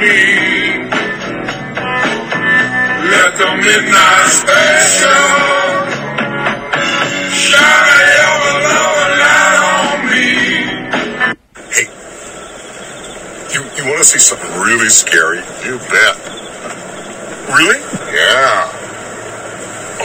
[0.00, 0.08] Let
[3.36, 5.12] the midnight special
[7.28, 10.32] shine a ever loving light on me.
[11.68, 11.84] Hey,
[13.52, 15.44] you you want to see something really scary?
[15.68, 16.16] You bet.
[17.52, 17.80] Really?
[18.16, 18.72] Yeah.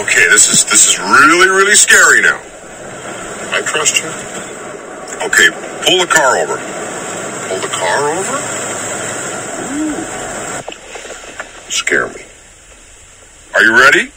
[0.01, 2.41] Okay, this is this is really really scary now.
[3.53, 4.09] I trust you.
[5.25, 5.49] Okay,
[5.87, 6.57] pull the car over.
[7.47, 8.37] Pull the car over.
[9.65, 9.95] Ooh.
[11.69, 12.21] Scare me.
[13.55, 14.11] Are you ready?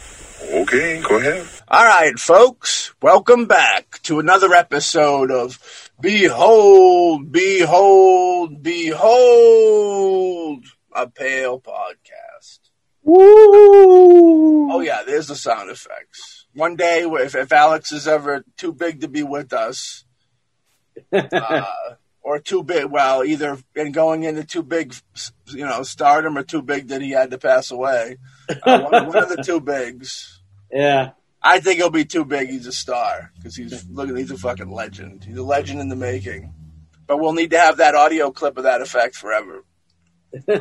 [0.63, 1.47] Okay, go ahead.
[1.69, 5.59] All right, folks, welcome back to another episode of
[6.01, 10.65] Behold, Behold, Behold,
[10.95, 12.59] a Pale Podcast.
[13.03, 14.73] Woo!
[14.73, 16.47] Oh, yeah, there's the sound effects.
[16.55, 20.05] One day, if, if Alex is ever too big to be with us,
[21.13, 21.65] uh,
[22.29, 24.95] or too big, well, either in going into too big,
[25.47, 28.19] you know, stardom or too big that he had to pass away.
[28.51, 30.43] Uh, one, one of the two bigs.
[30.71, 31.13] Yeah.
[31.43, 32.51] I think he'll be too big.
[32.51, 34.15] He's a star because he's looking.
[34.15, 35.25] He's a fucking legend.
[35.25, 36.53] He's a legend in the making.
[37.07, 39.65] But we'll need to have that audio clip of that effect forever.
[40.49, 40.55] All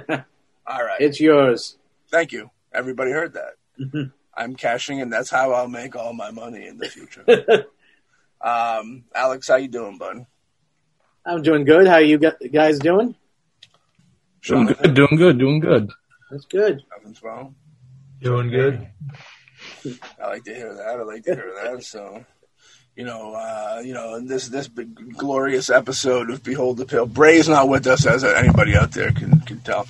[0.86, 1.02] right.
[1.02, 1.78] It's yours.
[2.10, 2.50] Thank you.
[2.74, 4.12] Everybody heard that.
[4.34, 5.10] I'm cashing in.
[5.10, 7.26] That's how I'll make all my money in the future.
[8.42, 10.26] um, Alex, how you doing, bud?
[11.28, 11.88] I'm doing good.
[11.88, 13.14] How you guys doing?
[14.44, 15.92] Doing good, doing good, doing good.
[16.32, 16.82] That's good.
[16.90, 17.56] Nothing's wrong.
[18.22, 18.88] Doing good.
[20.22, 20.88] I like to hear that.
[20.88, 21.84] I like to hear that.
[21.84, 22.26] So,
[22.96, 27.08] you know, uh, you know, in this this big glorious episode of Behold the Pale.
[27.08, 29.86] Bray's not with us, as anybody out there can can tell.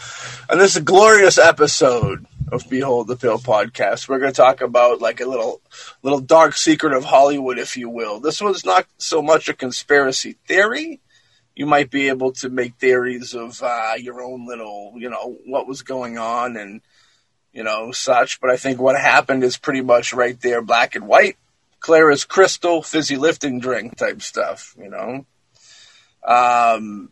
[0.49, 5.21] And this glorious episode of Behold the Pale podcast, we're going to talk about like
[5.21, 5.61] a little
[6.01, 8.19] little dark secret of Hollywood, if you will.
[8.19, 10.99] This one's not so much a conspiracy theory.
[11.57, 15.67] You might be able to make theories of uh, your own little, you know, what
[15.67, 16.81] was going on and
[17.57, 18.39] you know, such.
[18.39, 21.37] But I think what happened is pretty much right there, black and white,
[21.79, 25.25] clear as crystal, fizzy lifting drink type stuff, you know.
[26.23, 27.09] Um,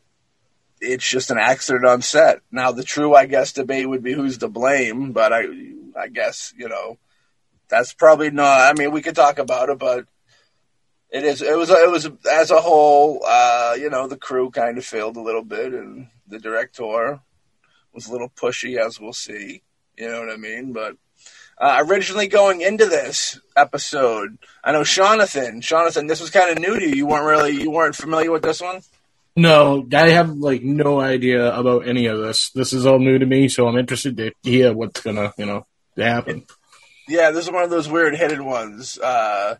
[0.79, 2.41] it's just an accident on set.
[2.51, 5.45] Now, the true, I guess, debate would be who's to blame, but I,
[5.97, 6.99] I guess, you know,
[7.67, 8.59] that's probably not.
[8.59, 10.05] I mean, we could talk about it, but
[11.11, 11.41] it is.
[11.41, 11.69] It was.
[11.69, 13.21] It was as a whole.
[13.25, 17.21] Uh, you know, the crew kind of failed a little bit, and the director
[17.93, 19.63] was a little pushy, as we'll see.
[19.97, 20.73] You know what I mean?
[20.73, 20.97] But
[21.57, 25.61] uh, originally going into this episode, I know Jonathan.
[25.61, 26.95] Jonathan, this was kind of new to you.
[26.95, 28.81] You weren't really, you weren't familiar with this one.
[29.37, 32.51] No, I have like no idea about any of this.
[32.51, 35.65] This is all new to me, so I'm interested to hear what's gonna, you know,
[35.97, 36.45] happen.
[37.07, 38.97] Yeah, this is one of those weird headed ones.
[38.97, 39.55] Uh,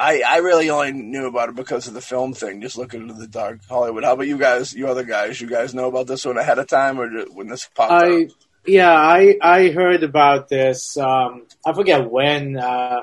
[0.00, 2.62] I I really only knew about it because of the film thing.
[2.62, 4.02] Just looking into the dark Hollywood.
[4.04, 4.72] How about you guys?
[4.72, 5.40] You other guys?
[5.40, 8.28] You guys know about this one ahead of time, or when this popped I up?
[8.66, 10.96] yeah, I I heard about this.
[10.96, 13.02] Um, I forget when, uh,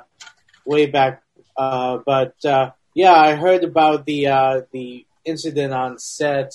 [0.66, 1.22] way back,
[1.56, 6.54] uh, but uh, yeah, I heard about the uh, the incident on set,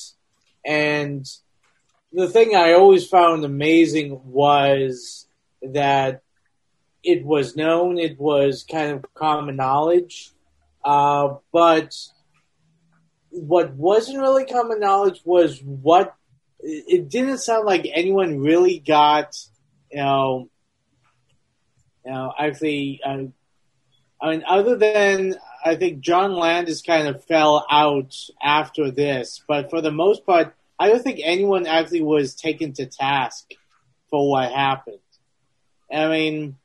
[0.67, 1.25] and
[2.13, 5.27] the thing I always found amazing was
[5.63, 6.23] that
[7.05, 10.32] it was known, it was kind of common knowledge.
[10.85, 11.95] Uh, but
[13.31, 16.15] what wasn't really common knowledge was what
[16.61, 19.35] it didn't sound like anyone really got,
[19.91, 20.49] you know,
[22.05, 23.25] you know, actually, uh,
[24.21, 25.35] I mean, other than
[25.65, 30.55] I think John Landis kind of fell out after this, but for the most part,
[30.79, 33.51] I don't think anyone actually was taken to task
[34.11, 34.99] for what happened.
[35.93, 36.57] I mean,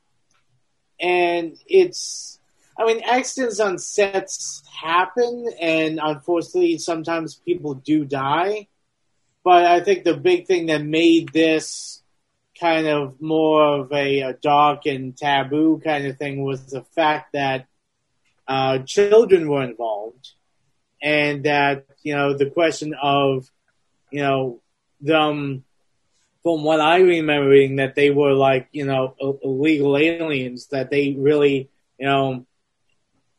[0.99, 2.36] and it's,
[2.79, 8.67] I mean, accidents on sets happen, and unfortunately, sometimes people do die.
[9.43, 12.03] But I think the big thing that made this
[12.59, 17.33] kind of more of a, a dark and taboo kind of thing was the fact
[17.33, 17.65] that
[18.47, 20.33] uh, children were involved,
[21.01, 23.49] and that you know the question of
[24.11, 24.61] you know
[25.01, 25.63] them
[26.43, 31.15] from what I remember reading that they were like you know illegal aliens that they
[31.17, 32.45] really you know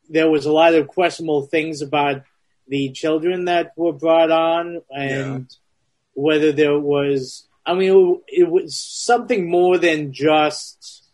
[0.08, 2.22] there was a lot of questionable things about
[2.66, 5.48] the children that were brought on and
[6.14, 11.04] whether there was I mean it, it was something more than just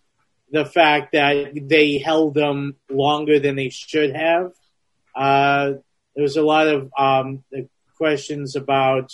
[0.51, 4.53] the fact that they held them longer than they should have.
[5.15, 5.73] Uh,
[6.15, 7.43] there was a lot of um,
[7.97, 9.13] questions about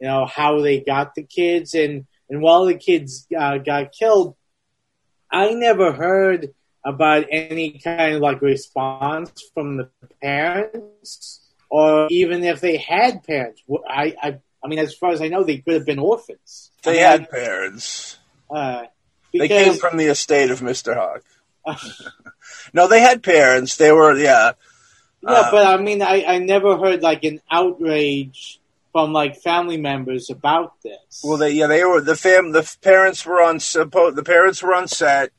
[0.00, 4.36] you know how they got the kids and and while the kids uh, got killed,
[5.30, 9.88] I never heard about any kind of like response from the
[10.20, 11.40] parents
[11.70, 13.62] or even if they had parents.
[13.88, 16.70] I I, I mean as far as I know they could have been orphans.
[16.82, 18.18] They I mean, had parents.
[18.50, 18.84] uh,
[19.32, 20.94] They came from the estate of Mr.
[20.96, 21.22] Hawk.
[22.74, 23.76] no, they had parents.
[23.76, 24.52] They were, yeah.
[25.22, 29.76] Yeah, Uh, but I mean, I, I never heard like an outrage from like family
[29.76, 31.22] members about this.
[31.24, 34.88] Well, they yeah they were the fam the parents were on the parents were on
[34.88, 35.30] set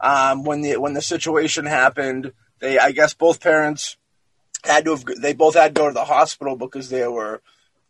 [0.00, 2.32] um, when the when the situation happened.
[2.60, 3.96] They I guess both parents
[4.64, 7.40] had to have they both had to go to the hospital because they were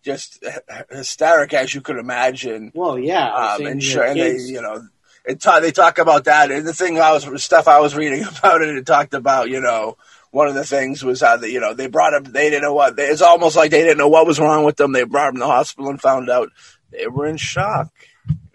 [0.02, 0.44] just
[0.90, 2.72] hysteric as you could imagine.
[2.75, 4.87] well, yeah, Um, and sure, and they you know
[5.25, 8.25] it ta- they talk about that and the thing I was stuff I was reading
[8.38, 8.76] about it.
[8.76, 9.96] It talked about you know.
[10.31, 12.25] One of the things was how they, you know, they brought him.
[12.25, 12.96] They didn't know what.
[12.96, 14.93] They, it's almost like they didn't know what was wrong with them.
[14.93, 16.50] They brought him to the hospital and found out
[16.90, 17.88] they were in shock.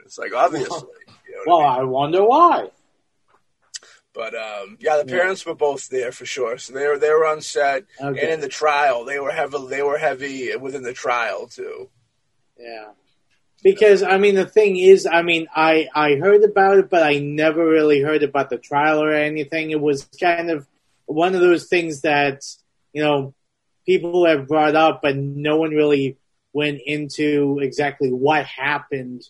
[0.06, 0.88] It's like obviously.
[1.27, 1.79] you know what I well, mean?
[1.79, 2.67] I wonder why.
[4.13, 6.57] But um, yeah, the parents were both there for sure.
[6.60, 8.21] So they were they were on set, Okay.
[8.21, 9.57] and in the trial, they were heavy.
[9.69, 11.89] They were heavy within the trial too.
[12.60, 12.92] Yeah.
[13.63, 17.19] Because I mean the thing is I mean I I heard about it but I
[17.19, 19.71] never really heard about the trial or anything.
[19.71, 20.68] It was kind of
[21.06, 22.42] one of those things that
[22.92, 23.33] you know
[23.86, 26.18] people have brought up but no one really
[26.51, 29.24] went into exactly what happened.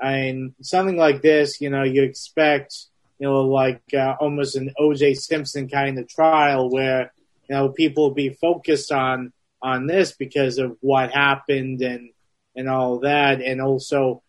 [0.00, 2.74] I And something like this, you know, you expect
[3.24, 5.14] you know like uh, almost an O.J.
[5.14, 7.10] Simpson kind of trial where
[7.48, 9.32] you know people be focused on
[9.62, 12.10] on this because of what happened and
[12.54, 14.22] and all that, and also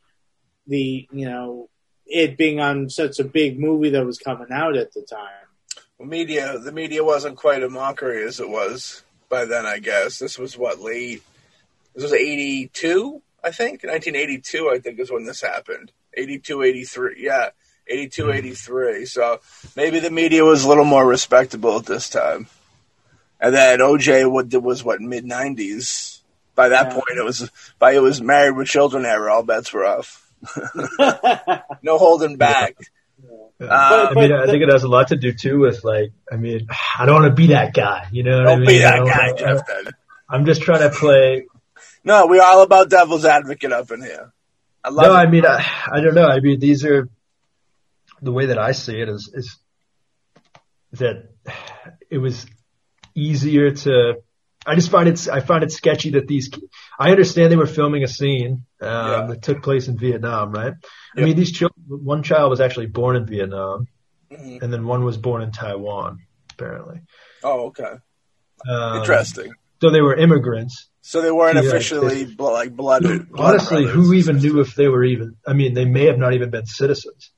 [0.68, 1.70] the you know
[2.06, 5.44] it being on such a big movie that was coming out at the time.
[6.00, 9.66] Media, the media wasn't quite a mockery as it was by then.
[9.66, 11.22] I guess this was what late.
[11.94, 14.70] This was eighty two, I think, nineteen eighty two.
[14.70, 15.92] I think is when this happened.
[16.18, 17.16] 82, 83.
[17.18, 17.50] Yeah,
[17.88, 19.06] 82, 83.
[19.06, 19.40] So
[19.76, 22.48] maybe the media was a little more respectable at this time.
[23.40, 26.22] And then OJ would- was what mid nineties.
[26.56, 26.94] By that Yeah.
[26.94, 29.34] point, it was by it was married with children era.
[29.34, 30.22] All bets were off.
[31.84, 32.76] no holding back.
[33.60, 33.68] Yeah.
[33.68, 36.36] Uh, I mean, I think it has a lot to do too with like, I
[36.38, 36.68] mean,
[37.00, 38.68] I don't want to be that guy, you know what I Don't mean?
[38.68, 39.66] be I that don't- guy, I- Jeff.
[39.68, 39.94] Then.
[40.30, 41.46] I'm just trying to play.
[42.04, 44.32] No, we're all about devil's advocate up in here.
[44.84, 45.18] I love No, it.
[45.18, 46.26] I mean, I, I don't know.
[46.28, 47.10] I mean, these are
[48.26, 49.58] the way that I see it is is
[50.94, 51.30] that
[52.10, 52.46] it was
[53.16, 54.16] easier to.
[54.68, 55.28] I just find it.
[55.30, 56.50] I find it sketchy that these.
[57.00, 59.28] I understand they were filming a scene um, Yeah.
[59.30, 60.74] that took place in Vietnam, right?
[61.16, 61.84] I mean, these children.
[61.88, 63.88] One child was actually born in Vietnam,
[64.32, 64.62] Mhm.
[64.64, 66.18] and then one was born in Taiwan,
[66.54, 67.02] apparently.
[67.44, 67.94] Oh, okay.
[68.68, 69.54] Um, Interesting.
[69.82, 70.90] So they were immigrants.
[71.02, 73.06] So they weren't Yeah, officially blo- like blood
[73.38, 75.36] Honestly, who even knew if they were even?
[75.46, 77.32] I mean, they may have not even been citizens.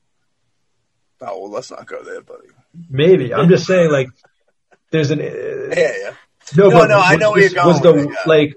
[1.20, 2.48] Oh well, let's not go there, buddy.
[2.88, 3.34] Maybe.
[3.34, 4.08] I'm just saying, like,
[4.90, 5.20] there's an.
[5.20, 5.24] Uh,
[5.76, 6.14] Yeah, yeah.
[6.56, 8.16] no, No, no, I know where you're Was the it, yeah.
[8.26, 8.54] like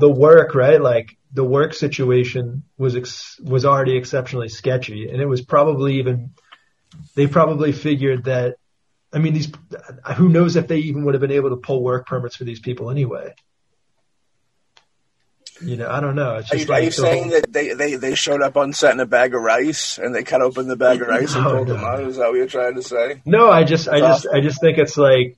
[0.00, 0.80] the work right?
[0.80, 6.30] Like the work situation was ex- was already exceptionally sketchy, and it was probably even.
[7.14, 8.56] They probably figured that.
[9.12, 9.52] I mean, these.
[10.16, 12.60] Who knows if they even would have been able to pull work permits for these
[12.60, 13.34] people anyway?
[15.60, 16.36] You know, I don't know.
[16.36, 18.56] It's Are just you, are you the saying whole- that they, they, they showed up
[18.56, 21.34] on set in a bag of rice and they cut open the bag of rice
[21.34, 21.74] and No, pulled no.
[21.74, 22.00] them out?
[22.02, 23.22] Is that what you're trying to say?
[23.24, 25.36] No, I just, I That's just, I just think it's like,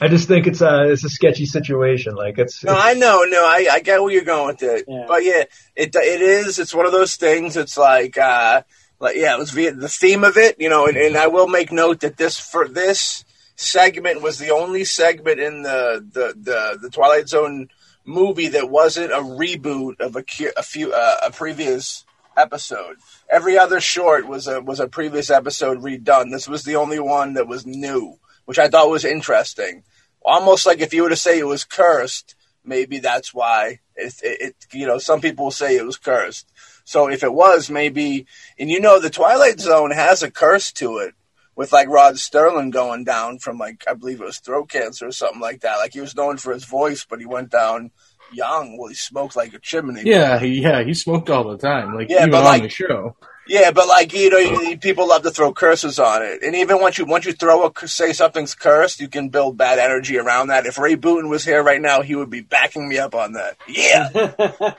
[0.00, 2.14] I just think it's a, it's a sketchy situation.
[2.14, 4.84] Like it's, No, it's- I know, no, I, I get where you're going with it,
[4.88, 5.04] Yeah.
[5.06, 5.44] but yeah,
[5.76, 6.58] it it is.
[6.58, 7.56] It's one of those things.
[7.56, 8.62] It's like, uh,
[8.98, 10.86] like yeah, it was via the theme of it, you know.
[10.86, 13.24] And, and I will make note that this for this
[13.54, 17.68] segment was the only segment in the the the, the Twilight Zone
[18.06, 20.24] movie that wasn't a reboot of a
[20.56, 22.04] a few uh, a previous
[22.36, 22.96] episode.
[23.28, 26.30] Every other short was a was a previous episode redone.
[26.30, 29.82] This was the only one that was new, which I thought was interesting.
[30.24, 32.34] Almost like if you were to say it was cursed,
[32.64, 36.50] maybe that's why it, it, it you know some people say it was cursed.
[36.84, 38.26] So if it was, maybe
[38.58, 41.14] and you know the Twilight Zone has a curse to it
[41.56, 45.12] with like Rod Serling going down from like I believe it was throat cancer or
[45.12, 45.76] something like that.
[45.76, 47.90] Like he was known for his voice, but he went down
[48.32, 48.76] young.
[48.78, 50.02] Well, he smoked like a chimney.
[50.04, 52.68] Yeah, he, yeah, he smoked all the time, like Yeah, even but, on like- the
[52.68, 53.16] show.
[53.48, 56.80] Yeah, but like you know, you, people love to throw curses on it, and even
[56.80, 60.48] once you once you throw a say something's cursed, you can build bad energy around
[60.48, 60.66] that.
[60.66, 63.56] If Ray Booten was here right now, he would be backing me up on that.
[63.68, 64.08] Yeah.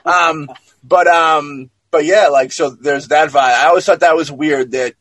[0.04, 0.50] um,
[0.84, 3.38] but um, but yeah, like so, there's that vibe.
[3.38, 4.92] I always thought that was weird that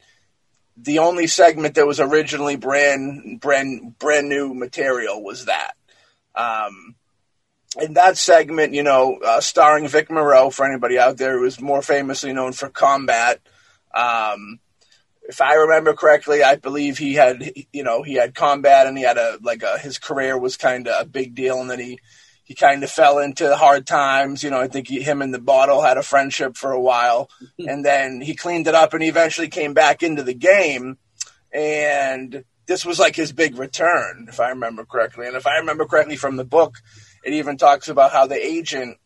[0.78, 5.74] the only segment that was originally brand brand brand new material was that.
[6.36, 6.96] Um,
[7.82, 11.60] in that segment, you know, uh, starring Vic Morrow, for anybody out there who is
[11.60, 13.40] more famously known for Combat.
[13.94, 14.60] Um,
[15.24, 19.04] if I remember correctly, I believe he had, you know, he had Combat and he
[19.04, 22.00] had a like a his career was kind of a big deal, and then he
[22.48, 24.42] he kind of fell into hard times.
[24.42, 27.30] You know, I think he, him and the bottle had a friendship for a while,
[27.44, 27.68] mm-hmm.
[27.68, 30.98] and then he cleaned it up, and he eventually came back into the game,
[31.52, 35.28] and this was like his big return, if I remember correctly.
[35.28, 36.78] And if I remember correctly from the book,
[37.24, 38.98] it even talks about how the agent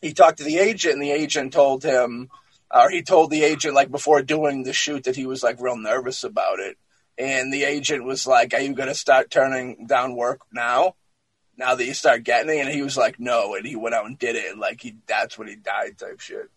[0.00, 2.28] he talked to the agent, and the agent told him,
[2.74, 5.76] or he told the agent like before doing the shoot that he was like real
[5.76, 6.76] nervous about it.
[7.16, 10.96] And the agent was like, "Are you going to start turning down work now?
[11.56, 14.06] Now that you start getting it?" And he was like, "No." And he went out
[14.06, 14.50] and did it.
[14.50, 16.50] And like he, that's when he died, type shit.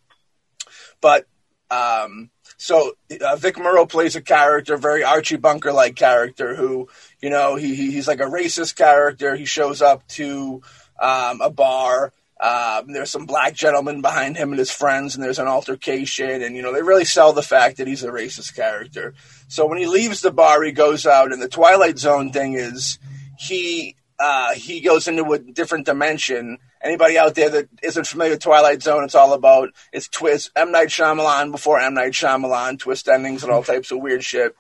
[1.02, 1.28] But
[1.72, 6.90] um, so uh, Vic Morrow plays a character, very Archie Bunker like character, who
[7.22, 9.36] you know he, he he's like a racist character.
[9.36, 10.62] He shows up to
[11.02, 12.14] um, a bar.
[12.40, 16.56] Um, there's some black gentlemen behind him and his friends, and there's an altercation, and
[16.56, 19.14] you know they really sell the fact that he's a racist character.
[19.48, 23.00] So when he leaves the bar, he goes out, and the Twilight Zone thing is
[23.38, 26.58] he uh, he goes into a different dimension.
[26.82, 30.72] Anybody out there that isn't familiar with Twilight Zone, it's all about it's twist M
[30.72, 34.56] Night Shyamalan before M Night Shyamalan, twist endings and all types of weird shit.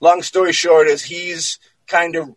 [0.00, 2.34] Long story short is he's kind of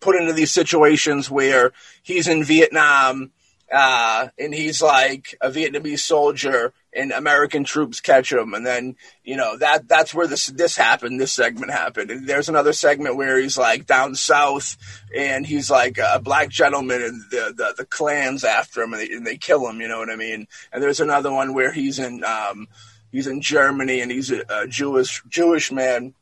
[0.00, 3.32] put into these situations where he's in Vietnam
[3.72, 9.36] uh, and he's like a Vietnamese soldier, and American troops catch him, and then you
[9.36, 11.20] know that that's where this this happened.
[11.20, 12.10] This segment happened.
[12.10, 14.76] And there's another segment where he's like down south,
[15.16, 19.10] and he's like a black gentleman, and the the, the Klan's after him, and they,
[19.10, 19.80] and they kill him.
[19.80, 20.46] You know what I mean?
[20.72, 22.68] And there's another one where he's in um,
[23.10, 26.14] he's in Germany, and he's a, a Jewish Jewish man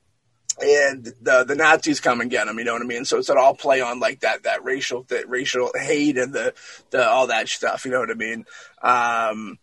[0.63, 2.59] and the the Nazis come and get him.
[2.59, 3.05] You know what I mean?
[3.05, 6.55] So it's an all play on like that that racial that racial hate and the
[6.91, 7.85] the all that stuff.
[7.85, 8.45] You know what I mean?
[8.83, 9.59] Um,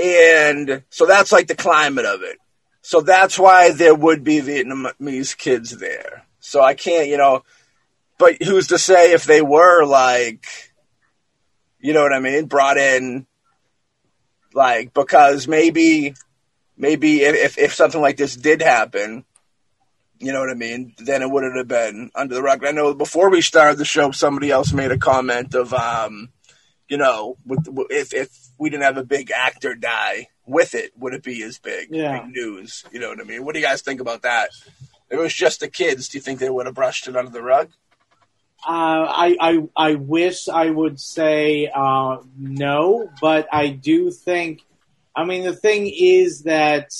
[0.00, 2.38] and so that's like the climate of it.
[2.82, 6.24] So that's why there would be Vietnamese kids there.
[6.40, 7.44] So I can't, you know,
[8.18, 10.46] but who's to say if they were like,
[11.78, 13.26] you know what I mean, brought in,
[14.52, 16.14] like because maybe
[16.76, 19.24] maybe if, if something like this did happen,
[20.18, 22.64] you know what I mean, then it wouldn't have been under the rug.
[22.64, 26.30] I know before we started the show, somebody else made a comment of, um,
[26.88, 27.36] you know,
[27.90, 28.30] if if
[28.60, 31.88] we didn't have a big actor die with it, would it be as big?
[31.90, 32.20] Yeah.
[32.20, 32.84] Big news.
[32.92, 33.44] You know what I mean?
[33.44, 34.50] What do you guys think about that?
[35.08, 37.30] If it was just the kids, do you think they would have brushed it under
[37.30, 37.70] the rug?
[38.64, 44.60] Uh, I, I I wish I would say uh, no, but I do think.
[45.16, 46.90] I mean, the thing is that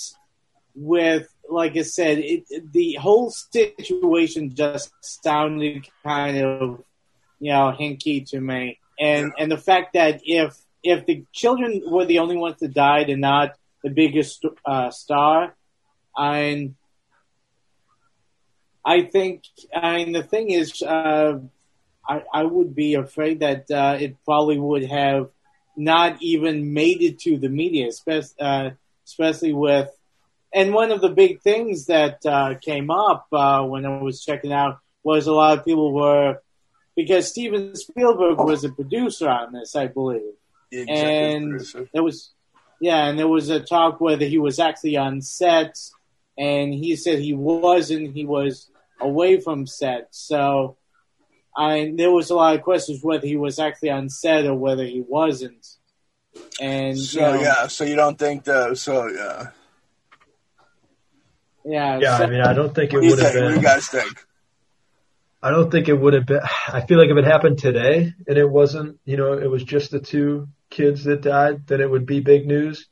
[0.75, 6.83] with, like I said, it, the whole situation just sounded kind of,
[7.38, 12.05] you know, hinky to me, and and the fact that if if the children were
[12.05, 15.55] the only ones that died and not the biggest uh, star,
[16.17, 16.75] and
[18.85, 19.45] I think,
[19.75, 21.39] I mean, the thing is, uh,
[22.09, 25.31] I, I would be afraid that uh, it probably would have
[25.77, 28.71] not even made it to the media, especially, uh,
[29.07, 29.89] especially with.
[30.53, 34.53] And one of the big things that uh, came up uh, when I was checking
[34.53, 36.39] out was a lot of people were
[36.97, 40.35] because Steven Spielberg was a producer on this, I believe.
[40.71, 41.89] The executive and producer.
[41.93, 42.31] there was
[42.81, 45.77] yeah, and there was a talk whether he was actually on set,
[46.39, 48.15] and he said he wasn't.
[48.15, 50.77] He was away from set, so
[51.57, 54.85] I there was a lot of questions whether he was actually on set or whether
[54.85, 55.67] he wasn't.
[56.61, 59.49] And you So know, yeah, so you don't think the so yeah.
[61.65, 63.45] yeah, Yeah, so- I mean, I don't think it What do you would have think?
[63.45, 64.27] What do you guys think?
[65.43, 66.41] I don't think it would have been.
[66.69, 69.91] I feel like if it happened today and it wasn't, you know, it was just
[69.91, 72.87] the two kids that died, then it would be big news.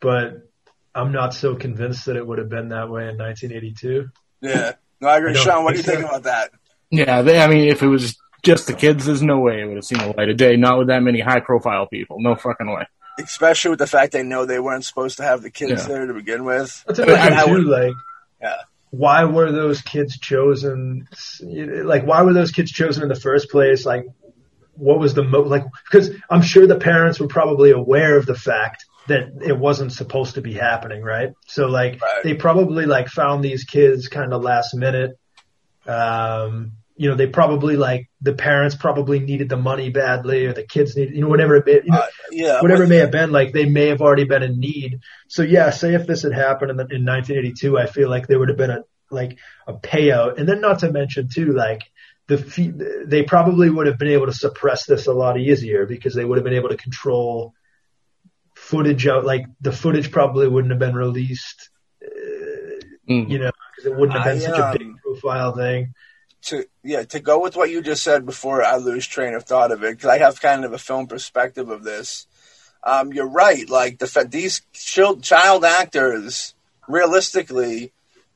[0.00, 0.48] But
[0.94, 4.08] I'm not so convinced that it would have been that way in 1982.
[4.40, 4.72] Yeah.
[5.00, 5.30] No, I agree.
[5.32, 6.16] I Sean, what do you think think so.
[6.16, 6.50] about that?
[6.90, 9.76] Yeah, they, I mean, if it was just the kids, there's no way it would
[9.76, 10.56] have seen the light of day.
[10.56, 12.16] Not with that many high profile people.
[12.20, 12.86] No fucking way.
[13.18, 15.88] Especially with the fact they know they weren't supposed to have the kids Yeah.
[15.88, 16.82] there to begin with.
[16.86, 17.50] That's another I- thing I too.
[17.52, 17.92] would- Like,
[18.42, 18.56] Yeah.
[18.90, 21.08] why were those kids chosen?
[21.40, 23.86] Like, why were those kids chosen in the first place?
[23.86, 24.06] Like,
[24.74, 25.40] what was the mo?
[25.42, 29.92] Like, because I'm sure the parents were probably aware of the fact that it wasn't
[29.92, 31.32] supposed to be happening, right?
[31.46, 32.22] So, like, Right.
[32.22, 35.18] they probably like found these kids kind of last minute.
[35.86, 40.62] Um, you know, they probably like the parents probably needed the money badly, or the
[40.62, 42.60] kids needed, you know, whatever it may, you know, Uh, yeah.
[42.60, 45.00] whatever it may have been, like they may have already been in need.
[45.26, 48.38] So yeah, say if this had happened in, the, in 1982, I feel like there
[48.38, 51.82] would have been a like a payout, and then not to mention too, like
[52.36, 56.24] the they probably would have been able to suppress this a lot easier because they
[56.24, 57.54] would have been able to control
[58.54, 59.24] footage out.
[59.24, 61.70] Like the footage probably wouldn't have been released,
[63.08, 63.28] Mm.
[63.28, 65.94] you know, because it wouldn't have been I, such a um, big profile thing.
[66.42, 69.72] to yeah to go with what you just said before I lose train of thought
[69.72, 72.26] of it because I have kind of a film perspective of this.
[72.84, 73.68] Um, you're right.
[73.68, 76.54] Like the these child, child actors,
[76.88, 77.92] realistically,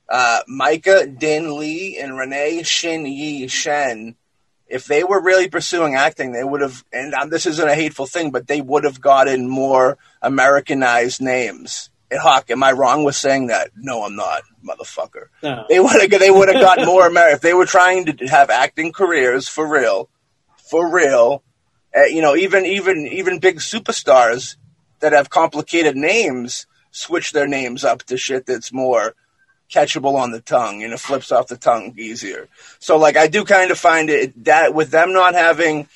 [0.08, 4.16] uh, Myca Dinh Le and Renee Shin Yi Shen,
[4.68, 6.84] if they were really pursuing acting, they would have.
[6.92, 11.90] And um, this isn't a hateful thing, but they would have gotten more Americanized names.
[12.10, 13.70] And Hawk, am I wrong with saying that?
[13.76, 15.26] No, I'm not, motherfucker.
[15.42, 15.64] no.
[15.68, 18.50] They would have they would have gotten more American if they were trying to have
[18.50, 20.08] acting careers for real,
[20.56, 21.42] for real.
[21.96, 24.56] Uh, you know, even even even big superstars
[25.00, 29.14] that have complicated names switch their names up to shit that's more
[29.72, 32.48] catchable on the tongue and it flips off the tongue easier.
[32.78, 35.88] So like I do kind of find it that with them not having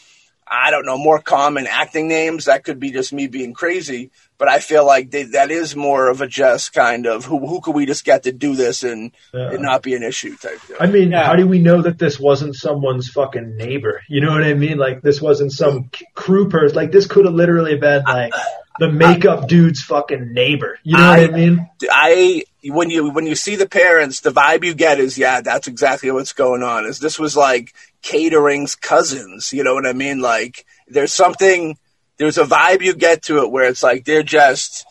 [0.53, 4.49] I don't know more common acting names that could be just me being crazy, but
[4.49, 7.77] I feel like they, that is more of a just kind of who who could
[7.77, 9.53] we just get to do this and Yeah.
[9.53, 10.77] it not be an issue type deal.
[10.81, 11.25] I mean, Yeah.
[11.25, 14.03] how do we know that this wasn't someone's fucking neighbor?
[14.09, 14.77] You know what I mean?
[14.79, 16.75] Like this wasn't some crew person.
[16.75, 18.33] Like this could have literally been like
[18.81, 20.81] the makeup dude's fucking neighbor.
[20.83, 21.71] You know what I mean?
[21.93, 25.69] I when you when you see the parents, the vibe you get is yeah, that's
[25.69, 26.87] exactly what's going on.
[26.87, 29.53] Is this was like catering's cousins?
[29.53, 30.21] You know what I mean?
[30.21, 31.79] Like there's something,
[32.19, 34.87] there's a vibe you get to it where it's like they're just.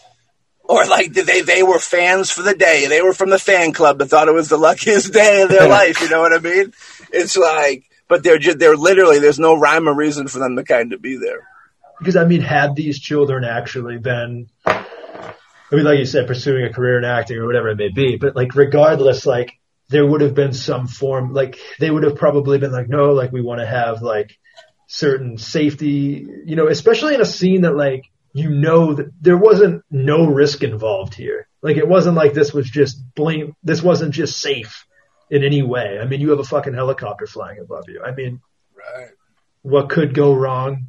[0.61, 2.85] Or like they they were fans for the day.
[2.85, 5.67] They were from the fan club that thought it was the luckiest day of their
[5.67, 5.99] life.
[5.99, 6.73] You know what I mean?
[7.11, 10.63] It's like, but they're just they're literally there's no rhyme or reason for them to
[10.63, 11.47] kind of be there.
[11.97, 14.47] Because I mean, had these children actually been,
[15.71, 18.15] I mean, like you said, pursuing a career in acting or whatever it may be,
[18.17, 19.53] but like regardless, like
[19.89, 23.31] there would have been some form, like they would have probably been like, no, like
[23.31, 24.37] we want to have like
[24.87, 28.03] certain safety, you know, especially in a scene that like
[28.33, 31.47] you know that there wasn't no risk involved here.
[31.61, 33.55] Like it wasn't like this was just blame.
[33.63, 34.85] This wasn't just safe
[35.29, 35.99] in any way.
[36.01, 38.01] I mean, you have a fucking helicopter flying above you.
[38.03, 38.41] I mean,
[38.75, 39.09] Right.
[39.61, 40.87] what could go wrong?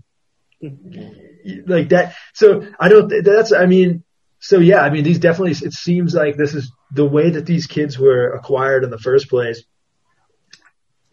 [0.62, 2.14] Like that.
[2.34, 4.04] So I don't, that's, I mean,
[4.40, 7.66] so yeah, I mean, these definitely, it seems like this is the way that these
[7.66, 9.62] kids were acquired in the first place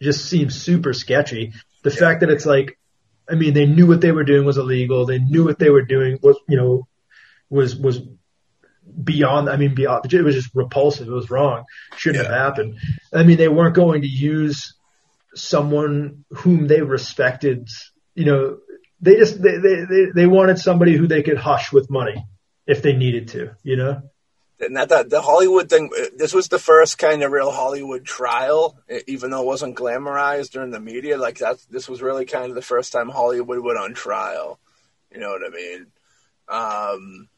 [0.00, 1.52] just seems super sketchy.
[1.82, 2.78] The fact that it's like,
[3.30, 5.04] I mean, they knew what they were doing was illegal.
[5.04, 6.88] They knew what they were doing was, you know,
[7.50, 8.00] was, was
[9.04, 11.06] beyond, I mean, beyond, it was just repulsive.
[11.06, 11.64] It was wrong.
[11.98, 12.78] Shouldn't have happened.
[13.12, 14.74] I mean, they weren't going to use
[15.34, 17.68] someone whom they respected,
[18.14, 18.58] you know,
[19.02, 22.24] they just, they, they, they, they wanted somebody who they could hush with money
[22.68, 24.02] if they needed to, you know?
[24.60, 25.90] and that, the Hollywood thing.
[25.96, 28.76] uh, This was the first kind of real Hollywood trial,
[29.06, 31.16] even though it wasn't glamorized during the media.
[31.16, 34.58] Like that, this was really kind of the first time Hollywood went on trial.
[35.12, 35.86] You know what I mean?
[36.48, 37.28] Um,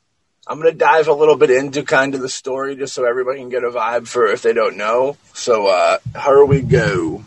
[0.47, 3.51] I'm gonna dive a little bit into kind of the story just so everybody can
[3.51, 5.17] get a vibe for if they don't know.
[5.35, 7.25] So uh, here we go.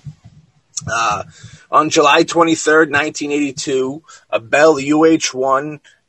[0.92, 1.24] Uh,
[1.72, 4.80] on July 23rd, 1982, a Bell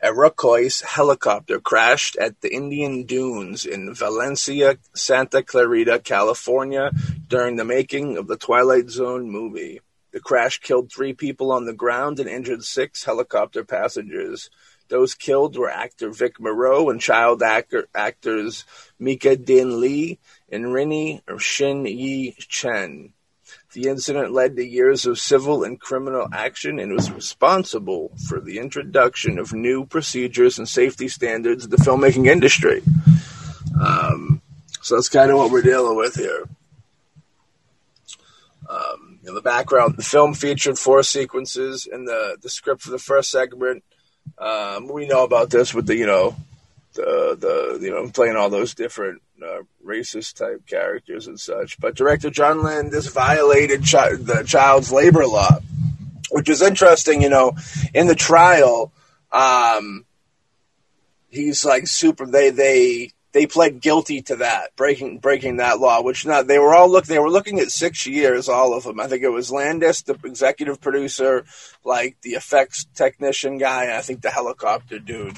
[0.05, 6.90] UH-1 Iroquois helicopter crashed at the Indian Dunes in Valencia, Santa Clarita, California
[7.27, 9.81] during the making of the Twilight Zone movie.
[10.12, 14.51] The crash killed three people on the ground and injured six helicopter passengers.
[14.88, 18.67] Those killed were actor Vic Morrow and child actor, actors
[19.01, 20.17] Myca Dinh Le
[20.55, 23.13] and Renee Shin Yi Chen.
[23.74, 28.60] The incident led to years of civil and criminal action and was responsible for the
[28.60, 32.82] introduction of new procedures and safety standards in the filmmaking industry.
[33.80, 34.40] Um,
[34.80, 36.48] so that's kind of what we're dealing with here.
[38.70, 42.98] Um, in the background, the film featured four sequences, in the the script for the
[42.98, 43.82] first segment.
[44.38, 46.37] Um, we know about this with the you know
[46.92, 51.79] the the you know playing all those different uh, racist type characters and such.
[51.79, 55.59] But director John Landis violated the child's labor law,
[56.31, 57.23] which is interesting.
[57.23, 57.53] You know,
[57.92, 58.92] in the trial,
[59.33, 60.05] um,
[61.29, 62.27] he's like super.
[62.27, 66.03] They they they pled guilty to that breaking breaking that law.
[66.03, 69.01] Which not they were all look they were looking at six years, all of them.
[69.01, 71.44] I think it was Landis, the executive producer,
[71.85, 75.37] like the effects technician guy, and I think the helicopter dude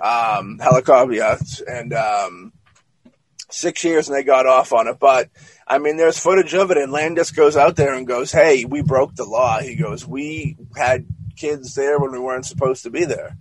[0.00, 2.52] um, helicopter, yeah, and um,
[3.56, 4.98] six years, and they got off on it.
[4.98, 5.30] But
[5.66, 8.82] I mean, there's footage of it, and Landis goes out there and goes, "Hey, we
[8.82, 13.04] broke the law." He goes, "We had kids there when we weren't supposed to be
[13.04, 13.36] there."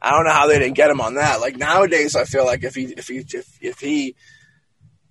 [0.00, 1.40] I don't know how they didn't get him on that.
[1.40, 4.14] Like nowadays, I feel like if he if he if, if he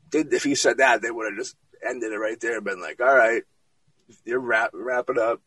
[0.10, 1.56] did if he said that, they would have just
[1.88, 3.44] ended it right there and been like, "All right,
[4.24, 5.42] you wrap wrap it up."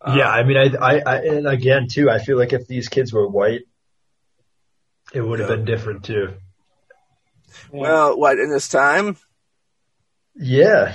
[0.00, 2.88] Um, yeah, I mean, I, I, I, and again, too, I feel like if these
[2.88, 3.62] kids were white,
[5.14, 5.56] it would have Yeah.
[5.56, 6.34] been different too.
[7.72, 9.16] Well, what in this time?
[10.36, 10.94] Yeah.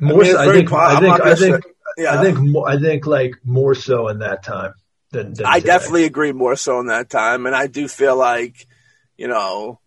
[0.00, 2.38] mean, More, it's so, I think, po- I think, I think, say- Yeah, I think,
[2.38, 4.74] more, I think, like more so in that time
[5.10, 5.34] than.
[5.34, 5.66] than I today.
[5.66, 8.66] definitely agree more so in that time, and I do feel like,
[9.16, 9.78] you know,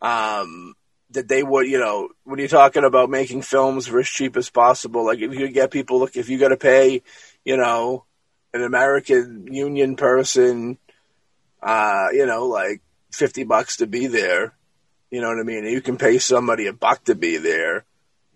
[0.00, 0.74] um,
[1.10, 4.50] that they would, you know, when you're talking about making films for as cheap as
[4.50, 7.02] possible, like if you get people, look, if you got to pay,
[7.44, 8.04] you know,
[8.52, 10.78] an American Union person,
[11.62, 12.82] uh, you know, like
[13.14, 14.54] fifty bucks to be there,
[15.14, 15.64] you know what I mean?
[15.64, 17.84] You can pay somebody a buck to be there.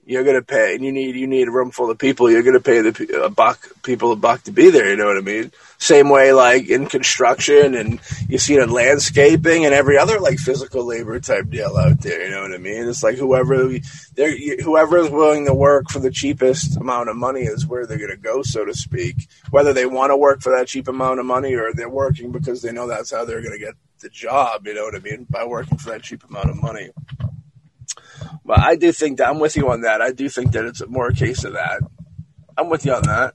[0.07, 2.31] You're gonna pay, and you need you need a room full of people.
[2.31, 4.89] You're gonna pay the a buck people a buck to be there.
[4.89, 5.51] You know what I mean?
[5.77, 10.39] Same way, like in construction, and you see it in landscaping and every other like
[10.39, 12.25] physical labor type deal out there.
[12.25, 12.89] You know what I mean?
[12.89, 13.69] It's like whoever
[14.15, 17.99] they're whoever is willing to work for the cheapest amount of money is where they're
[17.99, 19.29] gonna go, so to speak.
[19.51, 22.63] Whether they want to work for that cheap amount of money or they're working because
[22.63, 24.67] they know that's how they're gonna get the job.
[24.67, 25.27] You know what I mean?
[25.29, 26.91] By working for that cheap amount of money.
[28.45, 30.01] But I do think that I'm with you on that.
[30.01, 31.83] I do think that it's more a case of that.
[32.57, 33.35] I'm with you on that.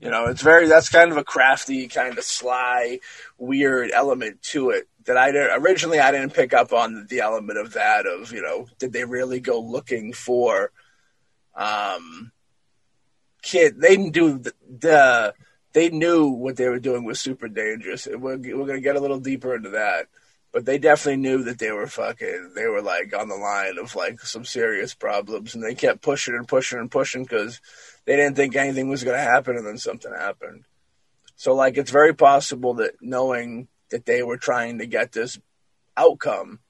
[0.00, 3.00] You know, it's very that's kind of a crafty, kind of sly,
[3.38, 7.72] weird element to it that I originally I didn't pick up on the element of
[7.72, 10.70] that of you know did they really go looking for
[11.54, 12.32] um
[13.42, 15.34] kid they didn't do the, the
[15.76, 18.06] they knew what they were doing was super dangerous.
[18.06, 20.06] And We're, we're going to get a little deeper into that.
[20.50, 23.94] But they definitely knew that they were fucking they were like on the line of
[23.94, 25.54] like some serious problems.
[25.54, 27.60] And they kept pushing and pushing and pushing because
[28.06, 30.64] they didn't think anything was going to happen and then something happened.
[31.36, 35.38] So like it's very possible that knowing that they were trying to get this
[35.94, 36.60] outcome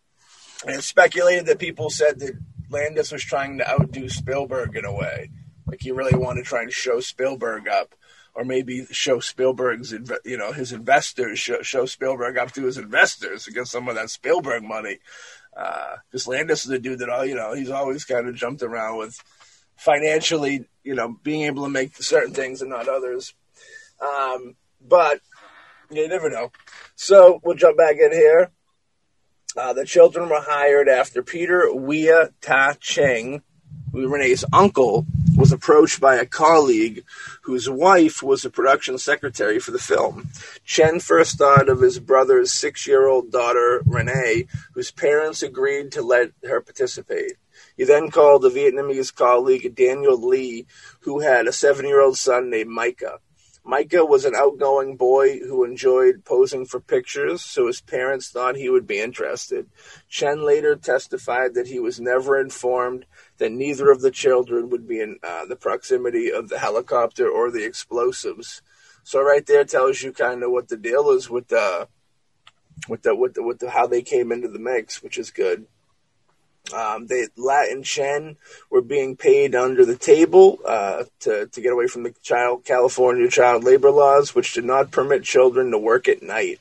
[0.67, 2.33] and it's speculated that people said that
[2.71, 5.31] landis was trying to outdo spielberg in a way.
[5.65, 7.95] Like he really wanted to try and show spielberg up
[8.37, 9.95] or maybe show Spielberg's,
[10.25, 13.95] you know, his investors, show, show Spielberg up to his investors to get some of
[13.95, 14.99] that Spielberg money.
[15.55, 18.99] Because Landis is a dude that, all you know, he's always kind of jumped around
[18.99, 19.19] with
[19.77, 23.35] financially, you know, being able to make certain things and not others.
[24.03, 24.55] Um,
[24.87, 25.21] but
[25.91, 26.53] you never know.
[26.95, 28.51] So we'll jump back in here.
[29.57, 33.41] Uh, the children were hired after Peter Wia Ta Cheng,
[33.93, 37.05] Renee's uncle, was approached by a colleague
[37.43, 40.31] whose wife was a production secretary for the film.
[40.65, 46.03] Chen first thought of his brother's six year old daughter, Renee, whose parents agreed to
[46.03, 47.35] let her participate.
[47.77, 50.67] He then called a Vietnamese colleague, Daniel Lee,
[51.01, 53.19] who had a seven year old son named Myca.
[53.67, 58.71] Myca was an outgoing boy who enjoyed posing for pictures, so his parents thought he
[58.71, 59.67] would be interested.
[60.09, 63.07] Chen later testified that he was never informed
[63.39, 67.51] that neither of the children would be in uh, the proximity of the helicopter or
[67.51, 68.63] the explosives.
[69.05, 71.89] So right there tells you kind of what the deal is with the
[72.89, 75.67] with the with the with the how they came into the mix, which is good.
[76.75, 78.37] Um, they Latin Chen
[78.71, 83.29] were being paid under the table uh, to to get away from the child California
[83.29, 86.61] child labor laws, which did not permit children to work at night.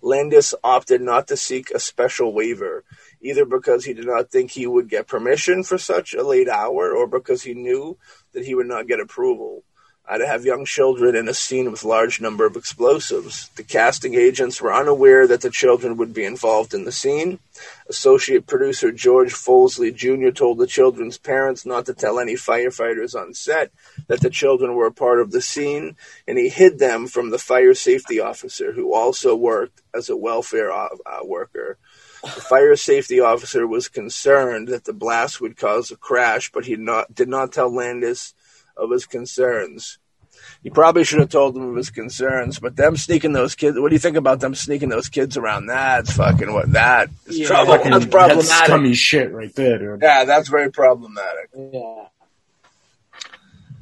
[0.00, 2.84] Landis opted not to seek a special waiver,
[3.28, 6.94] either because he did not think he would get permission for such a late hour
[6.94, 7.96] or because he knew
[8.32, 9.62] that he would not get approval.
[10.08, 13.50] To have young children in a scene with large number of explosives.
[13.56, 17.38] The casting agents were unaware that the children would be involved in the scene.
[17.90, 20.30] Associate producer George Folsey Jr.
[20.30, 23.72] told the children's parents not to tell any firefighters on set
[24.06, 27.38] that the children were a part of the scene, and he hid them from the
[27.38, 30.88] fire safety officer, who also worked as a welfare uh,
[31.24, 31.76] worker.
[32.22, 36.76] The fire safety officer was concerned that the blast would cause a crash, but he
[36.76, 38.32] not, did not tell Landis
[38.76, 39.98] of his concerns.
[40.62, 43.78] He probably should have told them of his concerns, but them sneaking those kids.
[43.78, 45.66] What do you think about them sneaking those kids around?
[45.66, 47.46] That's fucking what that is Yeah.
[47.46, 47.72] trouble.
[47.74, 48.66] That's That's problematic.
[48.66, 50.02] scummy shit right there, dude.
[50.02, 51.50] yeah, that's very problematic.
[51.56, 52.04] Yeah.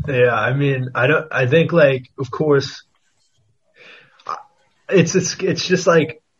[0.06, 1.32] Yeah, I mean, I don't.
[1.32, 2.82] I think like, of course,
[4.88, 6.22] it's it's it's just like.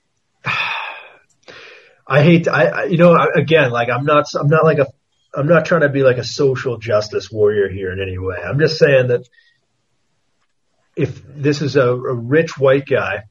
[2.07, 2.49] I hate.
[2.49, 4.87] I, I you know again like I'm not I'm not like a
[5.37, 8.37] I'm not trying to be like a social justice warrior here in any way.
[8.37, 9.29] I'm just saying that
[10.97, 13.25] if this is a, a rich white guy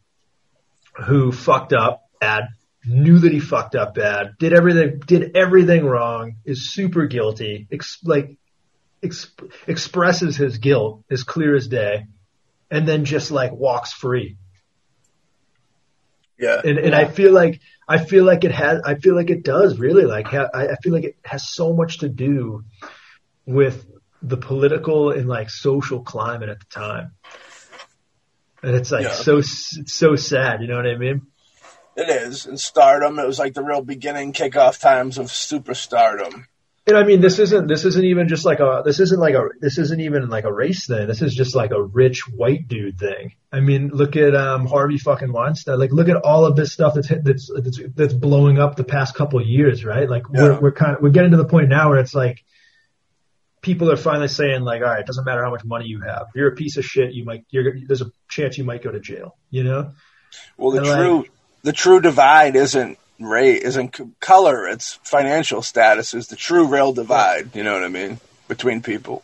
[0.93, 2.49] who fucked up bad,
[2.85, 7.99] knew that he fucked up bad, did everything did everything wrong, is super guilty, ex-
[8.03, 8.37] like
[9.01, 12.05] exp- expresses his guilt as clear as day,
[12.69, 14.37] and then just like walks free.
[16.43, 19.43] Yeah, And and I feel like I feel like it has I feel like it
[19.43, 22.63] does really like ha- I, I feel like it has so much to do
[23.45, 23.85] with
[24.21, 27.13] the political and like social climate at the time.
[28.61, 29.13] And it's like Yeah.
[29.13, 31.21] so it's so sad, you know what I mean?
[31.95, 32.45] it is.
[32.45, 36.45] In Stardom, it was like the real beginning kickoff times of superstardom.
[36.85, 39.43] And I mean, this isn't this isn't even just like a this isn't like a
[39.61, 41.07] this isn't even like a race thing.
[41.07, 43.35] This is just like a rich white dude thing.
[43.53, 45.79] I mean, look at um, Harvey fucking Weinstein.
[45.79, 48.83] Like, look at all of this stuff that's hit, that's that's that's blowing up the
[48.83, 50.09] past couple of years, right?
[50.09, 50.41] Like, Yeah.
[50.43, 52.43] we're we're kind of we're getting to the point now where it's like
[53.61, 56.23] people are finally saying like, all right, it doesn't matter how much money you have.
[56.29, 58.91] If you're a piece of shit, you might you're there's a chance you might go
[58.91, 59.37] to jail.
[59.51, 59.91] You know?
[60.57, 61.25] Well, the And, like- true
[61.61, 64.67] the true divide isn't race, isn't c- color.
[64.67, 67.55] It's financial status is the true real divide.
[67.55, 69.23] You know what I mean between people.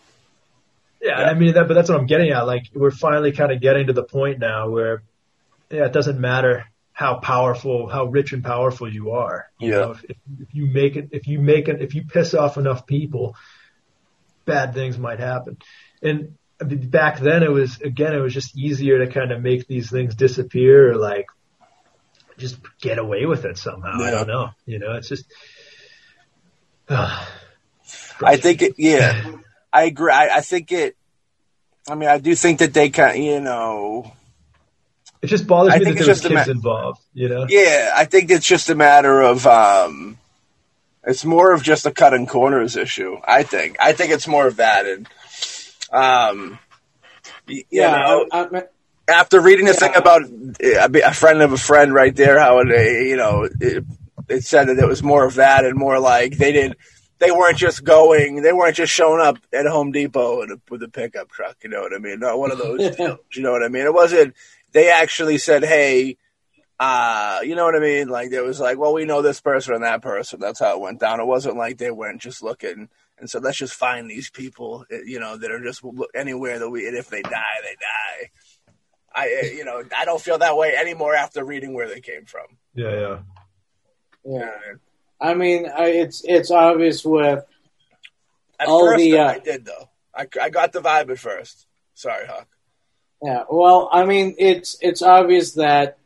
[1.01, 2.45] Yeah, I mean that, but that's what I'm getting at.
[2.45, 5.03] Like we're finally kind of getting to the point now where,
[5.69, 9.49] yeah, it doesn't matter how powerful, how rich and powerful you are.
[9.59, 9.79] You Yeah.
[9.79, 12.57] know, if, if, if you make it, if you make it, if you piss off
[12.57, 13.35] enough people,
[14.45, 15.57] bad things might happen.
[16.01, 19.89] And back then, it was again, it was just easier to kind of make these
[19.89, 21.27] things disappear or like
[22.39, 24.01] just get away with it somehow.
[24.01, 24.49] I don't know.
[24.65, 25.25] You know, it's just.
[26.89, 28.73] I think it.
[28.77, 29.31] Yeah,
[29.71, 30.11] I agree.
[30.11, 30.95] I, I think it.
[31.87, 33.23] I mean, I do think that they kind.
[33.23, 34.13] You know.
[35.21, 37.01] It just bothers I me that think there it's was just kids ma- involved.
[37.13, 37.45] You know.
[37.49, 39.45] Yeah, I think it's just a matter of.
[39.45, 40.17] um
[41.03, 43.17] It's more of just a cutting corners issue.
[43.25, 43.77] I think.
[43.79, 45.07] I think it's more of that, and
[45.91, 46.59] um,
[47.47, 48.63] y- you know, I, I,
[49.09, 52.67] after reading the thing about uh, a friend of a friend right there, how it,
[53.07, 53.83] you know, it,
[54.27, 56.77] it said that it was more of that and more like they didn't,
[57.19, 60.83] they weren't just going, they weren't just showing up at Home Depot with a, with
[60.83, 61.57] a pickup truck.
[61.63, 62.19] You know what I mean?
[62.19, 63.19] Not one of those deals.
[63.33, 63.85] You know what I mean?
[63.85, 64.35] It wasn't.
[64.71, 66.17] They actually said, "Hey."
[66.81, 68.07] Uh, you know what I mean?
[68.07, 70.39] Like there was like, well, we know this person and that person.
[70.39, 71.19] That's how it went down.
[71.19, 72.87] It wasn't like they weren't just looking
[73.19, 75.83] and said, let's just find these people, uh, you know, that are just
[76.15, 78.29] anywhere that we, and if they die, they die.
[79.13, 82.25] I, uh, you know, I don't feel that way anymore after reading where they came
[82.25, 82.45] from.
[82.75, 83.19] Yeah, yeah.
[84.23, 84.51] yeah.
[85.19, 87.43] I mean, I, it's it's obvious with
[88.59, 89.89] At All first, the, though, uh, I did though.
[90.15, 91.65] I, I got the vibe at first.
[91.93, 92.47] Sorry, Huck.
[93.21, 95.97] Yeah, well, I mean, it's it's obvious that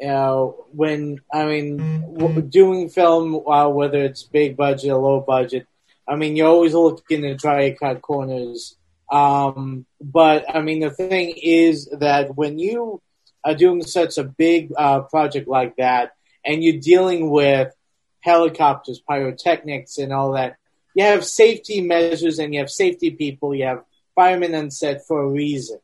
[0.00, 1.78] you know when I mean
[2.18, 5.66] w- doing film, uh, whether it's big budget or low budget,
[6.06, 8.76] I mean you're always looking to try to cut corners.
[9.10, 13.02] Um, but I mean, the thing is that when you
[13.44, 16.12] are doing such a big uh, project like that,
[16.44, 17.72] and you're dealing with
[18.20, 20.56] helicopters, pyrotechnics, and all that,
[20.94, 23.54] you have safety measures and you have safety people.
[23.54, 25.78] You have firemen on set for a reason.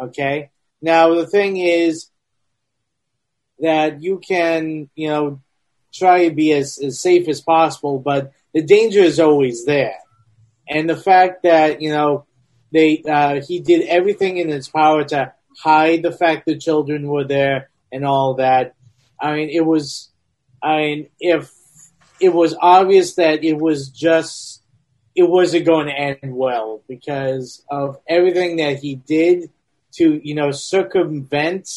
[0.00, 0.50] Okay.
[0.80, 2.10] Now the thing is
[3.58, 5.40] that you can, you know,
[5.92, 9.98] try to be as, as safe as possible, but the danger is always there.
[10.68, 12.26] And the fact that, you know,
[12.76, 17.24] they, uh, he did everything in his power to hide the fact that children were
[17.24, 18.74] there and all that.
[19.20, 20.10] I mean, it was,
[20.62, 21.50] I mean, if
[22.20, 24.62] it was obvious that it was just,
[25.14, 29.50] it wasn't going to end well because of everything that he did
[29.94, 31.70] to, you know, circumvent,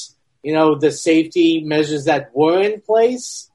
[0.44, 3.50] you know, the safety measures that were in place.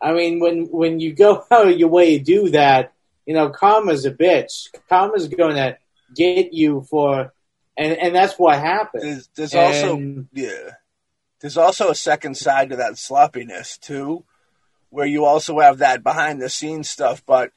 [0.00, 2.92] I mean, when when you go out of your way to do that,
[3.26, 4.68] you know, karma's a bitch.
[4.88, 5.76] Karma's going to
[6.14, 7.32] get you for,
[7.76, 9.28] and and that's what happens.
[9.34, 10.70] There's, there's also yeah.
[11.40, 14.24] There's also a second side to that sloppiness too,
[14.88, 17.22] where you also have that behind the scenes stuff.
[17.26, 17.50] But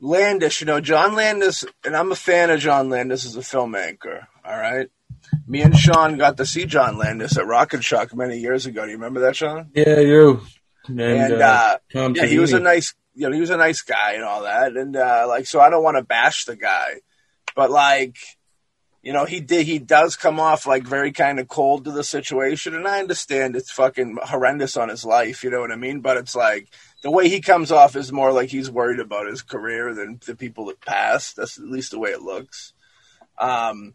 [0.00, 4.26] Landis, you know, John Landis, and I'm a fan of John Landis as a filmmaker.
[4.44, 4.88] All right,
[5.46, 8.84] me and Sean got to see John Landis at Rock and Shock many years ago.
[8.84, 9.70] Do you remember that, Sean?
[9.74, 10.40] Yeah, you.
[10.86, 13.56] And, And, uh, uh, Tom yeah, he was a nice, you know, he was a
[13.56, 16.56] nice guy and all that, and uh, like, so I don't want to bash the
[16.56, 17.00] guy,
[17.54, 18.16] but like,
[19.02, 22.04] you know, he did, he does come off like very kind of cold to the
[22.04, 26.00] situation, and I understand it's fucking horrendous on his life, you know what I mean?
[26.00, 26.68] But it's like
[27.02, 30.34] the way he comes off is more like he's worried about his career than the
[30.34, 31.36] people that passed.
[31.36, 32.72] That's at least the way it looks.
[33.38, 33.94] Um,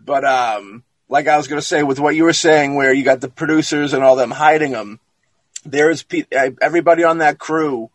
[0.00, 3.20] but um, like I was gonna say, with what you were saying, where you got
[3.20, 5.00] the producers and all them hiding them
[5.64, 7.90] there's pe- uh, everybody on that crew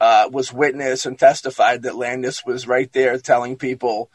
[0.00, 4.10] uh, was witness and testified that Landis was right there telling people,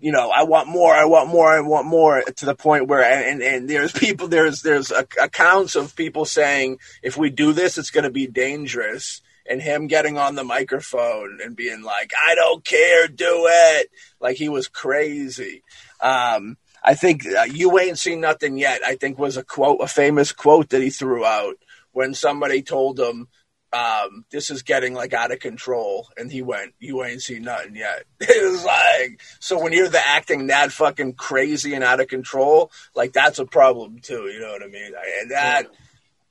[0.00, 3.02] you know, I want more, I want more, I want more, to the point where
[3.02, 7.90] and and, there's people there's there's accounts of people saying if we do this, it's
[7.90, 9.22] going to be dangerous.
[9.46, 14.36] And him getting on the microphone and being like, "I don't care, do it!" Like
[14.36, 15.62] he was crazy.
[16.00, 19.86] Um, I think uh, "You ain't seen nothing yet." I think was a quote, a
[19.86, 21.56] famous quote that he threw out
[21.92, 23.28] when somebody told him
[23.74, 27.76] um, this is getting like out of control, and he went, "You ain't seen nothing
[27.76, 32.08] yet." It was like so when you're the acting that fucking crazy and out of
[32.08, 34.28] control, like that's a problem too.
[34.32, 34.92] You know what I mean?
[35.20, 35.66] And that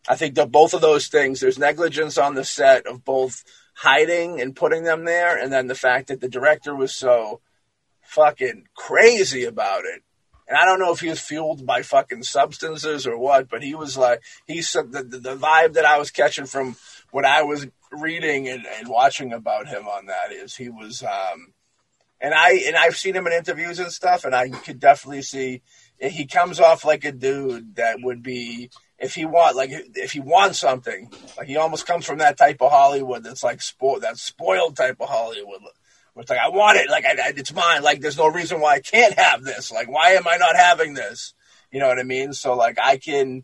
[0.07, 3.43] I think that both of those things, there's negligence on the set of both
[3.75, 7.41] hiding and putting them there, and then the fact that the director was so
[8.03, 10.01] fucking crazy about it.
[10.47, 13.75] And I don't know if he was fueled by fucking substances or what, but he
[13.75, 16.75] was like, he's the, the, the vibe that I was catching from
[17.13, 21.53] what I was reading and, and watching about him on that is he was, um,
[22.19, 25.61] and I, and I've seen him in interviews and stuff, and I could definitely see
[25.99, 30.21] he comes off like a dude that would be, if he want, like, if he
[30.21, 34.17] wants something, like he almost comes from that type of Hollywood that's like spoiled, that
[34.17, 35.61] spoiled type of Hollywood.
[36.17, 37.83] It's like I want it, like I, I- it's mine.
[37.83, 39.71] Like there's no reason why I can't have this.
[39.71, 41.35] Like why am I not having this?
[41.71, 42.33] You know what I mean?
[42.33, 43.43] So like I can,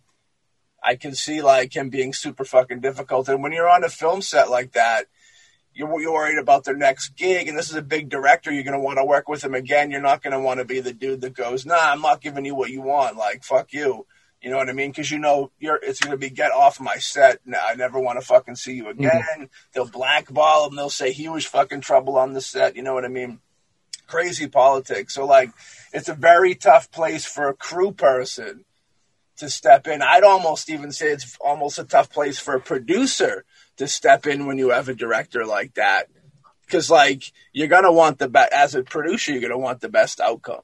[0.84, 3.30] I can see like him being super fucking difficult.
[3.30, 5.06] And when you're on a film set like that,
[5.74, 8.52] you're, you're worried about their next gig, and this is a big director.
[8.52, 9.92] You're gonna want to work with him again.
[9.92, 12.56] You're not gonna want to be the dude that goes, "Nah, I'm not giving you
[12.56, 14.06] what you want." Like fuck you.
[14.42, 14.92] You know what I mean?
[14.92, 17.40] Because you know you're it's gonna be get off my set.
[17.46, 19.06] Nah, I never want to fucking see you mm-hmm.
[19.06, 19.50] again.
[19.74, 20.76] They'll blackball him.
[20.76, 22.76] They'll say he was fucking trouble on the set.
[22.76, 23.40] You know what I mean?
[24.08, 25.14] Crazy politics.
[25.14, 25.52] So like,
[25.94, 28.66] it's a very tough place for a crew person
[29.40, 30.02] to step in.
[30.02, 33.46] I'd almost even say it's almost a tough place for a producer
[33.78, 36.08] to step in when you have a director like that.
[36.66, 40.20] Because like you're gonna want the best as a producer, you're gonna want the best
[40.20, 40.62] outcome,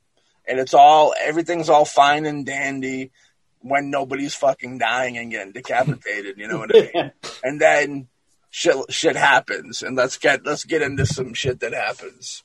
[0.47, 3.11] and it's all everything's all fine and dandy
[3.59, 6.38] when nobody's fucking dying and getting decapitated.
[6.38, 7.11] You know what I mean?
[7.43, 8.07] and then
[8.51, 12.43] shit shit happens, and let's get let's get into some shit that happens.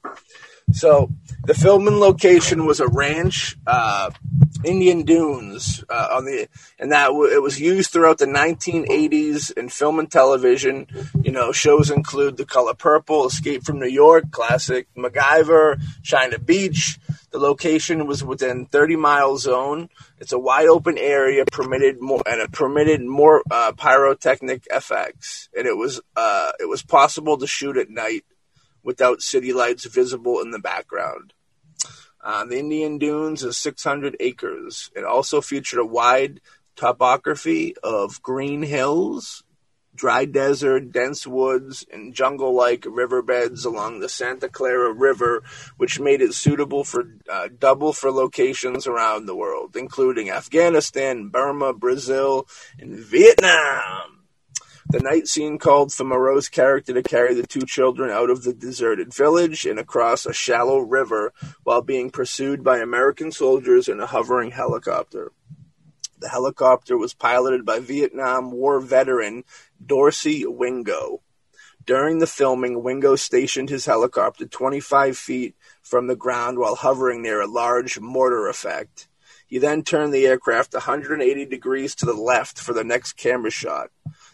[0.72, 1.10] So
[1.44, 4.10] the filming location was a ranch, uh,
[4.62, 6.48] Indian Dunes, uh, on the,
[6.78, 10.86] and that w- it was used throughout the 1980s in film and television.
[11.22, 16.98] You know, shows include The Color Purple, Escape from New York, classic MacGyver, China Beach.
[17.30, 19.88] The location was within 30 mile zone.
[20.18, 25.66] It's a wide open area, permitted more and it permitted more uh, pyrotechnic effects, and
[25.66, 28.24] it was uh, it was possible to shoot at night
[28.82, 31.32] without city lights visible in the background.
[32.22, 34.90] Uh, the Indian Dunes is 600 acres.
[34.94, 36.40] It also featured a wide
[36.76, 39.42] topography of green hills,
[39.94, 45.42] dry desert, dense woods, and jungle like riverbeds along the Santa Clara River,
[45.78, 51.72] which made it suitable for uh, double for locations around the world, including Afghanistan, Burma,
[51.72, 52.46] Brazil,
[52.78, 54.19] and Vietnam.
[54.90, 58.52] The night scene called for Morrow's character to carry the two children out of the
[58.52, 64.06] deserted village and across a shallow river while being pursued by American soldiers in a
[64.06, 65.30] hovering helicopter.
[66.18, 69.44] The helicopter was piloted by Vietnam War veteran
[69.84, 71.22] Dorsey Wingo.
[71.86, 77.40] During the filming, Wingo stationed his helicopter 25 feet from the ground while hovering near
[77.40, 79.06] a large mortar effect.
[79.46, 83.90] He then turned the aircraft 180 degrees to the left for the next camera shot.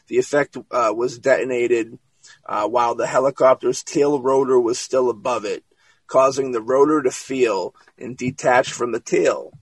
[0.09, 1.99] The effect uh, was detonated
[2.45, 5.65] uh, while the helicopter's tail rotor was still above it,
[6.07, 9.53] causing the rotor to feel and detach from the tail.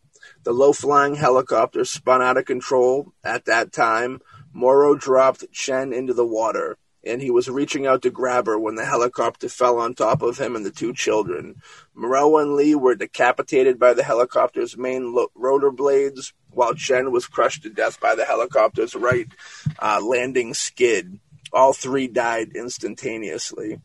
[0.45, 4.21] The low flying helicopter spun out of control at that time.
[4.53, 8.75] Morrow dropped Chen into the water, and he was reaching out to grab her when
[8.75, 11.57] the helicopter fell on top of him and the two children.
[11.95, 17.27] Morrow and Le were decapitated by the helicopter's main lo- rotor blades, while Chen was
[17.27, 19.29] crushed to death by the helicopter's right
[19.79, 21.19] uh, landing skid.
[21.53, 23.79] All three died instantaneously.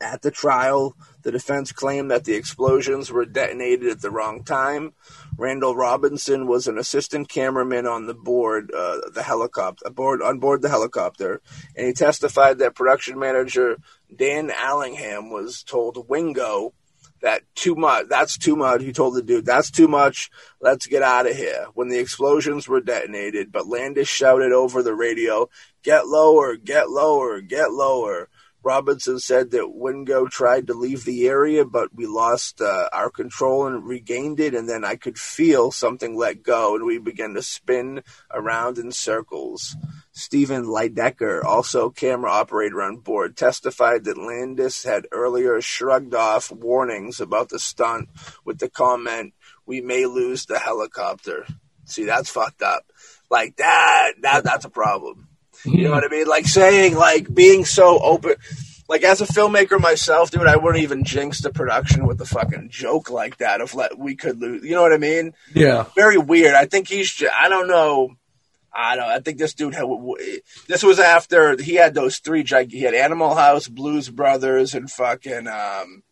[0.00, 4.94] At the trial, the defense claimed that the explosions were detonated at the wrong time.
[5.36, 10.62] Randall Robinson was an assistant cameraman on the board, uh, the helicopter, aboard on board
[10.62, 11.42] the helicopter,
[11.76, 13.76] and he testified that production manager
[14.14, 16.72] Dan Allingham was told Wingo
[17.22, 18.06] that too much.
[18.08, 18.82] That's too much.
[18.82, 20.30] He told the dude, "That's too much.
[20.60, 24.94] Let's get out of here." When the explosions were detonated, but Landis shouted over the
[24.94, 25.48] radio,
[25.82, 26.56] "Get lower!
[26.56, 27.40] Get lower!
[27.40, 28.28] Get lower!"
[28.62, 33.66] Robinson said that Wingo tried to leave the area, but we lost uh, our control
[33.66, 37.42] and regained it, and then I could feel something let go, and we began to
[37.42, 39.76] spin around in circles.
[40.12, 47.20] Stephen Lydecker, also camera operator on board, testified that Landis had earlier shrugged off warnings
[47.20, 48.10] about the stunt
[48.44, 49.32] with the comment,
[49.64, 51.46] "We may lose the helicopter."
[51.86, 52.84] See, that's fucked up.
[53.30, 55.29] Like that, that that's a problem.
[55.64, 56.26] You know what I mean?
[56.26, 58.34] Like saying, like being so open.
[58.88, 62.70] Like as a filmmaker myself, dude, I wouldn't even jinx the production with a fucking
[62.70, 64.64] joke like that of let we could lose.
[64.64, 65.32] You know what I mean?
[65.54, 65.84] Yeah.
[65.94, 66.54] Very weird.
[66.54, 67.12] I think he's.
[67.12, 68.16] ju- I don't know.
[68.72, 69.08] I don't.
[69.08, 69.74] I think this dude.
[69.74, 69.86] Had,
[70.66, 72.42] this was after he had those three.
[72.42, 76.02] gig- He had Animal House, Blues Brothers, and fucking um,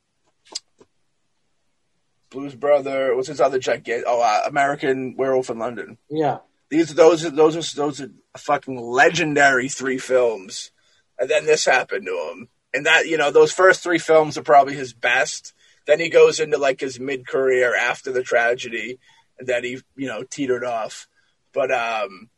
[2.30, 3.14] Blues Brother.
[3.16, 4.05] What's his other gigantic?
[4.07, 5.99] Oh, uh, American Werewolf in London.
[6.11, 6.38] Yeah.
[6.71, 10.71] These those are those are those are fucking legendary three films,
[11.19, 12.49] and then this happened to him.
[12.75, 15.55] And that you know those first three films are probably his best.
[15.87, 18.99] Then he goes into like his mid career after the tragedy,
[19.39, 21.09] and then he you know teetered off.
[21.55, 22.29] But um,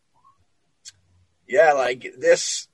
[1.48, 2.68] yeah, like this.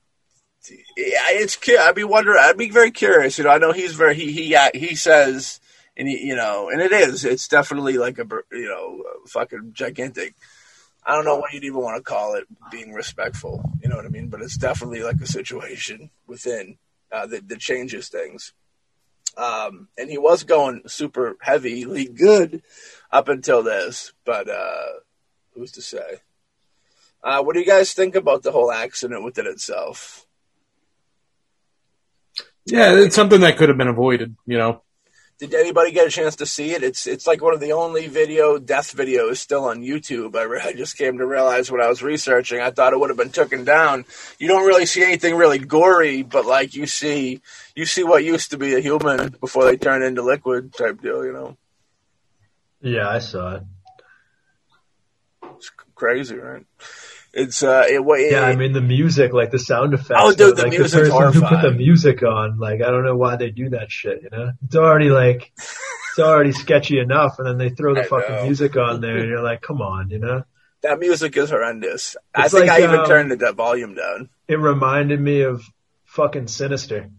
[0.95, 1.57] It's.
[1.67, 2.37] I'd be wondering.
[2.39, 3.37] I'd be very curious.
[3.37, 4.15] You know, I know he's very.
[4.15, 5.59] He he he says,
[5.95, 7.25] and you know, and it is.
[7.25, 10.35] It's definitely like a you know, fucking gigantic.
[11.07, 13.63] I don't know what you'd even want to call it being respectful.
[13.81, 14.27] You know what I mean?
[14.27, 16.77] But it's definitely like a situation within
[17.11, 18.51] uh, that, that changes things.
[19.37, 22.61] Um, and he was going super heavily good
[23.09, 24.99] up until this, but uh,
[25.53, 26.17] who's to say?
[27.23, 30.25] Uh, what do you guys think about the whole accident within itself?
[32.65, 34.83] Yeah, it's something that could have been avoided, you know.
[35.39, 36.83] Did anybody get a chance to see it?
[36.83, 40.35] It's it's like one of the only video death videos still on YouTube.
[40.35, 43.11] I, re- I just came to realize when I was researching, I thought it would
[43.11, 44.05] have been taken down.
[44.39, 47.41] You don't really see anything really gory, but like you see,
[47.75, 51.23] you see what used to be a human before they turn into liquid type deal.
[51.23, 51.57] You know,
[52.81, 53.63] Yeah, I saw it.
[55.55, 56.65] it's crazy, right?
[57.37, 60.19] It's uh, it, it, Yeah, I mean the music, like the sound effects.
[60.19, 63.05] Oh, dude, the like music's the person who put the music on, like I don't
[63.05, 64.23] know why they do that shit.
[64.23, 68.05] You know, it's already like it's already sketchy enough, and then they throw the I
[68.05, 68.43] fucking know.
[68.45, 70.45] music on there, and you're like, come on, you know.
[70.81, 72.15] that music is horrendous.
[72.33, 74.29] I think like, I even um, turned the volume down.
[74.47, 75.63] It reminded me of
[76.05, 77.11] fucking Sinister.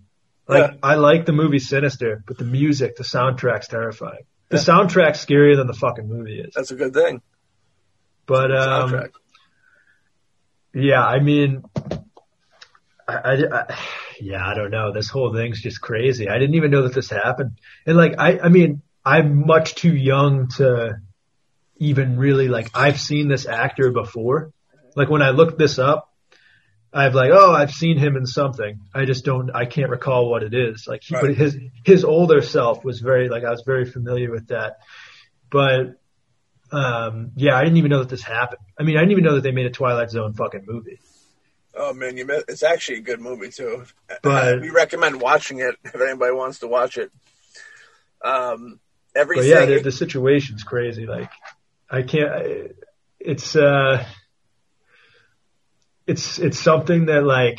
[0.49, 0.79] Like Yeah.
[0.83, 4.25] I like the movie Sinister, but the music, the soundtrack's terrifying.
[4.49, 6.55] The soundtrack's scarier than the fucking movie is.
[6.55, 7.23] That's a good thing.
[8.27, 9.11] But um, Soundtrack.
[10.75, 11.63] Yeah, I mean,
[13.07, 13.79] I, I, I-
[14.21, 14.93] yeah, I don't know.
[14.93, 16.29] This whole thing's just crazy.
[16.29, 17.53] I didn't even know that this happened.
[17.87, 20.97] And like, I, I mean, I'm much too young to
[21.77, 24.53] even really like, I've seen this actor before.
[24.97, 26.13] Like when I looked this up,
[26.93, 28.81] I've like, oh, I've seen him in something.
[28.93, 30.87] I just don't, I can't recall what it is.
[30.89, 31.27] Like, he, Right.
[31.27, 34.79] but his, his older self was very, like, I was very familiar with that.
[35.49, 36.01] But,
[36.73, 38.61] um, yeah, I didn't even know that this happened.
[38.79, 40.99] I mean, I didn't even know that they made a Twilight Zone fucking movie.
[41.75, 43.85] Oh man, you miss, it's actually a good movie too.
[44.23, 47.11] But- we recommend watching it if anybody wants to watch it.
[48.23, 48.81] Um,
[49.15, 49.51] But everything.
[49.51, 51.07] yeah, the, the situation's crazy.
[51.07, 51.31] Like,
[51.91, 52.73] I can't.
[53.21, 54.05] It's uh,
[56.07, 57.59] it's it's something that like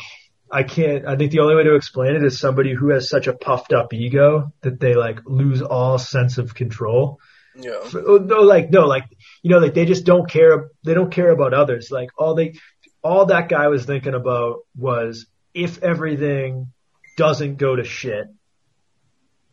[0.50, 1.06] I can't.
[1.06, 3.72] I think the only way to explain it is somebody who has such a puffed
[3.72, 7.20] up ego that they like lose all sense of control.
[7.54, 7.80] Yeah.
[7.94, 9.04] Oh, No, like no, like
[9.42, 10.70] you know, like they just don't care.
[10.84, 11.90] They don't care about others.
[11.90, 12.54] Like all they,
[13.02, 16.72] all that guy was thinking about was if everything
[17.16, 18.26] doesn't go to shit,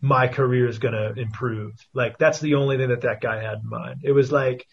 [0.02, 1.74] my career is gonna improve.
[1.94, 4.02] Like that's the only thing that that guy had in mind.
[4.04, 4.66] It was like,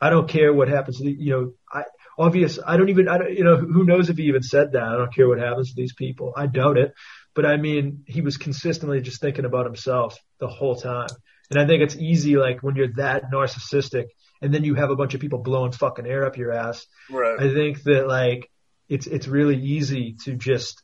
[0.00, 1.84] I don't care what happens you know, I
[2.18, 2.58] obvious.
[2.64, 4.82] I don't even, I don't, you know, who knows if he even said that.
[4.82, 6.32] I don't care what happens to these people.
[6.36, 6.92] I doubt it.
[7.34, 11.08] But I mean, he was consistently just thinking about himself the whole time.
[11.50, 14.06] And I think it's easy, like when you're that narcissistic
[14.42, 16.86] and then you have a bunch of people blowing fucking air up your ass.
[17.10, 17.40] Right.
[17.40, 18.50] I think that like
[18.88, 20.82] it's, it's really easy to just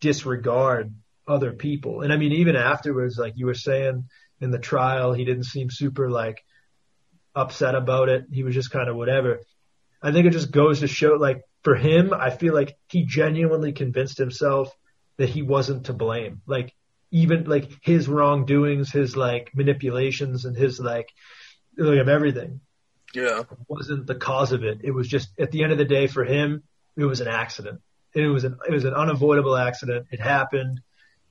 [0.00, 0.94] disregard
[1.26, 2.02] other people.
[2.02, 4.08] And I mean, even afterwards, like you were saying
[4.40, 6.44] in the trial, he didn't seem super like
[7.34, 8.26] upset about it.
[8.30, 9.40] He was just kind of whatever.
[10.02, 13.72] I think it just goes to show, like, for him, I feel like he genuinely
[13.72, 14.74] convinced himself
[15.16, 16.42] that he wasn't to blame.
[16.44, 16.74] Like,
[17.12, 21.10] even like his wrongdoings, his like manipulations and his like,
[21.76, 22.60] like of everything
[23.14, 23.42] Yeah.
[23.68, 24.80] wasn't the cause of it.
[24.82, 26.64] It was just at the end of the day for him,
[26.96, 27.80] it was an accident.
[28.14, 30.06] It was an it was an unavoidable accident.
[30.10, 30.80] It happened,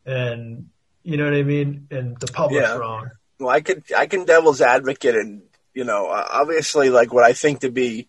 [0.06, 0.70] and
[1.04, 1.88] you know what I mean.
[1.92, 2.78] And the public's Yeah.
[2.78, 3.12] wrong.
[3.40, 7.60] Well, I could I can devil's advocate and you know obviously like what I think
[7.62, 8.08] to be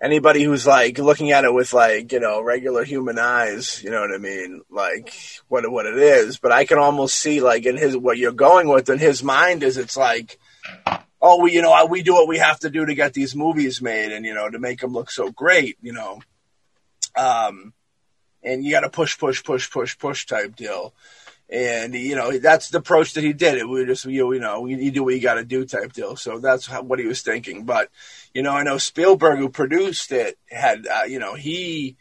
[0.00, 4.00] anybody who's like looking at it with like you know regular human eyes, you know
[4.00, 5.14] what I mean, like
[5.48, 6.38] what what it is.
[6.38, 9.62] But I can almost see like in his what you're going with in his mind
[9.62, 10.38] is it's like.
[11.22, 13.82] Oh, we you know we do what we have to do to get these movies
[13.82, 16.22] made, and you know to make them look so great, you know.
[17.14, 17.74] Um,
[18.42, 20.94] and you got to push, push, push, push, push type deal.
[21.52, 23.58] And you know that's the approach that he did.
[23.58, 26.14] It we just you know you, do what you got to do type deal.
[26.14, 27.64] So that's how, what he was thinking.
[27.64, 27.90] But
[28.32, 31.96] you know I know Spielberg who produced it had uh, you know he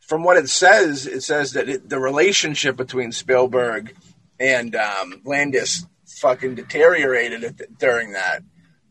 [0.00, 3.94] from what it says it says that it, the relationship between Spielberg
[4.40, 8.42] and um, Landis fucking deteriorated at, during that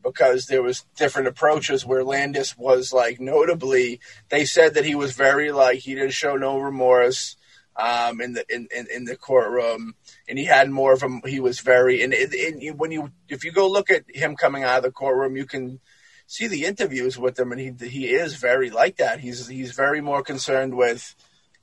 [0.03, 5.13] because there was different approaches where Landis was like notably they said that he was
[5.13, 7.35] very like he didn't show no remorse
[7.81, 9.95] um, in the in, in, in the courtroom
[10.27, 11.21] and he had more of him.
[11.25, 14.77] he was very and, and when you if you go look at him coming out
[14.77, 15.79] of the courtroom you can
[16.27, 19.19] see the interviews with him and he he is very like that.
[19.19, 21.15] He's he's very more concerned with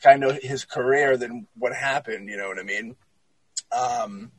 [0.02, 2.96] kind of his career than what happened you know what I mean?
[3.70, 4.32] Um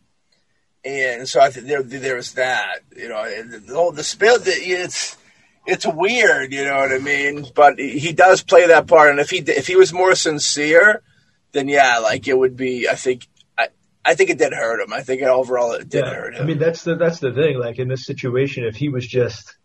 [0.84, 5.18] and so I think there there's that you know the whole the spill it's
[5.66, 7.46] it's weird you know what I mean?
[7.56, 11.04] But he does play that part and if he if he was more sincere
[11.52, 13.28] then yeah like it would be I think
[13.58, 13.70] I
[14.06, 16.60] I think it did hurt him I think overall it did hurt him I mean,
[16.60, 17.60] that's the that's the thing.
[17.60, 19.56] Like in this situation, if he was just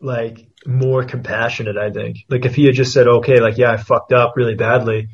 [0.00, 2.18] like more compassionate, I think.
[2.28, 5.08] Like if he had just said, okay, like yeah, I fucked up really badly.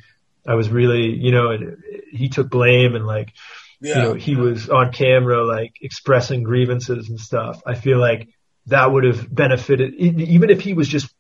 [0.47, 1.77] I was really, you know, and
[2.11, 3.33] he took blame and like,
[3.81, 7.61] yeah you know, he was on camera like expressing grievances and stuff.
[7.67, 8.29] I feel like
[8.67, 11.13] that would have benefited, even if he was just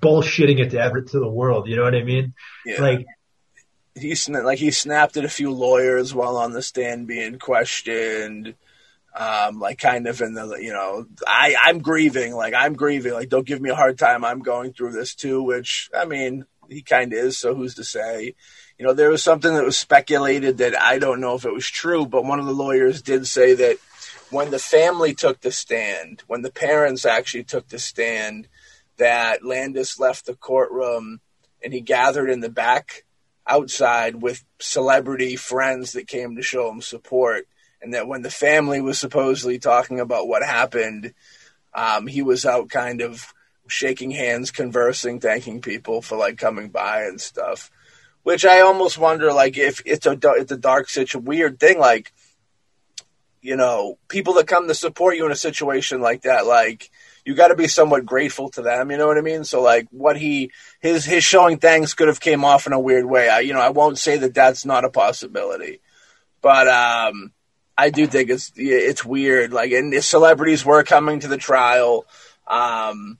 [0.00, 1.68] bullshitting it to ever to the world.
[1.68, 2.34] You know what I mean?
[2.64, 2.80] yeah.
[2.80, 3.06] Like
[4.00, 8.54] he sna- like he snapped at a few lawyers while on the stand being questioned.
[9.16, 13.28] Um, like kind of in the you know, I I'm grieving, like I'm grieving, like
[13.28, 14.24] don't give me a hard time.
[14.24, 17.36] I'm going through this too, which I mean he kind of is.
[17.36, 18.34] So who's to say?
[18.78, 21.68] You know, there was something that was speculated that I don't know if it was
[21.68, 23.78] true, but one of the lawyers did say that
[24.30, 28.48] when the family took the stand, when the parents actually took the stand,
[28.96, 31.20] that Landis left the courtroom
[31.62, 33.04] and he gathered in the back
[33.50, 37.48] outside with celebrity friends that came to show him support.
[37.82, 41.14] And that when the family was supposedly talking about what happened,
[41.74, 43.34] um, he was out kind of
[43.68, 47.70] shaking hands, conversing, thanking people for like coming by and stuff.
[48.22, 52.12] Which I almost wonder, like, if it's a it's a dark, a weird thing, like,
[53.40, 56.90] you know, people that come to support you in a situation like that, like,
[57.24, 58.90] you got to be somewhat grateful to them.
[58.90, 59.44] You know what I mean?
[59.44, 60.50] So, like, what he
[60.80, 63.28] his his showing thanks could have came off in a weird way.
[63.28, 65.80] I, you know, I won't say that that's not a possibility,
[66.40, 67.32] but um,
[67.76, 69.52] I do think it's it's weird.
[69.52, 72.06] Like, and the celebrities were coming to the trial.
[72.46, 73.18] Um,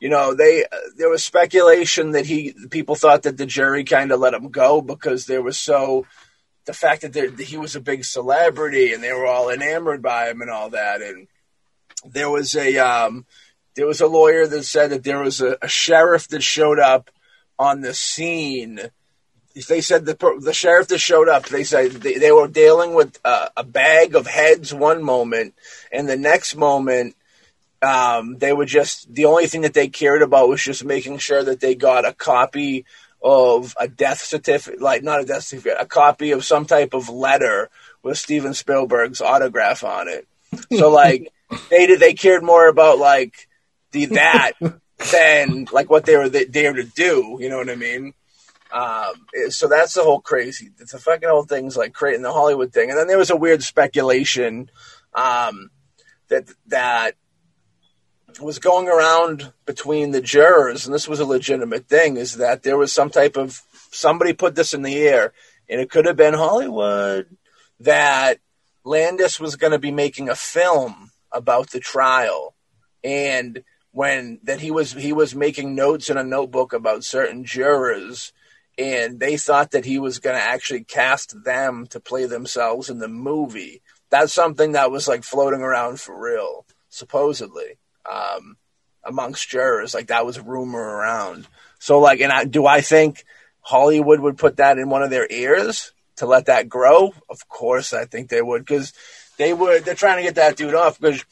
[0.00, 0.64] you know, they
[0.96, 4.80] there was speculation that he people thought that the jury kind of let him go
[4.80, 6.06] because there was so
[6.64, 10.28] the fact that, that he was a big celebrity and they were all enamored by
[10.28, 11.02] him and all that.
[11.02, 11.26] And
[12.04, 13.26] there was a um,
[13.74, 17.10] there was a lawyer that said that there was a, a sheriff that showed up
[17.58, 18.80] on the scene.
[19.54, 21.46] If They said the the sheriff that showed up.
[21.46, 25.54] They said they, they were dealing with a, a bag of heads one moment,
[25.90, 27.16] and the next moment
[27.82, 31.42] um, they were just the only thing that they cared about was just making sure
[31.42, 32.84] that they got a copy
[33.22, 37.08] of a death certificate, like not a death certificate, a copy of some type of
[37.08, 37.70] letter
[38.02, 40.26] with Steven Spielberg's autograph on it.
[40.76, 41.32] So like
[41.70, 43.48] they did, they cared more about like
[43.92, 44.52] the that
[45.10, 47.38] than like what they were there to do.
[47.40, 48.14] You know what I mean?
[48.72, 50.70] Um, so that's the whole crazy.
[50.78, 53.36] It's the fucking whole thing's like creating the Hollywood thing, and then there was a
[53.36, 54.70] weird speculation
[55.14, 55.70] um,
[56.28, 57.16] that that
[58.40, 62.78] was going around between the jurors, and this was a legitimate thing, is that there
[62.78, 65.34] was some type of somebody put this in the air,
[65.68, 67.26] and it could have been Hollywood
[67.80, 68.38] that
[68.84, 72.54] Landis was going to be making a film about the trial,
[73.02, 73.62] and
[73.92, 78.32] when that he was he was making notes in a notebook about certain jurors,
[78.78, 82.98] and they thought that he was going to actually cast them to play themselves in
[82.98, 83.82] the movie.
[84.10, 87.78] That's something that was like floating around for real, supposedly,
[88.10, 88.56] um,
[89.04, 89.94] amongst jurors.
[89.94, 91.46] Like that was rumor around.
[91.78, 93.24] So, like, and I, do I think
[93.60, 97.12] Hollywood would put that in one of their ears to let that grow?
[97.28, 98.92] Of course, I think they would because
[99.42, 99.84] they would.
[99.84, 101.24] They're trying to get that dude off because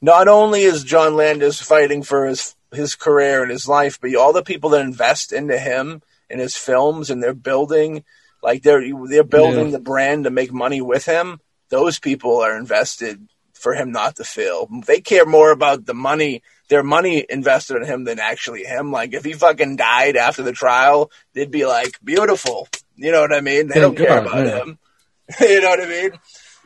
[0.00, 4.32] not only is John Landis fighting for his his career and his life, but all
[4.32, 8.04] the people that invest into him and his films and they're building
[8.42, 9.72] like they're they're building Yeah.
[9.72, 11.40] the brand to make money with him.
[11.68, 14.68] Those people are invested for him not to fail.
[14.86, 18.92] They care more about the money, their money invested in him than actually him.
[18.92, 22.68] Like if he fucking died after the trial, they'd be like, beautiful.
[22.96, 23.66] You know what I mean?
[23.68, 24.58] They Thank don't care about yeah.
[24.58, 24.78] him.
[25.40, 26.10] you know what I mean?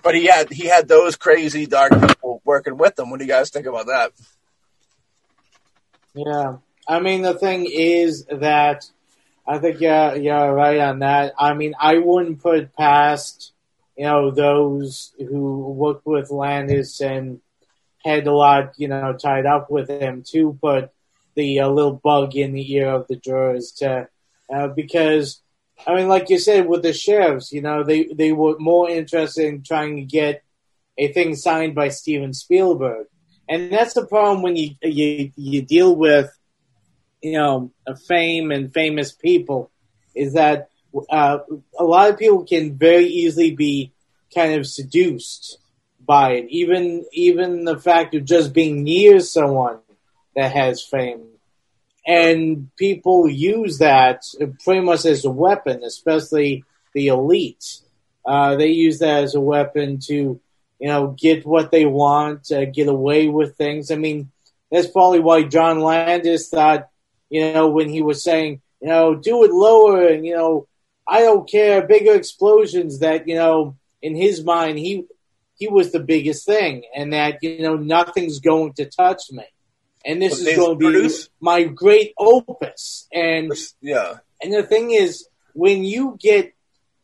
[0.03, 3.11] But he had he had those crazy dark people working with him.
[3.11, 4.13] What do you guys think about that?
[6.15, 6.57] Yeah,
[6.89, 8.85] I mean the thing is that
[9.47, 11.35] I think you're you're right on that.
[11.39, 13.53] I mean I wouldn't put past
[13.97, 17.41] you know those who worked with Landis and
[18.05, 20.91] had a lot you know tied up with him to put
[21.35, 24.09] the uh, little bug in the ear of the jurors to
[24.53, 25.41] uh, because
[25.87, 29.47] I mean like you said with the sheriffs you know they they were more interested
[29.47, 30.43] in trying to get
[31.01, 33.07] a thing signed by Steven Spielberg.
[33.49, 36.31] And that's the problem when you you you deal with
[37.22, 37.72] you know
[38.07, 39.70] fame and famous people
[40.14, 40.68] is that
[41.11, 41.39] uh,
[41.78, 43.93] a lot of people can very easily be
[44.35, 45.59] kind of seduced
[46.05, 46.47] by it.
[46.51, 49.78] Even even the fact of just being near someone
[50.37, 51.30] that has fame
[52.07, 54.23] and people use that
[54.65, 57.79] pretty much as a weapon especially the elite
[58.27, 60.41] uh, they use that as a weapon to
[60.81, 63.91] you know, get what they want, uh, get away with things.
[63.91, 64.31] I mean,
[64.73, 66.89] that's probably why John Landis thought,
[67.29, 70.67] you know, when he was saying, you know, do it lower and, you know,
[71.07, 75.05] I don't care, bigger explosions that, you know, in his mind, he,
[75.57, 79.45] he was the biggest thing and that, you know, nothing's going to touch me.
[80.05, 81.29] And this is going to be produce?
[81.41, 83.07] my great opus.
[83.13, 86.55] And, Yeah, and the thing is, when you get,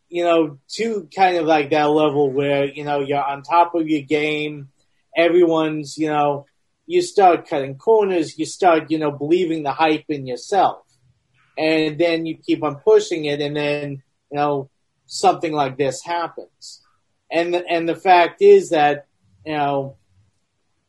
[0.09, 3.89] you know, to kind of like that level where, you know, you're on top of
[3.89, 4.69] your game,
[5.17, 6.47] everyone's, you know,
[6.87, 10.83] you start cutting corners, you start, you know, believing the hype in yourself.
[11.59, 14.71] And then you keep on pushing it and then, you know,
[15.07, 16.83] something like this happens.
[17.31, 19.07] And the, and the fact is that,
[19.45, 19.97] you know,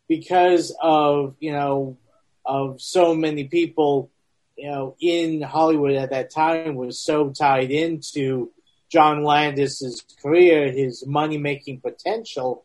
[0.07, 1.97] because of, you know,
[2.45, 4.09] of so many people,
[4.57, 8.51] you know, in Hollywood at that time was so tied into
[8.89, 12.63] John Landis's career, his money making potential,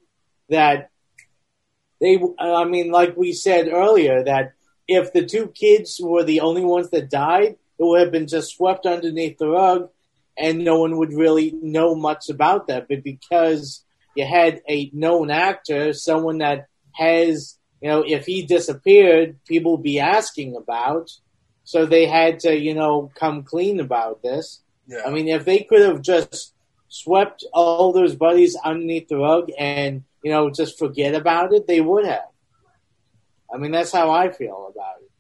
[0.49, 0.91] that
[2.01, 4.53] they, I mean, like we said earlier, that
[4.89, 8.57] if the two kids were the only ones that died, it would have been just
[8.57, 9.89] swept underneath the rug
[10.37, 12.87] and no one would really know much about that.
[12.89, 13.85] But because
[14.15, 19.99] you had a known actor, someone that has, you know, if he disappeared, people be
[20.01, 21.11] asking about.
[21.65, 24.61] So they had to, you know, come clean about this.
[24.87, 25.03] yeah.
[25.07, 26.55] I mean, if they could have just
[26.89, 31.81] swept all those buddies underneath the rug and, you know, just forget about it, they
[31.81, 32.29] would have.
[33.53, 35.11] I mean, that's how I feel about it.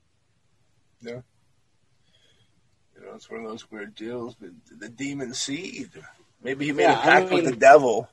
[1.02, 1.22] you
[3.06, 4.34] know, it's one of those weird deals.
[4.34, 5.90] But the demon seed,
[6.42, 8.08] maybe he made Yeah, a pact I mean- with the devil,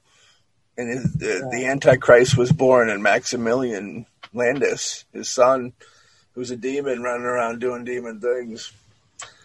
[0.79, 5.73] and his, the, the Antichrist was born, and Maximilian Landis, his son,
[6.33, 8.71] who's a demon running around doing demon things.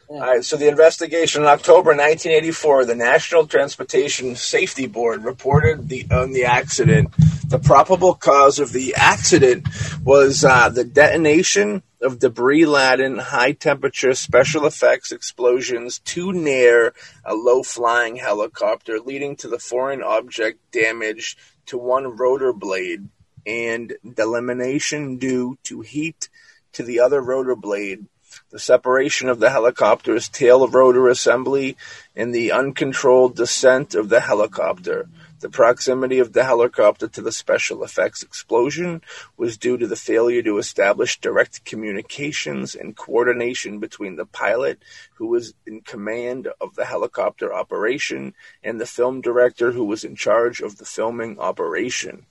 [0.08, 0.16] Yeah.
[0.16, 6.06] All right, so the investigation in October 1984, the National Transportation Safety Board reported the
[6.10, 7.10] on the accident.
[7.54, 9.68] The probable cause of the accident
[10.02, 16.94] was uh, the detonation of debris-laden, high-temperature special effects explosions too near
[17.24, 21.36] a low-flying helicopter, leading to the foreign object damage
[21.66, 23.08] to one rotor blade
[23.46, 26.28] and delamination due to heat
[26.72, 28.04] to the other rotor blade
[28.50, 31.76] the separation of the helicopter's tail rotor assembly,
[32.16, 35.08] and the uncontrolled descent of the helicopter.
[35.44, 39.02] The proximity of the helicopter to the special effects explosion
[39.36, 44.82] was due to the failure to establish direct communications and coordination between the pilot,
[45.16, 48.32] who was in command of the helicopter operation,
[48.62, 52.24] and the film director, who was in charge of the filming operation.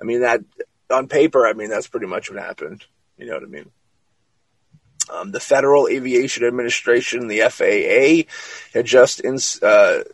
[0.00, 0.42] I mean, that
[0.88, 2.84] on paper, I mean, that's pretty much what happened.
[3.16, 3.70] You know what I mean?
[5.10, 8.30] Um, the Federal Aviation Administration, the FAA,
[8.72, 10.04] had just ins- uh,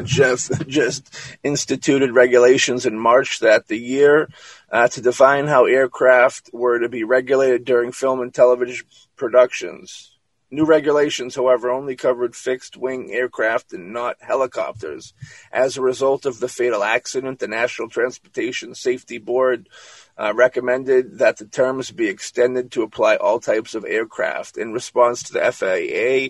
[0.04, 1.10] just just
[1.42, 4.28] instituted regulations in March that the year
[4.70, 8.86] uh, to define how aircraft were to be regulated during film and television
[9.16, 10.10] productions.
[10.50, 15.12] New regulations, however, only covered fixed wing aircraft and not helicopters.
[15.50, 19.68] As a result of the fatal accident, the National Transportation Safety Board
[20.16, 24.56] uh, recommended that the terms be extended to apply all types of aircraft.
[24.56, 26.28] In response to the FAA,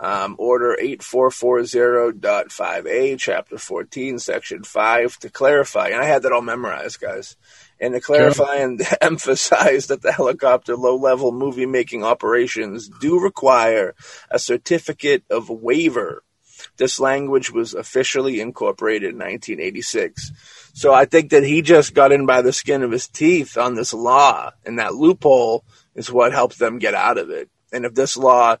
[0.00, 7.00] um, Order 8440.5A, Chapter 14, Section 5, to clarify, and I had that all memorized,
[7.00, 7.36] guys,
[7.80, 13.96] and to clarify and emphasize that the helicopter low level movie making operations do require
[14.30, 16.22] a certificate of waiver.
[16.76, 20.32] This language was officially incorporated in 1986.
[20.78, 23.74] So I think that he just got in by the skin of his teeth on
[23.74, 25.64] this law, and that loophole
[25.96, 27.50] is what helped them get out of it.
[27.72, 28.58] And if this law,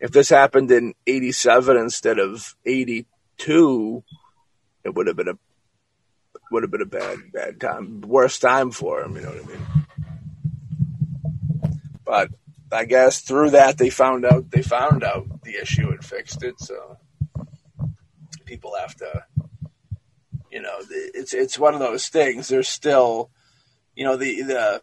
[0.00, 4.02] if this happened in 87 instead of 82,
[4.82, 5.38] it would have been a
[6.50, 9.16] would have been a bad bad time, worst time for him.
[9.16, 9.66] You know what I mean?
[12.02, 12.30] But
[12.72, 16.58] I guess through that they found out they found out the issue and fixed it.
[16.60, 16.96] So
[18.46, 19.24] people have to,
[20.58, 22.48] you know, it's it's one of those things.
[22.48, 23.30] There's still,
[23.94, 24.82] you know, the the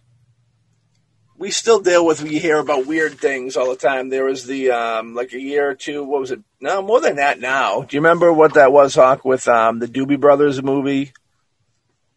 [1.38, 4.08] we still deal with we hear about weird things all the time.
[4.08, 6.02] There was the um like a year or two.
[6.06, 6.40] What was it?
[6.62, 7.82] No, more than that now.
[7.82, 11.12] Do you remember what that was, Hawk, with um the Doobie Brothers movie?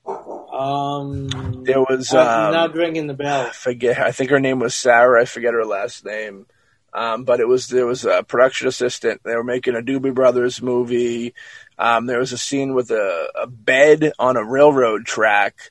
[0.07, 3.47] Um, There was I'm um, not ringing the bell.
[3.49, 3.99] I forget.
[3.99, 5.23] I think her name was Sarah.
[5.23, 6.47] I forget her last name.
[6.93, 9.21] Um, but it was there was a production assistant.
[9.25, 11.35] They were making a Doobie Brothers movie.
[11.79, 15.71] Um, there was a scene with a, a bed on a railroad track.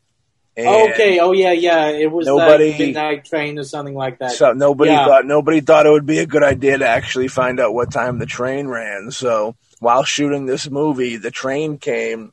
[0.55, 1.19] And okay.
[1.19, 1.87] Oh yeah, yeah.
[1.89, 4.31] It was Nobody- midnight train or something like that.
[4.31, 5.05] So nobody Yeah.
[5.05, 8.17] thought nobody thought it would be a good idea to actually find out what time
[8.19, 9.11] the train ran.
[9.11, 12.31] So while shooting this movie, the train came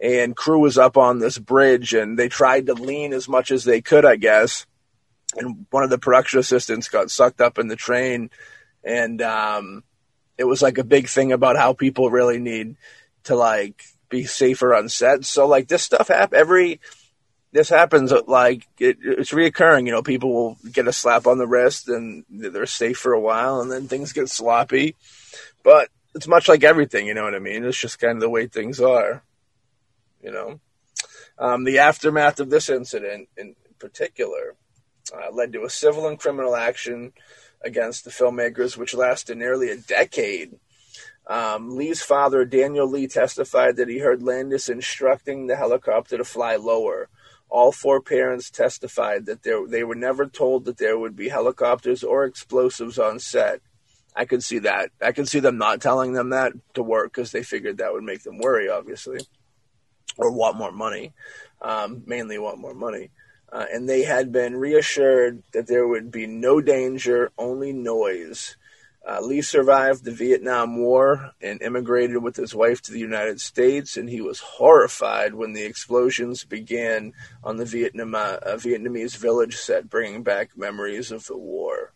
[0.00, 3.64] and crew was up on this bridge and they tried to lean as much as
[3.64, 4.66] they could, I guess.
[5.36, 8.30] And one of the production assistants got sucked up in the train
[8.84, 9.82] and um
[10.38, 12.76] it was like a big thing about how people really need
[13.24, 15.24] to like be safer on set.
[15.24, 16.80] So like this stuff happen every
[17.52, 19.86] this happens like it, it's reoccurring.
[19.86, 23.20] You know, people will get a slap on the wrist and they're safe for a
[23.20, 24.94] while, and then things get sloppy.
[25.62, 27.06] But it's much like everything.
[27.06, 27.64] You know what I mean?
[27.64, 29.22] It's just kind of the way things are.
[30.22, 30.60] You know,
[31.38, 34.54] um, the aftermath of this incident, in particular,
[35.14, 37.12] uh, led to a civil and criminal action
[37.62, 40.58] against the filmmakers, which lasted nearly a decade.
[41.26, 46.56] Um, Le's father, Daniel Le, testified that he heard Landis instructing the helicopter to fly
[46.56, 47.08] lower.
[47.48, 52.04] All four parents testified that there, they were never told that there would be helicopters
[52.04, 53.60] or explosives on set.
[54.14, 54.90] I could see that.
[55.02, 58.04] I could see them not telling them that to work because they figured that would
[58.04, 59.20] make them worry, obviously,
[60.16, 61.12] or want more money.
[61.60, 63.10] Um, mainly want more money.
[63.52, 68.56] Uh, and they had been reassured that there would be no danger, only noise.
[69.08, 73.96] Uh, Le survived the Vietnam War and immigrated with his wife to the United States,
[73.96, 77.12] and he was horrified when the explosions began
[77.44, 81.92] on the Vietnam, uh, uh, Vietnamese village set, bringing back memories of the war.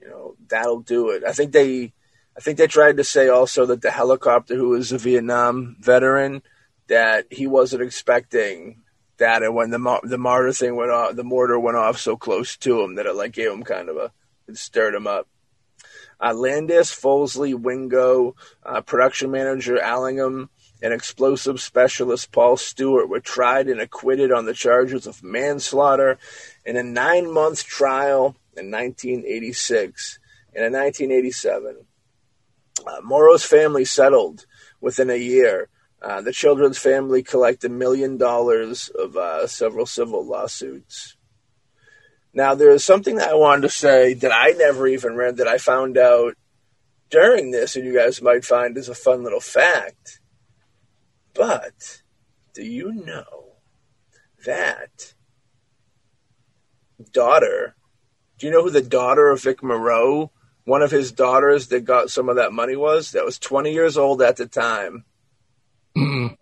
[0.00, 1.24] You know, that'll do it.
[1.24, 1.92] I think they,
[2.36, 6.42] I think they tried to say also that the helicopter, who was a Vietnam veteran,
[6.86, 8.84] that he wasn't expecting
[9.18, 12.56] that, and when the the martyr thing went off, the mortar went off so close
[12.58, 14.12] to him that it like gave him kind of a,
[14.46, 15.28] it stirred him up.
[16.20, 20.50] Uh, Landis, Folsey, Wingo, uh, production manager Allingham,
[20.82, 26.18] and explosive specialist Paul Stewart were tried and acquitted on the charges of manslaughter
[26.64, 30.18] in a nine month trial in 1986.
[30.54, 31.84] And in 1987,
[32.86, 34.46] uh, Morrow's family settled
[34.80, 35.68] within a year.
[36.00, 41.16] Uh, the children's family collected a million dollars of uh, several civil lawsuits.
[42.32, 45.48] Now, there is something that I wanted to say that I never even read that
[45.48, 46.34] I found out
[47.10, 50.20] during this, and you guys might find as a fun little fact.
[51.34, 52.02] But
[52.54, 53.54] do you know
[54.44, 55.14] that
[57.12, 57.74] daughter?
[58.38, 60.30] Do you know who the daughter of Vic Morrow,
[60.64, 63.12] one of his daughters that got some of that money was?
[63.12, 65.04] That was 20 years old at the time.
[65.96, 66.36] Mm-mm.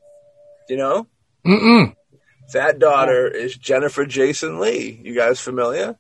[0.68, 1.06] You know?
[1.46, 1.94] Mm-mm.
[2.52, 5.00] That daughter is Jennifer Jason Leigh.
[5.02, 5.96] You guys familiar?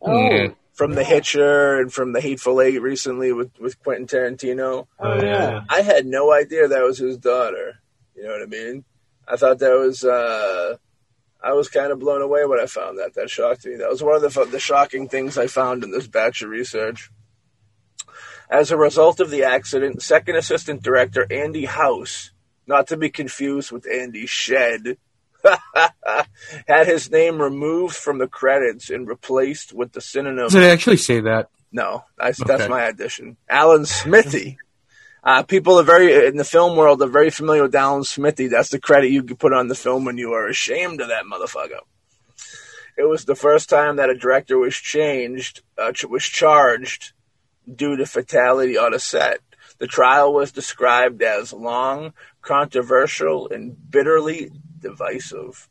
[0.00, 0.48] Oh, Yeah.
[0.74, 4.86] From The Hitcher and from The Hateful Eight recently with, with Quentin Tarantino.
[4.98, 5.60] oh yeah.
[5.68, 7.74] I had no idea that was his daughter.
[8.16, 8.84] You know what I mean?
[9.28, 10.76] I thought that was, uh,
[11.44, 13.14] I was kind of blown away when I found that.
[13.14, 13.76] That shocked me.
[13.76, 17.10] That was one of the, the shocking things I found in this batch of research.
[18.50, 22.31] As a result of the accident, second assistant director Andy House,
[22.66, 24.96] not to be confused with Andy Shed,
[26.68, 30.98] had his name removed from the credits and replaced with the synonym Did it actually
[30.98, 31.48] say that?
[31.72, 33.36] No, that's, that's my addition.
[33.48, 34.58] Alan Smithee.
[35.24, 38.48] Uh, people are very in the film world are very familiar with Alan Smithee.
[38.48, 41.26] That's the credit you could put on the film when you are ashamed of that
[41.26, 41.78] motherfucker.
[42.98, 47.12] It was the first time that a director was changed, uh, ch- was charged
[47.72, 49.38] due to fatality on a set.
[49.78, 55.68] The trial was described as long, controversial, and bitterly divisive.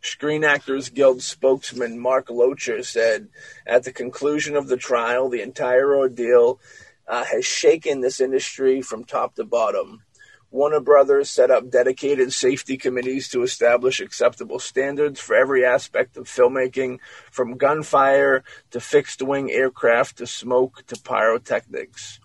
[0.00, 3.28] Screen Actors Guild spokesman Mark Locher said
[3.66, 6.60] at the conclusion of the trial, the entire ordeal
[7.06, 10.02] uh, has shaken this industry from top to bottom.
[10.50, 16.26] Warner Brothers set up dedicated safety committees to establish acceptable standards for every aspect of
[16.26, 16.98] filmmaking,
[17.30, 22.20] from gunfire to fixed wing aircraft to smoke to pyrotechnics.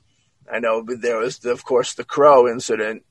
[0.51, 3.03] I know there was, of course, the Crow incident.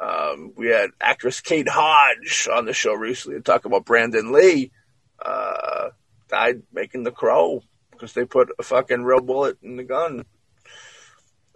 [0.00, 4.72] Um, we had actress Kate Hodge on the show recently to talk about Brandon Lee.
[5.24, 5.90] Uh,
[6.28, 10.24] died making the Crow because they put a fucking real bullet in the gun.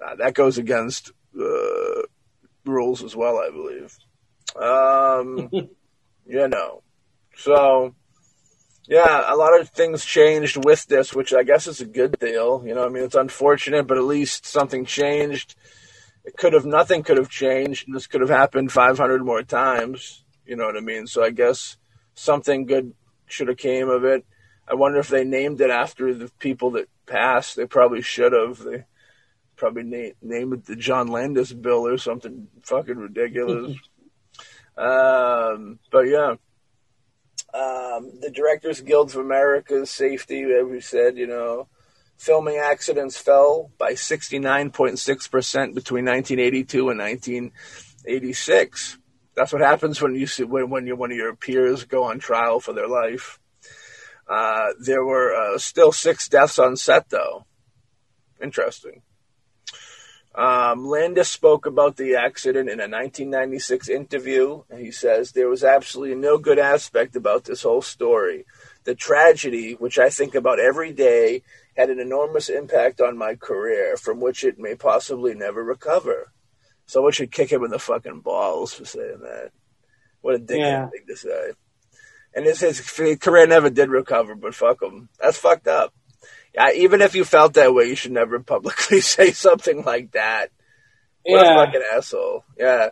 [0.04, 2.02] Uh, that goes against uh,
[2.66, 3.96] rules as well, I believe.
[4.56, 5.48] Um,
[6.26, 6.82] you know,
[7.36, 7.94] so
[8.86, 12.62] yeah, a lot of things changed with this, which I guess is a good deal.
[12.66, 15.54] You know, I mean, it's unfortunate, but at least something changed.
[16.24, 20.24] It could have nothing could have changed, and this could have happened 500 more times.
[20.46, 21.06] You know what I mean?
[21.06, 21.76] So I guess
[22.14, 22.94] something good
[23.26, 24.24] should have came of it.
[24.66, 27.56] I wonder if they named it after the people that passed.
[27.56, 28.58] They probably should have.
[28.58, 28.84] They
[29.56, 33.76] probably na- named it the John Landis bill or something fucking ridiculous.
[34.78, 36.36] um, but yeah,
[37.54, 41.68] um, the Directors Guild of America's safety, as we said, you know,
[42.16, 48.98] filming accidents fell by 69.6% between 1982 and 1986.
[49.34, 52.18] That's what happens when you see when, when you, one of your peers go on
[52.18, 53.38] trial for their life.
[54.28, 57.44] Uh, there were uh, still six deaths on set, though.
[58.42, 59.02] Interesting.
[60.34, 64.64] Um, Landis spoke about the accident in a 1996 interview.
[64.76, 68.44] He says there was absolutely no good aspect about this whole story.
[68.82, 71.42] The tragedy, which I think about every day,
[71.76, 76.32] had an enormous impact on my career, from which it may possibly never recover.
[76.86, 79.50] Someone should kick him in the fucking balls for saying that.
[80.20, 80.88] What a dickhead Yeah.
[80.88, 81.50] thing to say.
[82.34, 82.80] And his, his
[83.18, 85.08] career never did recover, but fuck him.
[85.20, 85.92] That's fucked up.
[86.54, 90.50] Yeah, even if you felt that way, you should never publicly say something like that.
[91.22, 91.62] What Yeah.
[91.62, 92.44] a fucking asshole.
[92.56, 92.88] Yeah.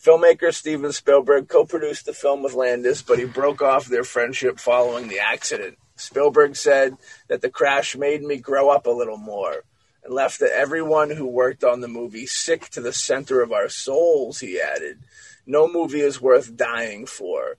[0.00, 5.08] Filmmaker Steven Spielberg co-produced the film with Landis, but he broke off their friendship following
[5.08, 5.78] the accident.
[5.96, 6.96] Spielberg said
[7.28, 9.64] that the crash made me grow up a little more
[10.04, 14.40] and left everyone who worked on the movie sick to the center of our souls,
[14.40, 14.98] he added.
[15.46, 17.56] No movie is worth dying for.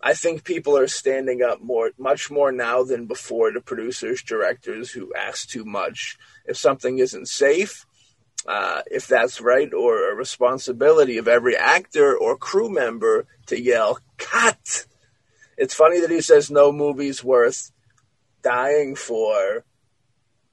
[0.00, 4.90] I think people are standing up more, much more now than before to producers, directors
[4.90, 6.18] who ask too much.
[6.44, 7.84] If something isn't safe,
[8.46, 13.98] uh, if that's right, or a responsibility of every actor or crew member to yell,
[14.18, 14.86] cut.
[15.58, 17.72] It's funny that he says no movie's worth
[18.42, 19.64] dying for.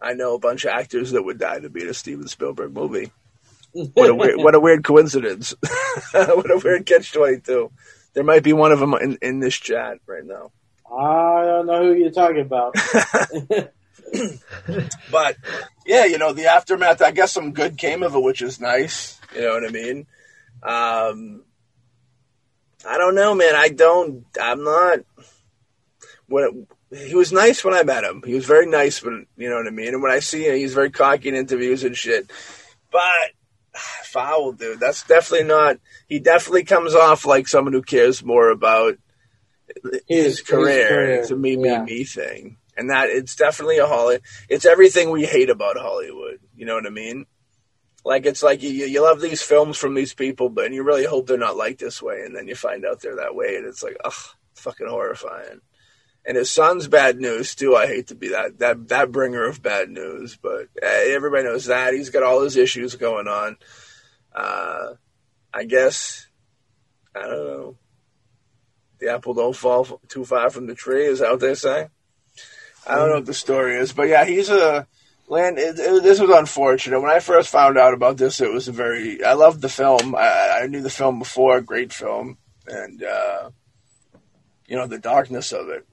[0.02, 2.74] I know a bunch of actors that would die to be in a Steven Spielberg
[2.74, 3.12] movie.
[3.72, 5.54] What a weird, what a weird coincidence.
[6.12, 7.72] what a weird catch 22.
[8.14, 10.52] There might be one of them in, in this chat right now.
[10.92, 12.76] I don't know who you're talking about.
[15.12, 15.38] But
[15.86, 19.20] yeah, you know, the aftermath, I guess some good came of it, which is nice.
[19.34, 20.08] You know what I mean?
[20.64, 21.44] Um,
[22.88, 23.56] I don't know, man.
[23.56, 25.00] I don't, I'm not,
[26.28, 28.24] when he was nice when I met him.
[28.26, 29.90] He was very nice when, you know what I mean?
[29.90, 32.30] And when I see him, he's very cocky in interviews and shit.
[32.92, 33.32] But
[34.04, 34.80] foul, dude.
[34.80, 35.78] That's definitely not,
[36.08, 38.98] he definitely comes off like someone who cares more about
[40.08, 40.88] his, His- career.
[40.88, 41.84] career, It's a me, me, yeah.
[41.84, 42.58] me thing.
[42.78, 44.20] And that it's definitely a Holly.
[44.50, 46.40] It's everything we hate about Hollywood.
[46.58, 47.26] You know what I mean?
[48.06, 51.26] Like it's like you, you love these films from these people, but you really hope
[51.26, 53.82] they're not like this way, and then you find out they're that way, and it's
[53.82, 54.14] like, ugh,
[54.54, 55.62] fucking horrifying.
[56.24, 57.76] And his son's bad news too.
[57.76, 61.66] I hate to be that that that bringer of bad news, but uh, everybody knows
[61.66, 63.58] that he's got all his issues going on.
[64.34, 64.94] Uh,
[65.52, 66.28] I guess
[67.16, 67.78] I don't know.
[69.00, 71.06] The apple don't fall too far from the tree.
[71.06, 71.88] Is that what they say?
[72.86, 74.88] I don't know what the story is, but yeah, he's a
[75.28, 75.58] land.
[75.58, 77.00] It, it, this was unfortunate.
[77.00, 79.24] When I first found out about this, it was a very.
[79.24, 80.16] I loved the film.
[80.16, 81.62] I, I knew the film before.
[81.62, 83.50] Great film, and uh,
[84.68, 85.86] you know the darkness of it,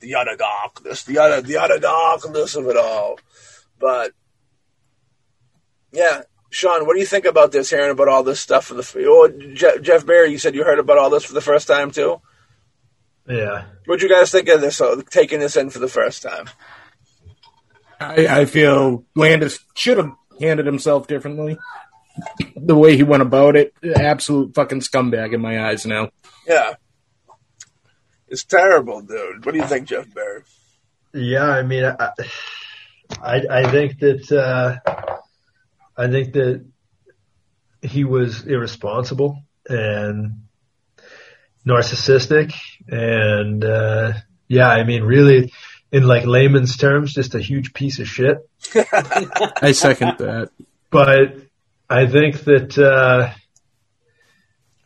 [0.00, 3.18] the utter darkness, the utter the utter darkness of it all.
[3.78, 4.12] But
[5.92, 7.70] yeah, Sean, what do you think about this?
[7.70, 10.78] Hearing about all this stuff for the oh, Jeff, Jeff Barry, you said you heard
[10.78, 12.20] about all this for the first time too.
[13.28, 13.64] Yeah.
[13.86, 14.80] What'd you guys think of this?
[14.80, 16.46] Uh, taking this in for the first time?
[18.02, 21.58] I, I feel Landis should have handled himself differently.
[22.56, 26.10] The way he went about it, absolute fucking scumbag in my eyes now.
[26.46, 26.74] Yeah.
[28.28, 29.44] It's terrible, dude.
[29.44, 30.42] What do you think, Jeff Barry?
[31.14, 32.10] Yeah, I mean, I,
[33.22, 34.76] I, I think that, uh,
[35.96, 36.64] I think that
[37.82, 40.44] he was irresponsible and
[41.66, 42.54] narcissistic
[42.88, 44.12] and, uh,
[44.48, 45.52] yeah, I mean, really,
[45.92, 48.38] in like layman's terms, just a huge piece of shit.
[48.74, 50.50] I second that.
[50.90, 51.36] But
[51.88, 53.32] I think that, uh,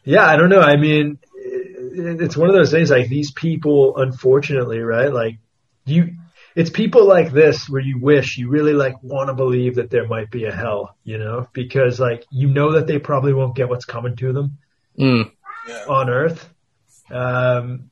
[0.04, 0.61] yeah, I don't know.
[0.61, 5.12] I mean, it's one of those things like these people, unfortunately, right?
[5.12, 5.38] Like
[5.84, 6.16] you,
[6.54, 10.07] it's people like this where you wish you really like want to believe that there
[10.07, 13.68] might be a hell, you know, because like you know that they probably won't get
[13.68, 14.59] what's coming to them
[14.98, 15.30] Mm.
[15.68, 15.84] Yeah.
[15.88, 16.48] on Earth.
[17.11, 17.90] Um,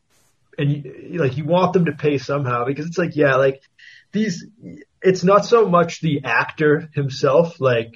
[0.59, 3.61] and you, like you want them to pay somehow because it's like, yeah, like
[4.12, 4.46] these,
[5.02, 7.92] it's not so much the actor himself, like,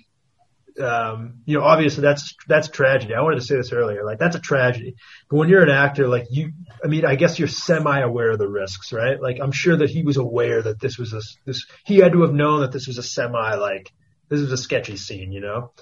[0.80, 3.14] um, you know, obviously that's, that's tragedy.
[3.14, 4.94] I wanted to say this earlier, like that's a tragedy.
[5.28, 6.52] But when you're an actor, like you,
[6.84, 9.20] I mean, I guess you're semi aware of the risks, right?
[9.20, 12.22] Like I'm sure that he was aware that this was a, this, he had to
[12.22, 13.92] have known that this was a semi, like,
[14.28, 15.72] this was a sketchy scene, you know?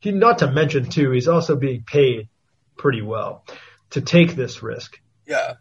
[0.00, 2.28] He, not to mention too, he's also being paid
[2.76, 3.44] pretty well
[3.90, 4.98] to take this risk.
[5.26, 5.54] Yeah.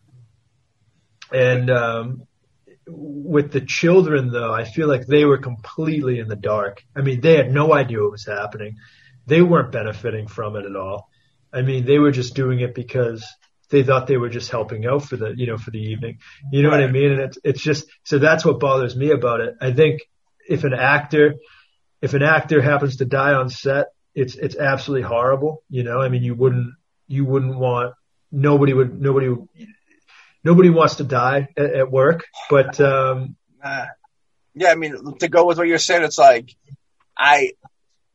[1.32, 2.28] And um,
[2.88, 6.84] with the children, though, I feel like they were completely in the dark.
[6.96, 8.78] I mean, they had no idea what was happening.
[9.26, 11.10] They weren't benefiting from it at all.
[11.52, 13.26] I mean, they were just doing it because
[13.70, 16.20] they thought they were just helping out for the, you know, for the evening.
[16.52, 17.12] You know what I mean?
[17.12, 19.56] And it's, it's just, so that's what bothers me about it.
[19.60, 20.02] I think
[20.48, 21.36] if an actor,
[22.02, 25.64] if an actor happens to die on set, it's, it's absolutely horrible.
[25.70, 26.74] You know, I mean, you wouldn't,
[27.08, 27.94] you wouldn't want,
[28.32, 29.48] nobody would, nobody, would-
[30.50, 32.20] nobody wants to die at, at work,
[32.50, 33.86] but, um, Uh,
[34.56, 36.48] yeah, I mean, to go with what you're saying, it's like,
[37.18, 37.52] I,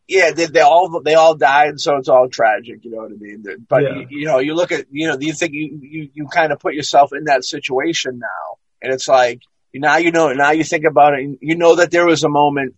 [0.09, 2.85] yeah, they, they all they all died, so it's all tragic.
[2.85, 3.45] You know what I mean?
[3.69, 3.95] But Yeah.
[3.95, 6.59] you, you know, you look at you know, you think you you you kind of
[6.59, 8.47] put yourself in that situation now,
[8.83, 9.41] and it's like
[9.73, 12.75] now you know now you think about it, you know that there was a moment.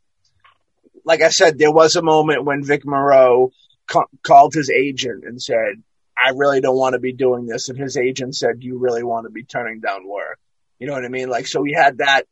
[1.04, 3.50] Like I said, there was a moment when Vic Morrow
[3.88, 5.82] ca- called his agent and said,
[6.16, 9.26] "I really don't want to be doing this," and his agent said, "You really want
[9.26, 10.38] to be turning down work."
[10.78, 11.28] You know what I mean?
[11.28, 12.26] Like, so he had that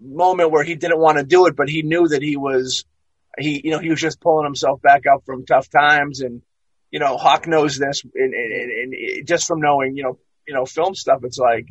[0.00, 2.84] moment where he didn't want to do it, but he knew that he was,
[3.38, 6.20] he, you know, he was just pulling himself back up from tough times.
[6.20, 6.42] And,
[6.90, 10.64] you know, Hawk knows this and, and, and, just from knowing, you know, you know,
[10.64, 11.66] film stuff, it's like,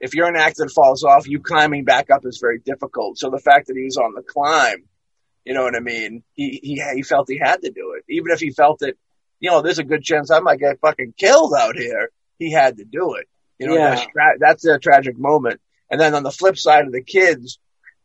[0.00, 3.18] if you're an actor that falls off, you climbing back up is very difficult.
[3.18, 4.84] So the fact that he was on the climb,
[5.44, 6.22] you know what I mean?
[6.32, 8.04] He, he, he felt he had to do it.
[8.12, 8.96] Even if he felt that,
[9.44, 12.08] you know, there's a good chance I might get fucking killed out here.
[12.38, 13.28] He had to do it.
[13.58, 13.90] You know, Yeah.
[13.94, 15.60] that's, tra- that's a tragic moment.
[15.90, 17.58] And then on the flip side of the kids,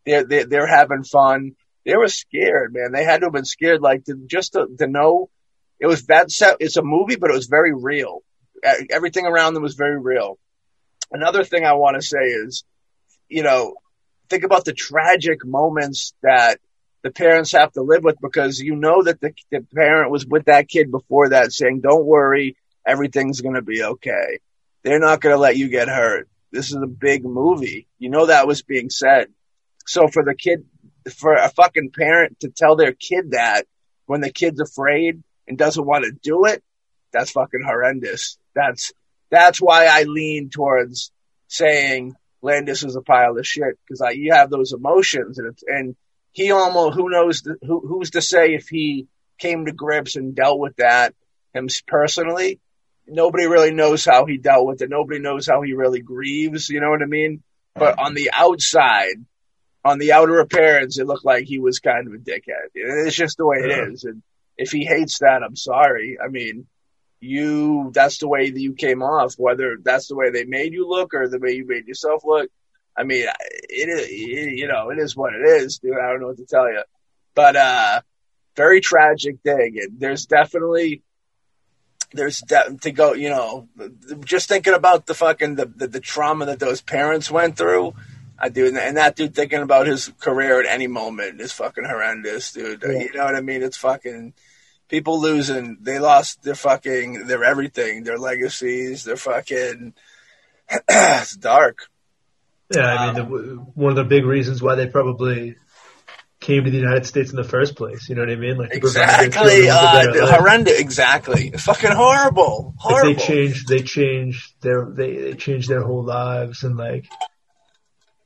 [0.06, 1.56] they're, they're, they're having fun.
[1.86, 2.92] They were scared, man.
[2.92, 5.30] They had to have been scared, like to, just to, to know
[5.80, 6.58] it was that set.
[6.60, 8.22] It's a movie, but it was very real.
[8.92, 10.38] Everything around them was very real.
[11.10, 12.66] Another thing I want to say is,
[13.30, 13.76] you know,
[14.30, 16.60] think about the tragic moments that
[17.02, 20.45] the parents have to live with because you know that the, the parent was with
[20.45, 24.39] that kid before that saying, don't worry, everything's going to be okay.
[24.84, 26.28] They're not going to let you get hurt.
[26.52, 27.88] This is a big movie.
[28.00, 29.28] You know that was being said.
[29.86, 30.66] So for the kid,
[31.16, 33.66] for a fucking parent to tell their kid that
[34.06, 36.64] when the kid's afraid and doesn't want to do it,
[37.14, 38.38] that's fucking horrendous.
[38.56, 38.91] That's,
[39.30, 41.12] that's why I lean towards
[41.47, 45.95] saying Landis is a pile of shit because you have those emotions and it's, and
[46.32, 49.07] he almost, who knows, the, who, who's to say if he
[49.38, 51.13] came to grips and dealt with that
[51.53, 52.59] him personally?
[53.07, 54.89] Nobody really knows how he dealt with it.
[54.89, 56.69] Nobody knows how he really grieves.
[56.69, 57.41] You know what I mean?
[57.73, 59.15] But on the outside,
[59.84, 62.69] on the outer appearance, it looked like he was kind of a dickhead.
[62.75, 64.03] It's just the way it is.
[64.03, 64.21] And
[64.57, 66.17] if he hates that, I'm sorry.
[66.23, 66.67] I mean,
[67.19, 70.88] you, that's the way that you came off, whether that's the way they made you
[70.88, 72.49] look or the way you made yourself look.
[73.00, 75.93] I mean, it is, you know, it is what it is, dude.
[75.93, 76.84] I don't know what to tell you,
[77.34, 78.02] but, uh,
[78.58, 79.80] very tragic thing.
[79.82, 81.02] And there's definitely,
[82.12, 83.70] there's de- to go, you know,
[84.26, 87.93] just thinking about the fucking, the, the, the trauma that those parents went through.
[88.38, 92.52] I do, and that dude thinking about his career at any moment is fucking horrendous,
[92.52, 92.84] dude.
[92.84, 93.00] Yeah.
[93.00, 93.64] You know what I mean?
[93.64, 94.34] It's fucking
[94.89, 95.78] people losing.
[95.82, 99.93] They lost their fucking their everything, their legacies, their fucking.
[100.89, 101.89] it's dark.
[102.74, 105.55] Yeah, I mean, the, one of the big reasons why they probably
[106.39, 108.07] came to the United States in the first place.
[108.07, 108.57] You know what I mean?
[108.57, 110.80] Like Exactly, children with a uh, horrendous.
[110.80, 116.63] Exactly, fucking horrible, Like they changed, they changed their, they, they changed their whole lives
[116.63, 117.07] and like,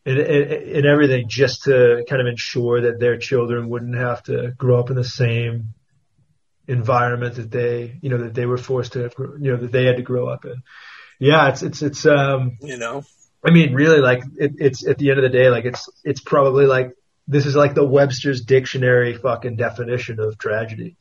[0.06, 4.52] and, and, and everything just to kind of ensure that their children wouldn't have to
[4.58, 5.74] grow up in the same
[6.68, 9.98] environment that they, you know, that they were forced to, you know, that they had
[9.98, 10.62] to grow up in.
[11.20, 13.04] Yeah, it's it's it's um You know,
[13.46, 16.22] I mean, really, like it, it's at the end of the day, like it's it's
[16.22, 16.94] probably like
[17.28, 20.96] this is like the Webster's dictionary fucking definition of tragedy.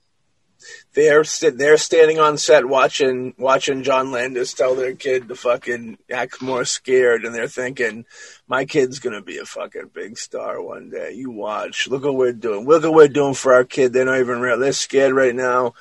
[0.94, 1.24] they're
[1.54, 6.64] they're standing on set watching watching John Landis tell their kid to fucking act more
[6.64, 8.04] scared, and they're thinking,
[8.46, 11.12] "My kid's gonna be a fucking big star one day.
[11.12, 11.88] You watch.
[11.88, 12.66] Look what we're doing.
[12.66, 13.92] Look what we're doing for our kid.
[13.92, 14.58] They're not even real.
[14.58, 15.74] They're scared right now,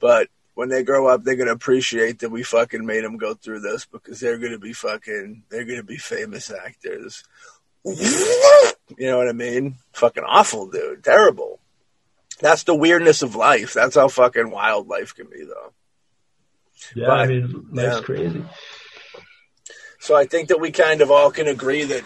[0.00, 0.28] but."
[0.58, 3.84] When they grow up, they're gonna appreciate that we fucking made them go through this
[3.84, 7.22] because they're gonna be fucking, they're gonna be famous actors.
[7.84, 9.76] You know what I mean?
[9.92, 11.04] Fucking awful, dude.
[11.04, 11.60] Terrible.
[12.40, 13.72] That's the weirdness of life.
[13.72, 15.72] That's how fucking wild life can be, though.
[16.96, 18.00] Yeah, But- I mean, life's yeah.
[18.02, 18.44] crazy.
[20.00, 22.02] So I think that we kind of all can agree that,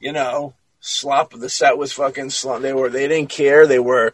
[0.00, 2.62] you know, slop of the set was fucking slump.
[2.62, 3.68] They were they didn't care.
[3.68, 4.12] They were,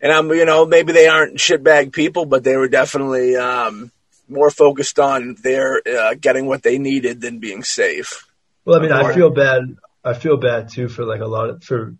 [0.00, 3.90] and I'm you know maybe they aren't shitbag people, but they were definitely um,
[4.28, 8.26] more focused on their uh, getting what they needed than being safe.
[8.64, 9.76] Well, I mean, I feel bad.
[10.04, 11.94] I feel bad too for like a lot of for.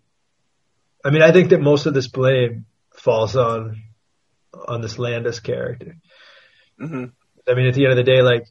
[1.03, 3.83] I mean, I think that most of this blame falls on
[4.67, 5.97] on this Landis character.
[6.79, 7.11] Mhm.
[7.47, 8.47] I mean, at the end of the day, like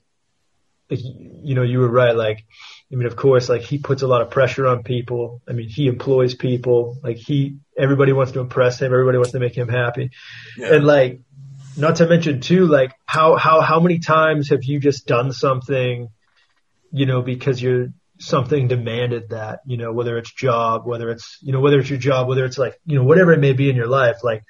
[1.02, 2.14] you know, you were right.
[2.14, 2.44] Like,
[2.92, 5.42] I mean, of course, like he puts a lot of pressure on people.
[5.48, 6.98] I mean, he employs people.
[7.02, 8.92] Like he, everybody wants to impress him.
[8.92, 10.10] Everybody wants to make him happy.
[10.56, 10.74] Yeah.
[10.74, 11.20] And like,
[11.76, 16.08] not to mention too, like how, how, how many times have you just done something,
[16.92, 17.88] you know, because you're,
[18.20, 21.98] something demanded that, you know, whether it's job, whether it's, you know, whether it's your
[21.98, 24.44] job, whether it's like, you know, whatever it may be in your life, like,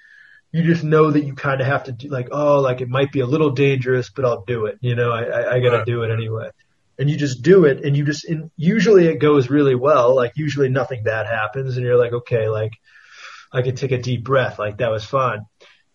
[0.55, 3.11] you just know that you kind of have to do like, oh, like it might
[3.11, 4.79] be a little dangerous, but I'll do it.
[4.81, 5.87] You know, I, I, I gotta Right.
[5.87, 6.51] do it anyway.
[6.97, 10.15] And you just do it and you just, and usually it goes really well.
[10.15, 12.71] Like usually nothing bad happens and you're like, okay, like
[13.53, 14.61] I can take a deep breath.
[14.61, 15.47] Like that was fun.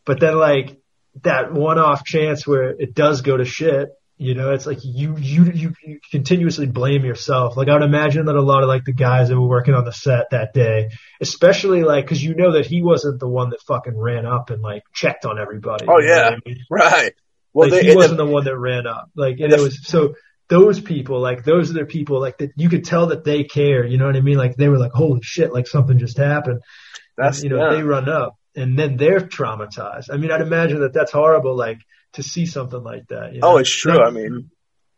[0.06, 0.78] But then like
[1.24, 3.88] that one off chance where it does go to shit,
[4.22, 7.56] you know, it's like you, you, you, you continuously blame yourself.
[7.56, 9.86] Like I would imagine that a lot of like the guys that were working on
[9.86, 10.90] the set that day,
[11.22, 14.62] especially like, cause you know that he wasn't the one that fucking ran up and
[14.62, 15.86] like checked on everybody.
[15.88, 16.32] Oh, yeah.
[16.32, 16.60] I mean?
[16.70, 17.14] Right.
[17.54, 19.10] Well, like they, he wasn't the- the one that ran up.
[19.16, 20.16] Like, and it was so
[20.50, 23.86] those people, like those are the people, like that you could tell that they care.
[23.86, 24.38] You know what I mean?
[24.38, 26.60] Like they were like, holy shit, like something just happened.
[27.16, 27.76] that's And, you know, yeah.
[27.78, 30.08] they run up and then they're traumatized.
[30.12, 31.56] I mean, I'd imagine that that's horrible.
[31.56, 31.78] Like
[32.14, 33.34] to see something like that.
[33.34, 33.54] You oh, know?
[33.56, 34.02] Oh, it's true.
[34.02, 34.50] I mean,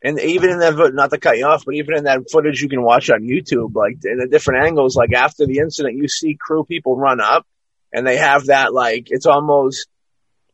[0.03, 2.70] and even in that, not to cut you off, but even in that footage you
[2.70, 6.38] can watch on YouTube, like in the different angles, like after the incident, you see
[6.39, 7.45] crew people run up
[7.93, 9.88] and they have that, like, it's almost,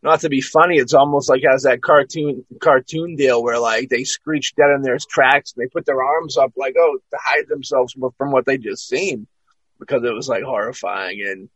[0.03, 4.03] not to be funny, it's almost like has that cartoon, cartoon deal where like they
[4.03, 7.47] screech dead in their tracks and they put their arms up like, oh, to hide
[7.47, 9.27] themselves from, what they just seen
[9.79, 11.23] because it was like horrifying.
[11.25, 11.49] And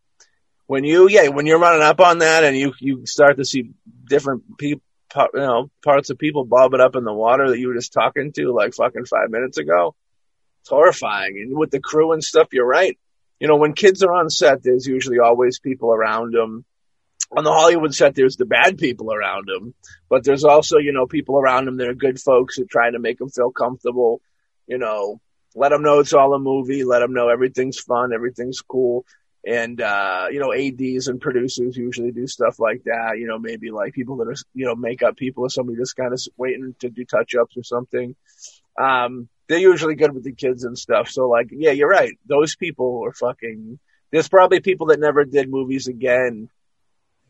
[0.65, 3.71] when you, yeah, when you're running up on that and you, you start to see
[4.07, 4.81] different people,
[5.15, 8.31] you know, parts of people bobbing up in the water that you were just talking
[8.33, 9.95] to like fucking five minutes ago.
[10.61, 11.37] It's horrifying.
[11.37, 12.97] And with the crew and stuff, you're right.
[13.39, 16.65] You know, when kids are on set, there's usually always people around them.
[17.35, 19.73] On the Hollywood set, there's the bad people around them,
[20.09, 22.99] but there's also, you know, people around them that are good folks that try to
[22.99, 24.21] make them feel comfortable,
[24.67, 25.21] you know,
[25.55, 29.05] let them know it's all a movie, let them know everything's fun, everything's cool
[29.45, 33.71] and uh, you know ads and producers usually do stuff like that you know maybe
[33.71, 36.89] like people that are you know makeup people or somebody just kind of waiting to
[36.89, 38.15] do touch ups or something.
[38.79, 41.09] Um they're usually good with the kids and stuff.
[41.09, 42.13] So like yeah you're right.
[42.25, 43.79] Those people are fucking
[44.11, 46.49] there's probably people that never did movies again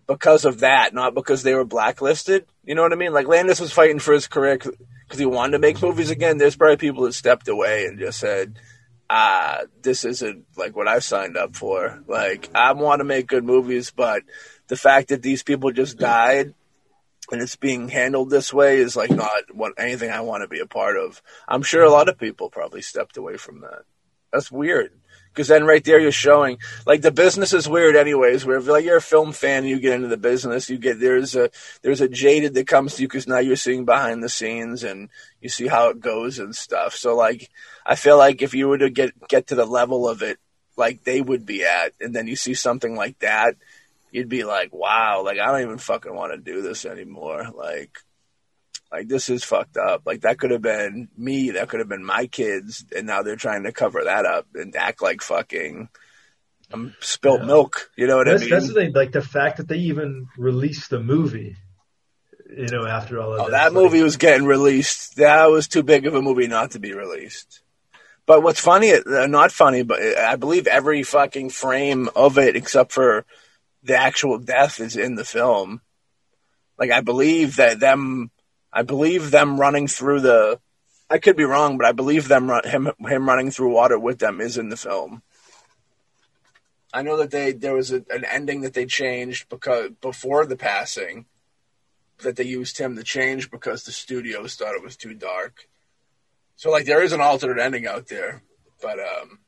[0.07, 2.45] because of that not because they were blacklisted.
[2.65, 3.13] You know what i mean?
[3.13, 6.37] Like landis was fighting for his career because he wanted to make movies again.
[6.37, 8.59] There's probably people that stepped away and just said
[9.11, 12.01] uh, this isn't like what I've signed up for.
[12.07, 14.23] Like, I want to make good movies, but
[14.67, 16.53] the fact that these people just died
[17.29, 20.61] and it's being handled this way is like not what anything I want to be
[20.61, 21.21] a part of.
[21.45, 23.81] I'm sure a lot of people probably stepped away from that.
[24.31, 24.93] That's weird.
[25.33, 28.45] Because then right there you're showing like the business is weird anyways.
[28.45, 31.35] Where if like you're a film fan you get into the business, you get there's
[31.35, 31.49] a
[31.81, 35.09] there's a jaded that comes to you because now you're seeing behind the scenes and
[35.41, 36.95] you see how it goes and stuff.
[36.95, 37.49] So like
[37.85, 40.37] I feel like if you were to get get to the level of it
[40.77, 43.55] like they would be at, and then you see something like that,
[44.11, 47.47] you'd be like, wow, like I don't even fucking want to do this anymore.
[47.55, 47.97] Like,
[48.91, 50.03] like this is fucked up.
[50.05, 53.35] Like that could have been me, that could have been my kids, and now they're
[53.35, 55.89] trying to cover that up and act like fucking
[56.73, 57.47] um, spilt Yeah.
[57.47, 57.89] milk.
[57.97, 58.49] You know what that's, I mean?
[58.51, 58.93] that's the thing.
[58.93, 61.57] Like the fact that they even released the movie,
[62.49, 65.17] you know, after all of Oh, that like- movie was getting released.
[65.17, 67.60] That was too big of a movie not to be released.
[68.25, 72.91] But what's funny, uh, not funny, but I believe every fucking frame of it, except
[72.91, 73.25] for
[73.83, 75.81] the actual death, is in the film.
[76.77, 78.31] Like I believe that them,
[78.71, 80.59] I believe them running through the.
[81.09, 84.19] I could be wrong, but I believe them run, him him running through water with
[84.19, 85.23] them is in the film.
[86.93, 90.57] I know that they there was a, an ending that they changed because before the
[90.57, 91.25] passing,
[92.19, 95.67] that they used him to change because the studios thought it was too dark.
[96.61, 98.43] So like there is an alternate ending out there,
[98.83, 99.39] but um,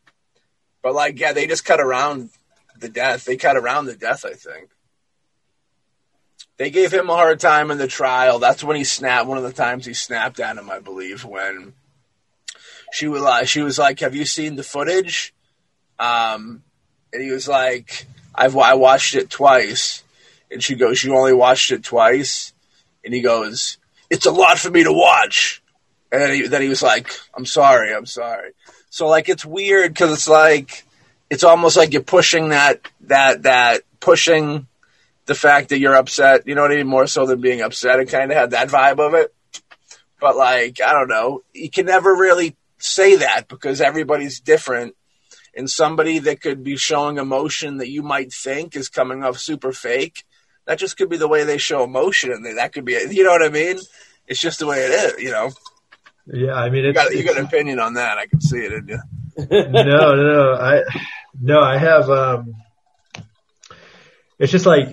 [0.81, 2.31] but like yeah, they just cut around
[2.79, 3.23] the death.
[3.23, 4.25] They cut around the death.
[4.25, 4.69] I think
[6.57, 8.39] they gave him a hard time in the trial.
[8.39, 9.27] That's when he snapped.
[9.27, 11.73] One of the times he snapped at him, I believe, when
[12.91, 15.35] she was like, she was like, "Have you seen the footage?"
[15.99, 16.63] Um,
[17.13, 20.03] and he was like, "I've I watched it twice."
[20.49, 22.53] And she goes, "You only watched it twice?"
[23.05, 23.77] And he goes,
[24.09, 25.62] "It's a lot for me to watch."
[26.13, 28.51] And then he, then he was like, "I'm sorry, I'm sorry."
[28.91, 30.85] So like it's weird because it's like
[31.31, 34.67] it's almost like you're pushing that that that pushing
[35.25, 36.47] the fact that you're upset.
[36.47, 36.87] You know what I mean?
[36.87, 37.99] More so than being upset.
[37.99, 39.33] It kind of had that vibe of it.
[40.21, 44.95] But like I don't know, you can never really say that because everybody's different.
[45.55, 49.71] And somebody that could be showing emotion that you might think is coming off super
[49.71, 50.25] fake,
[50.65, 53.31] that just could be the way they show emotion, and that could be, you know
[53.31, 53.79] what I mean?
[54.27, 55.51] It's just the way it is, you know.
[56.27, 58.17] Yeah, I mean, You got, you got an opinion on that.
[58.17, 58.99] I can see it in you.
[59.51, 60.53] no, no, no.
[60.53, 60.83] I
[61.39, 62.09] no, I have.
[62.09, 62.53] um
[64.39, 64.89] It's just like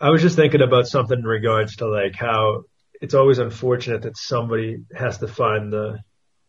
[0.00, 2.64] I was just thinking about something in regards to like how
[3.00, 5.98] it's always unfortunate that somebody has to find the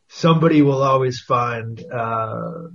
[0.09, 2.67] somebody will always find uh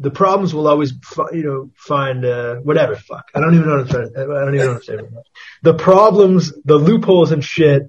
[0.00, 3.76] the problems will always fi- you know find uh whatever fuck I don't even know
[3.76, 5.16] what I'm trying I don't even know what I'm saying
[5.62, 7.82] the problems the loopholes and shit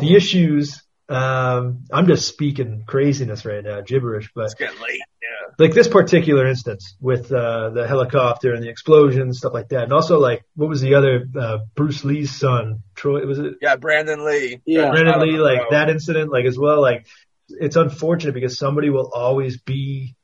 [0.00, 5.00] the issues um I'm just speaking craziness right now gibberish but It's getting late.
[5.22, 5.52] Yeah.
[5.58, 9.92] like this particular instance with uh, the helicopter and the explosion stuff like that, and
[9.92, 13.24] also like what was the other uh, Bruce Lee's son, Troy?
[13.26, 14.60] Was it Yeah, Brandon Lee.
[14.66, 14.90] Yeah.
[14.90, 15.38] Brandon Lee?
[15.38, 16.80] Like that incident, like as well.
[16.80, 17.06] Like
[17.48, 20.14] it's unfortunate because somebody will always be,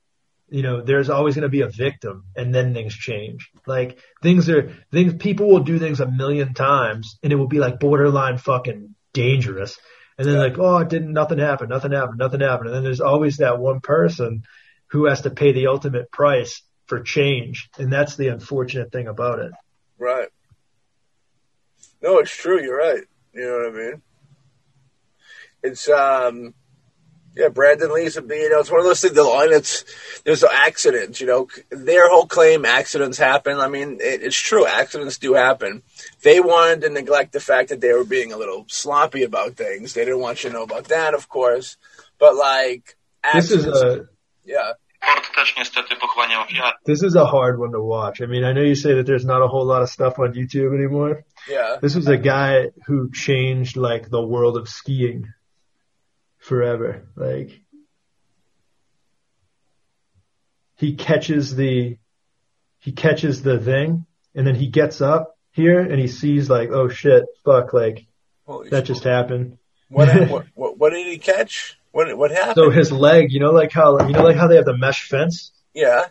[0.49, 3.51] you know, there's always going to be a victim, and then things change.
[3.67, 5.15] Like things are things.
[5.15, 9.79] People will do things a million times, and it will be like borderline fucking dangerous.
[10.19, 12.69] And then like, oh, it didn't, nothing happened, nothing happened, nothing happened.
[12.69, 14.45] And then there's always that one person
[14.89, 17.71] who has to pay the ultimate price for change.
[17.79, 19.53] And that's the unfortunate thing about it.
[19.99, 20.29] Right.
[22.03, 22.63] No, it's true.
[22.63, 23.03] You're right.
[23.33, 24.03] You know what I mean?
[25.63, 26.55] It's um,
[27.37, 27.49] yeah.
[27.49, 29.15] Brandon Lee's a you know it's one of those things.
[29.15, 29.85] The line it's
[30.25, 31.21] there's accidents.
[31.21, 33.59] You know, their whole claim accidents happen.
[33.59, 34.67] I mean, it, it's true.
[34.67, 35.83] Accidents do happen.
[36.23, 39.95] They wanted to neglect the fact that they were being a little sloppy about things.
[39.95, 41.77] They didn't want you to know about that, of course.
[42.19, 42.97] But like,
[43.35, 44.07] This is a,
[44.45, 44.73] yeah.
[45.03, 46.73] Sport też niestety pochłania ofiary.
[46.87, 48.21] this is a hard one to watch.
[48.21, 50.33] I mean, I know you say that there's not a whole lot of stuff on
[50.33, 51.25] YouTube anymore.
[51.49, 51.79] Yeah.
[51.83, 55.27] This was a guy who changed like the world of skiing
[56.53, 57.09] forever.
[57.17, 57.63] Like
[60.77, 61.97] he catches the
[62.81, 64.05] he catches the thing
[64.35, 68.07] and then he gets up here and he sees like, oh shit, fuck, like
[68.47, 68.87] Holy that shit.
[68.87, 69.57] just happened.
[69.89, 71.79] what, what, what, what did he catch?
[71.93, 72.57] What, what happened?
[72.57, 75.09] So his leg, you know, like how you know, like how they have the mesh
[75.09, 75.53] fence.
[75.73, 76.07] yeah.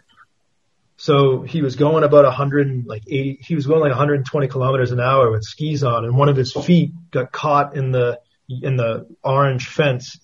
[0.97, 4.91] So he was going about 100, and, like 80, he was going like 120 kilometers
[4.91, 8.19] an hour with skis on, and one of his feet got caught in the
[8.61, 10.19] in the orange fence.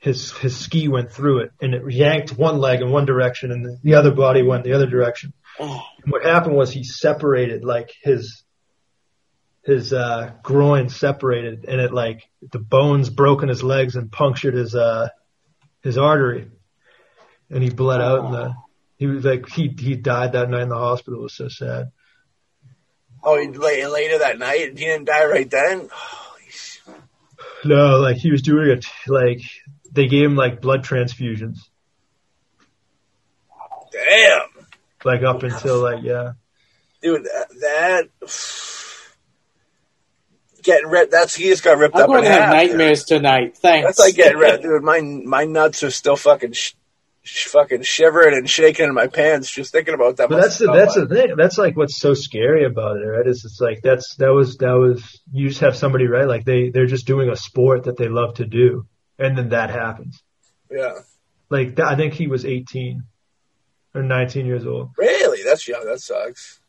[0.00, 3.64] His his ski went through it, and it yanked one leg in one direction, and
[3.64, 5.32] the, the other body went the other direction.
[5.58, 5.82] Oh.
[6.02, 8.42] And what happened was he separated, like his
[9.62, 14.54] his uh, groin separated, and it like the bones broke in his legs and punctured
[14.54, 15.08] his uh
[15.82, 16.50] his artery,
[17.50, 18.54] and he bled out in the.
[18.96, 21.20] He was like he he died that night in the hospital.
[21.20, 21.92] It was so sad.
[23.22, 25.88] Oh, he, la- later that night, he didn't die right then.
[27.62, 28.86] No, like he was doing it.
[29.06, 29.42] Like
[29.92, 31.58] they gave him like blood transfusions,
[33.92, 34.66] Damn,
[35.04, 36.32] like up until like yeah.
[37.02, 38.08] dude, that, that
[40.62, 41.12] getting ripped.
[41.12, 42.02] That's he just got ripped up.
[42.02, 42.52] I'm going to have half.
[42.52, 43.56] nightmares tonight.
[43.56, 43.86] Thanks.
[43.86, 44.82] That's like getting ripped, dude.
[44.82, 46.52] My my nuts are still fucking.
[46.52, 46.72] Sh-
[47.22, 50.28] sh- fucking shivering and shaking in my pants just thinking about that.
[50.28, 51.34] But that's the that's the thing.
[51.36, 53.26] That's like what's so scary about it, right?
[53.26, 56.70] Is it's like that's that was that was you just have somebody right like they
[56.70, 58.86] they're just doing a sport that they love to do,
[59.20, 60.20] and then that happens.
[60.70, 60.94] yeah.
[61.48, 63.02] Like I think he was 18
[63.94, 65.84] or 19 years old, Really, that's young.
[65.84, 66.60] That sucks.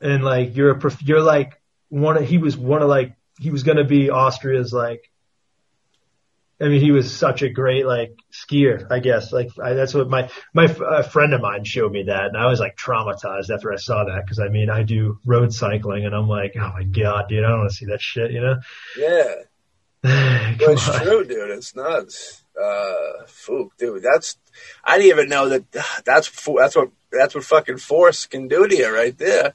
[0.00, 3.50] and like you're a prof- you're like one of he was one of like he
[3.50, 5.10] was gonna be Austria's like
[6.58, 8.90] I mean, he was such a great like skier.
[8.90, 12.04] I guess like I, that's what my my f- a friend of mine showed me
[12.04, 15.18] that, and I was like traumatized after I saw that because I mean I do
[15.26, 18.00] road cycling, and I'm like, oh my god, dude, I don't want to see that
[18.00, 18.56] shit, you know?
[18.96, 19.34] Yeah.
[20.60, 21.00] It's on.
[21.02, 21.50] true, dude.
[21.50, 22.44] It's nuts.
[22.58, 24.02] Uh, fook, dude.
[24.02, 24.36] That's
[24.84, 25.64] I didn't even know that.
[26.04, 29.54] That's that's what that's what fucking force can do to you right there.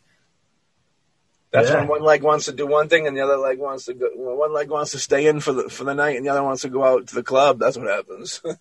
[1.52, 1.80] That's Yeah.
[1.80, 4.10] when one leg wants to do one thing and the other leg wants to go.
[4.16, 6.44] well, One leg wants to stay in for the for the night and the other
[6.44, 7.60] wants to go out to the club.
[7.60, 8.42] That's what happens.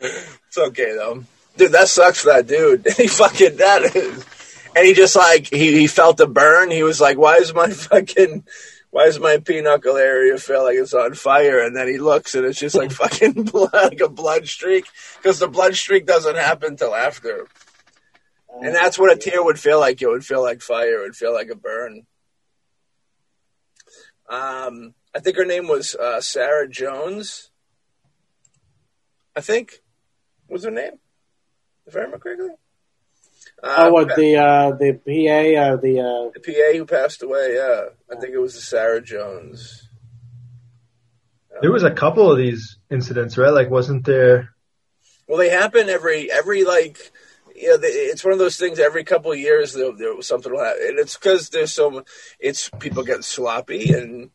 [0.00, 1.24] it's okay though,
[1.56, 1.72] dude.
[1.72, 2.86] That sucks for that dude.
[2.96, 4.24] He fucking that is.
[4.76, 6.70] And he just like he, he felt a burn.
[6.70, 8.44] He was like, "Why is my fucking,
[8.90, 12.44] why is my pinochle area feel like it's on fire?" And then he looks and
[12.44, 14.84] it's just like fucking blood, like a blood streak,
[15.16, 17.48] because the blood streak doesn't happen till after.
[18.60, 20.00] And that's what a tear would feel like.
[20.02, 21.00] It would feel like fire.
[21.00, 22.06] It would feel like a burn.
[24.28, 27.50] Um, I think her name was uh, Sarah Jones.
[29.34, 29.82] I think
[30.48, 30.98] was her name,
[31.86, 32.50] if I remember correctly.
[33.62, 37.54] Uh, Oh, what the uh, the PA uh, the uh, the PA who passed away?
[37.56, 39.88] Yeah, I think it was the Sarah Jones.
[41.62, 43.48] There was a couple of these incidents, right?
[43.52, 44.54] Like, wasn't there?
[45.26, 47.12] Well, they happen every every like
[47.54, 48.78] you know, the- it's one of those things.
[48.78, 52.04] Every couple of years, there, there something will happen, and it's because there's so
[52.38, 54.30] it's people getting sloppy, and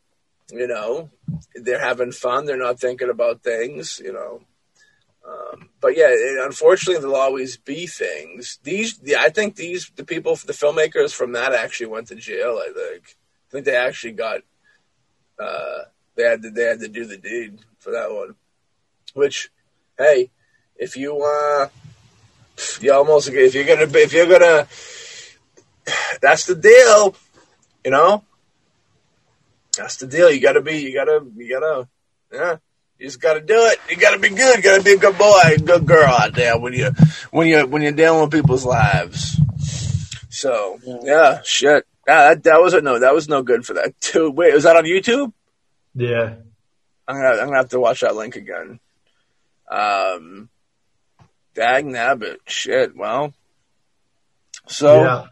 [0.52, 1.12] you know
[1.56, 2.46] they're having fun.
[2.46, 4.42] They're not thinking about things, you know.
[5.32, 8.60] Um, but yeah, it, unfortunately, there'll always be things.
[8.64, 12.60] These, the, I think these the people, the filmmakers from that actually went to jail.
[12.62, 13.16] I think.
[13.48, 14.42] I think they actually got.
[15.40, 15.80] Uh,
[16.16, 18.36] they had to they had to do the deed for that one.
[19.14, 19.50] Which,
[19.98, 20.32] hey,
[20.76, 21.70] if you uh,
[22.82, 24.68] you almost if you're gonna if you're gonna,
[26.22, 27.16] that's the deal,
[27.86, 28.24] you know.
[29.78, 30.30] That's the deal.
[30.30, 30.80] You gotta be.
[30.80, 31.26] You gotta.
[31.36, 31.88] You gotta.
[32.32, 32.58] Yeah.
[33.02, 33.80] You just gotta do it.
[33.90, 34.58] You gotta be good.
[34.58, 36.92] You gotta be a good boy, good girl out there when you
[37.32, 39.42] when you when you're dealing with people's lives.
[40.30, 41.88] So yeah, shit.
[42.06, 43.00] That that was a no.
[43.00, 44.30] That was no good for that too.
[44.30, 45.34] Wait, was that on YouTube?
[45.96, 46.36] Yeah.
[47.08, 48.80] I'm gonna I'm gonna have to watch that link again.
[49.68, 50.50] Um,
[51.56, 52.38] dag nabbit.
[52.46, 52.96] Shit.
[52.96, 53.34] Well,
[54.68, 55.26] so yeah.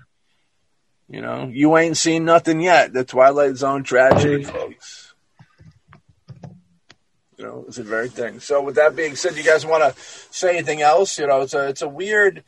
[1.07, 2.93] you know you ain't seen nothing yet.
[2.93, 5.08] The Twilight Zone tragedy, folks.
[7.39, 8.41] You know, it's a very thing.
[8.41, 11.17] So, with that being said, you guys want to say anything else?
[11.17, 12.43] You know, it's a it's a weird.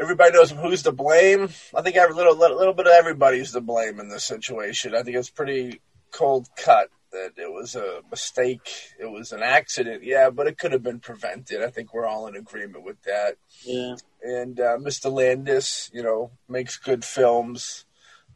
[0.00, 1.50] Everybody knows who's to blame.
[1.74, 4.94] I think every little little, little bit of everybody's to blame in this situation.
[4.94, 5.82] I think it's pretty
[6.12, 8.70] cold cut that it was a mistake.
[8.98, 11.62] It was an accident, yeah, but it could have been prevented.
[11.62, 13.36] I think we're all in agreement with that.
[13.64, 15.12] yeah And uh, Mr.
[15.12, 17.84] Landis, you know, makes good films.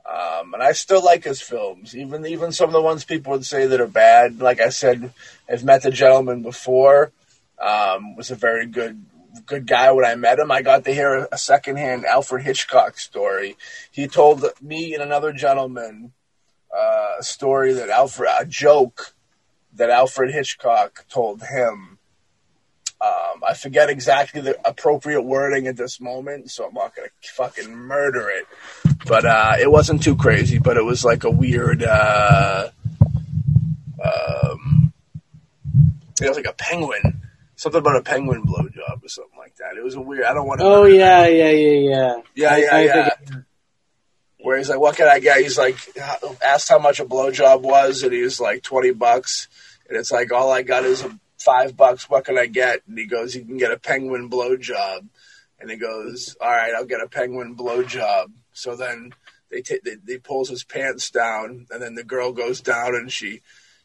[0.04, 3.46] Um, and I still like his films, even even some of the ones people would
[3.46, 4.40] say that are bad.
[4.40, 5.12] Like I said,
[5.48, 7.12] I've met the gentleman before.
[7.60, 9.04] Um, was a very good
[9.46, 10.50] good guy when I met him.
[10.50, 13.56] I got to hear a secondhand Alfred Hitchcock story.
[13.90, 16.12] He told me and another gentleman
[16.76, 19.14] uh, a story that Alfred a joke
[19.74, 21.98] that Alfred Hitchcock told him.
[23.00, 27.74] Um, I forget exactly the appropriate wording at this moment, so I'm not gonna fucking
[27.74, 28.46] murder it.
[29.06, 31.82] But uh, it wasn't too crazy, but it was like a weird.
[31.82, 32.68] Uh,
[34.02, 34.92] um,
[36.20, 37.20] it was like a penguin,
[37.56, 39.76] something about a penguin blowjob or something like that.
[39.76, 40.24] It was a weird.
[40.24, 40.66] I don't want to.
[40.66, 43.08] oh yeah yeah yeah yeah Yeah, I- yeah, I yeah.
[43.10, 43.44] think-
[44.40, 45.76] Where he's like, "What can I get?" He's like,
[46.44, 49.48] asked how much a blowjob was, and he was like, 20 bucks."
[49.88, 52.08] And it's like, "All I got is a five bucks.
[52.10, 55.06] What can I get?" And he goes, "You can get a penguin blowjob."
[55.60, 59.12] And he goes, "All right, I'll get a penguin blowjob." So then
[59.50, 63.10] they t- they, they pulls his pants down, and then the girl goes down and
[63.10, 63.40] she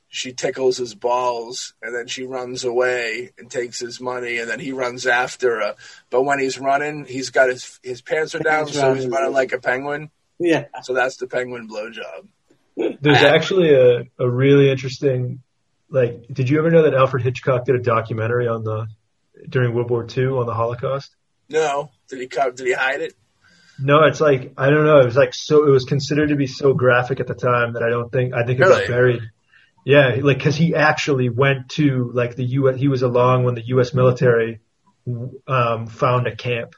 [0.10, 4.60] she tickles his balls, and then she runs away and takes his money, and then
[4.60, 5.76] he runs after her.
[6.10, 9.52] But when he's running, he's got his his pants are down, so he's running like
[9.52, 10.10] a penguin.
[10.40, 12.28] yeah So that's the penguin blowjob.
[13.02, 15.42] There's actually a, a really interesting,
[15.90, 18.88] like, did you ever know that Alfred Hitchcock did a documentary on the,
[19.50, 21.16] during World War II on the Holocaust?
[21.50, 22.56] No, did he cut?
[22.56, 23.16] Did he hide it?
[23.80, 25.00] No, it's like, I don't know.
[25.00, 27.84] It was like so, it was considered to be so graphic at the time that
[27.84, 28.82] I don't think, I think it Really?
[28.82, 29.22] got buried.
[29.86, 33.66] Yeah, like, cause he actually went to, like, the U.S., he was along when the
[33.68, 33.94] U.S.
[33.94, 34.60] military,
[35.48, 36.76] um, found a camp.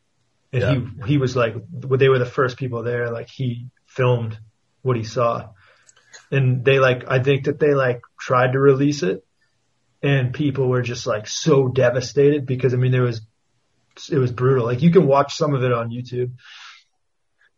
[0.51, 3.11] And he, he was like, they were the first people there.
[3.11, 4.37] Like, he filmed
[4.81, 5.49] what he saw.
[6.31, 9.25] And they like, I think that they like tried to release it
[10.01, 13.21] and people were just like so devastated because I mean, there was,
[14.11, 14.65] it was brutal.
[14.65, 16.31] Like, you can watch some of it on YouTube.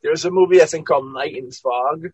[0.03, 2.05] There's a movie I think called Night in Fog.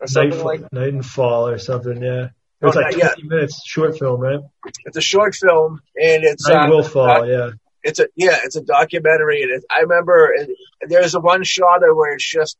[0.00, 0.72] or something Night, like.
[0.72, 2.02] Night and Fall or something.
[2.02, 2.28] Yeah,
[2.60, 3.14] it was Oh, like not yet.
[3.14, 4.40] 20 minutes short film, right?
[4.84, 7.28] It's a short film, and it's Night uh, will fall.
[7.28, 7.50] yeah,
[7.82, 10.50] it's a yeah, it's a documentary, and it, I remember it,
[10.88, 12.56] there's a one shot where it's just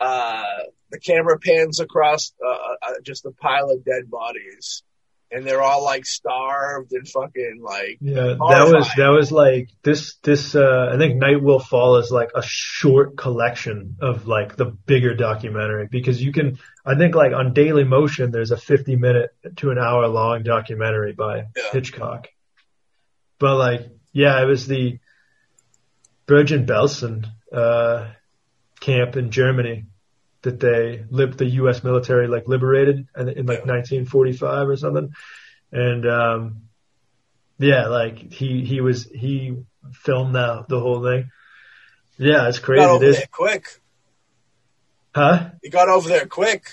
[0.00, 0.44] uh,
[0.90, 4.82] the camera pans across uh, uh, just a pile of dead bodies,
[5.30, 8.34] and they're all like starved and fucking like yeah.
[8.38, 10.54] That was that was like this this.
[10.54, 15.14] uh I think Night will fall is like a short collection of like the bigger
[15.14, 16.58] documentary because you can.
[16.84, 21.12] I think like on Daily Motion, there's a 50 minute to an hour long documentary
[21.12, 21.70] by Yeah.
[21.72, 22.28] Hitchcock.
[23.38, 24.98] But like, yeah, it was the
[26.26, 28.08] Bergen Belsen uh,
[28.80, 29.86] camp in Germany
[30.46, 31.84] that they lib the U.S.
[31.84, 35.10] military like liberated in, in like 1945 or something,
[35.70, 36.62] and um,
[37.58, 39.56] yeah, like he he was he
[39.92, 41.30] filmed the the whole thing.
[42.18, 42.80] Yeah, it's crazy.
[42.80, 43.66] got over there quick.
[45.14, 45.50] huh?
[45.62, 46.70] He got over there quick.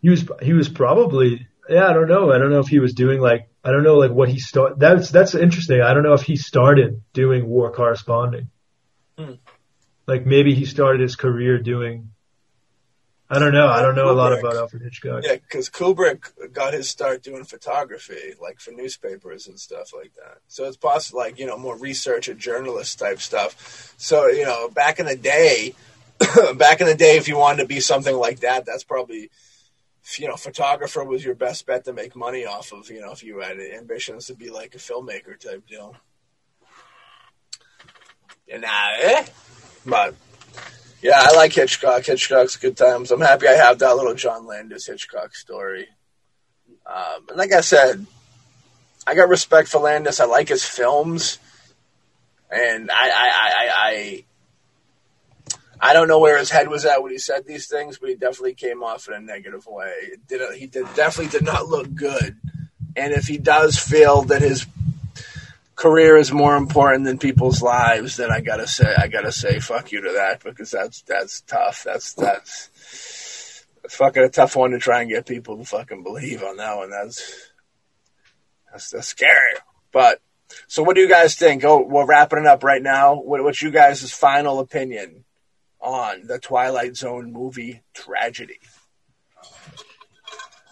[0.00, 2.94] He was he was probably yeah I don't know I don't know if he was
[2.94, 4.78] doing like I don't know like what he started.
[4.78, 8.50] that's that's interesting I don't know if he started doing war corresponding
[9.18, 9.32] Hmm.
[10.06, 12.10] like maybe he started his career doing
[13.28, 16.74] I don't know I don't know a lot about Alfred Hitchcock Yeah, because Kubrick got
[16.74, 20.38] his start doing photography, like for newspapers and stuff like that.
[20.46, 23.94] So it's possible, like you know, more research and journalist type stuff.
[23.98, 25.74] So you know, back in the day,
[26.56, 29.30] back in the day, if you wanted to be something like that, that's probably
[30.18, 32.88] you know, photographer was your best bet to make money off of.
[32.90, 35.96] You know, if you had ambitions to be like a filmmaker type deal.
[38.48, 38.68] And uh,
[39.00, 39.26] eh?
[39.84, 40.14] but
[41.02, 42.04] yeah, I like Hitchcock.
[42.04, 43.10] Hitchcock's good times.
[43.10, 45.88] I'm happy I have that little John Landis Hitchcock story.
[46.86, 48.06] Um, and like I said,
[49.06, 50.20] I got respect for Landis.
[50.20, 51.38] I like his films,
[52.50, 54.24] and I, I, I, I,
[55.80, 58.16] I, don't know where his head was at when he said these things, but he
[58.16, 59.92] definitely came off in a negative way.
[60.02, 62.36] It did, he did, definitely did not look good.
[62.96, 64.66] And if he does feel that his
[65.76, 69.92] career is more important than people's lives, then I gotta say, I gotta say, fuck
[69.92, 71.84] you to that because that's that's tough.
[71.84, 72.70] That's that's,
[73.88, 76.90] fucking a tough one to try and get people to fucking believe on that one.
[76.90, 77.50] That's
[78.72, 79.54] that's, that's scary.
[79.92, 80.20] But
[80.66, 81.64] so, what do you guys think?
[81.64, 83.14] Oh, we're wrapping it up right now.
[83.14, 85.24] What, what's you guys' final opinion
[85.80, 88.58] on the Twilight Zone movie tragedy?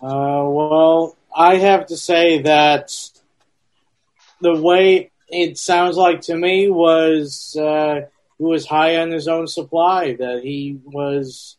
[0.02, 2.90] Uh, well, I have to say that
[4.45, 8.03] the way it sounds like to me was uh,
[8.37, 10.15] he was high on his own supply.
[10.16, 11.57] That he was,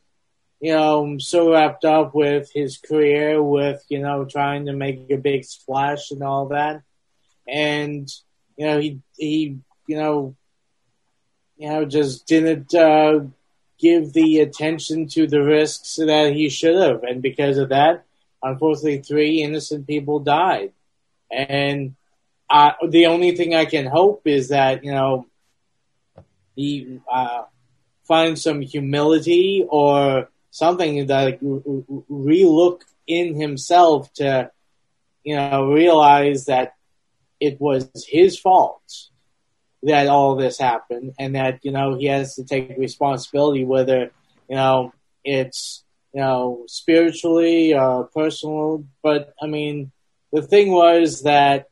[0.62, 5.18] you know, so wrapped up with his career, with you know, trying to make a
[5.18, 6.84] big splash and all that,
[7.48, 8.08] and
[8.56, 9.58] you know, he he
[9.88, 10.36] you know,
[11.58, 13.22] you know, just didn't uh,
[13.80, 18.06] give the attention to the risks that he should have, and because of that
[18.44, 20.72] unfortunately three innocent people died
[21.32, 21.96] and
[22.90, 25.26] the only thing i can hope is that you know
[26.56, 27.44] he uh,
[28.08, 34.50] finds some humility or something that like, relook in himself to
[35.24, 36.74] you know realize that
[37.40, 39.10] it was his fault
[39.84, 44.12] that all this happened and that you know he has to take responsibility whether
[44.48, 44.94] you know
[45.24, 45.84] it's
[46.16, 48.86] you know, spiritually, uh, personal.
[49.04, 49.92] But I mean,
[50.32, 51.68] the thing was that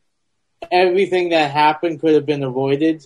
[0.72, 3.06] everything that happened could have been avoided,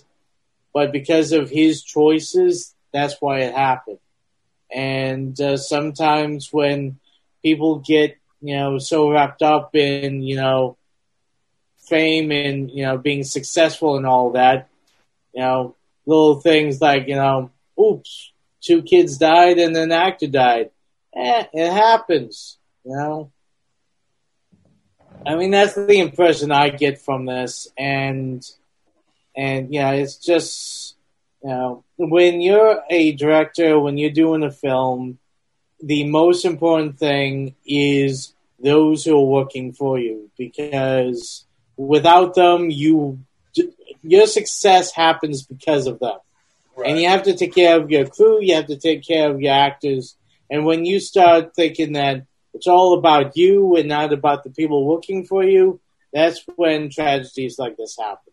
[0.72, 3.98] but because of his choices, that's why it happened.
[4.70, 6.98] And uh, sometimes when
[7.42, 10.76] people get, you know, so wrapped up in, you know,
[11.88, 14.68] fame and, you know, being successful and all that,
[15.32, 15.74] you know,
[16.06, 20.70] little things like, you know, oops, two kids died and an actor died
[21.18, 23.30] eh, it happens, you know.
[25.26, 28.44] I mean, that's the impression I get from this, and
[29.36, 30.96] and yeah, it's just
[31.42, 35.18] you know when you're a director, when you're doing a film,
[35.82, 38.32] the most important thing is
[38.62, 41.44] those who are working for you because
[41.76, 43.18] without them, you
[44.02, 46.18] your success happens because of them,
[46.76, 46.90] Right.
[46.90, 49.40] and you have to take care of your crew, you have to take care of
[49.40, 50.16] your actors
[50.50, 52.24] and when you start thinking that
[52.58, 55.80] it's all about you and not about the people working for you,
[56.12, 58.32] that's when tragedies like this happen.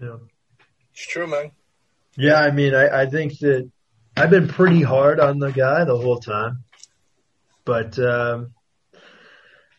[0.00, 0.16] yeah
[0.92, 1.50] It's true, man.
[2.16, 3.70] yeah I mean I, I think that
[4.16, 6.64] I've been pretty hard on the guy the whole time
[7.64, 8.38] but um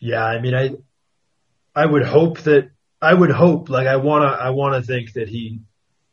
[0.00, 0.70] yeah I mean I
[1.74, 2.70] I would hope that
[3.10, 5.60] I would hope like I wanna I wanna think that he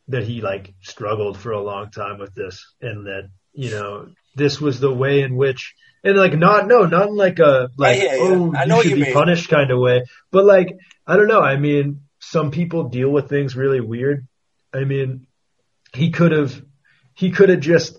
[0.08, 3.24] that he like struggled for a long time with this and that
[3.54, 7.38] you know, this was the way in which, and like not, no, not in like
[7.38, 8.18] a, like, yeah, yeah.
[8.20, 9.12] oh, I you should you be mean.
[9.12, 10.04] punished kind of way.
[10.30, 10.76] But like,
[11.06, 11.40] I don't know.
[11.40, 14.26] I mean, some people deal with things really weird.
[14.72, 15.26] I mean,
[15.94, 16.62] he could have,
[17.14, 17.98] he could have just,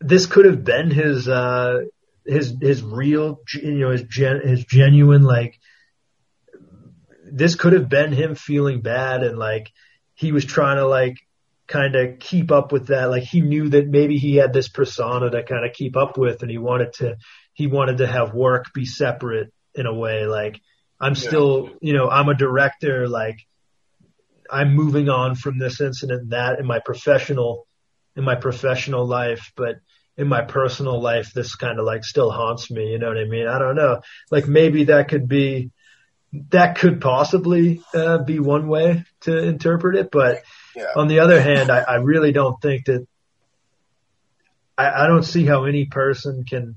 [0.00, 1.80] this could have been his, uh,
[2.24, 5.58] his, his real, you know, his gen, his genuine, like,
[7.32, 9.70] this could have been him feeling bad and like,
[10.14, 11.16] he was trying to like,
[11.70, 13.10] kind of keep up with that.
[13.10, 16.42] Like he knew that maybe he had this persona to kind of keep up with
[16.42, 17.16] and he wanted to,
[17.54, 20.26] he wanted to have work be separate in a way.
[20.26, 20.60] Like
[21.00, 23.08] I'm still, you know, I'm a director.
[23.08, 23.38] Like
[24.50, 27.68] I'm moving on from this incident and that in my professional,
[28.16, 29.76] in my professional life, but
[30.16, 32.90] in my personal life, this kind of like still haunts me.
[32.90, 33.46] You know what I mean?
[33.46, 34.00] I don't know.
[34.30, 35.70] Like maybe that could be,
[36.50, 40.42] that could possibly uh, be one way to interpret it, but
[40.76, 40.92] Yeah.
[40.96, 43.06] on the other hand, I, I really don't think that
[44.78, 46.76] I, I don't see how any person can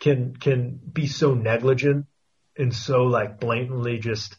[0.00, 2.06] can can be so negligent
[2.58, 4.36] and so like blatantly just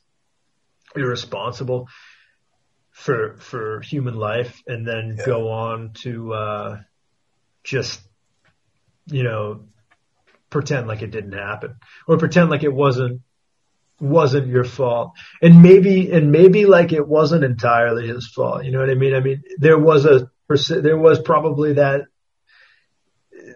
[0.95, 1.87] irresponsible
[2.91, 5.25] for for human life and then Yeah.
[5.25, 6.81] go on to uh
[7.63, 8.01] just
[9.07, 9.65] you know
[10.49, 11.75] pretend like it didn't happen
[12.07, 13.21] or pretend like it wasn't
[13.99, 15.13] wasn't your fault.
[15.41, 18.65] And maybe and maybe like it wasn't entirely his fault.
[18.65, 19.15] You know what i mean?
[19.15, 20.29] I mean there was a
[20.69, 22.01] there was probably that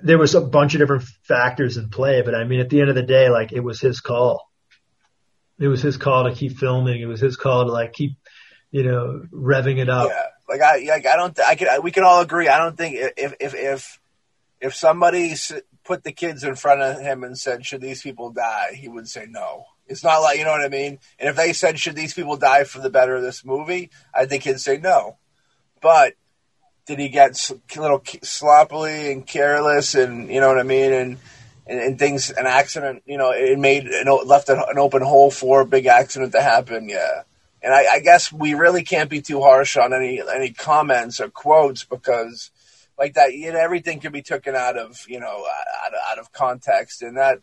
[0.01, 2.89] there was a bunch of different factors in play but i mean at the end
[2.89, 4.49] of the day like it was his call.
[5.59, 7.01] It was his call to keep filming.
[7.01, 8.17] It was his call to like keep
[8.71, 10.09] you know revving it up.
[10.09, 12.47] Yeah, like I, like I don't, th- I could, I, we can all agree.
[12.47, 13.99] I don't think if if if
[14.61, 15.35] if somebody
[15.83, 19.07] put the kids in front of him and said, "Should these people die?" he would
[19.07, 19.65] say no.
[19.89, 20.99] It's not like you know what I mean.
[21.19, 24.25] And if they said, "Should these people die for the better of this movie?" I
[24.25, 25.17] think he'd say no.
[25.81, 26.13] But
[26.85, 31.17] did he get a little sloppily and careless, and you know what I mean, and
[31.69, 35.61] and, and things, an accident, you know, it made an, left an open hole for
[35.61, 36.89] a big accident to happen.
[36.89, 37.21] Yeah.
[37.61, 41.29] And I, I guess we really can't be too harsh on any any comments or
[41.29, 42.51] quotes because,
[42.97, 45.45] like that, you know, everything can be taken out of you know
[45.85, 47.01] out of, out of context.
[47.01, 47.39] And that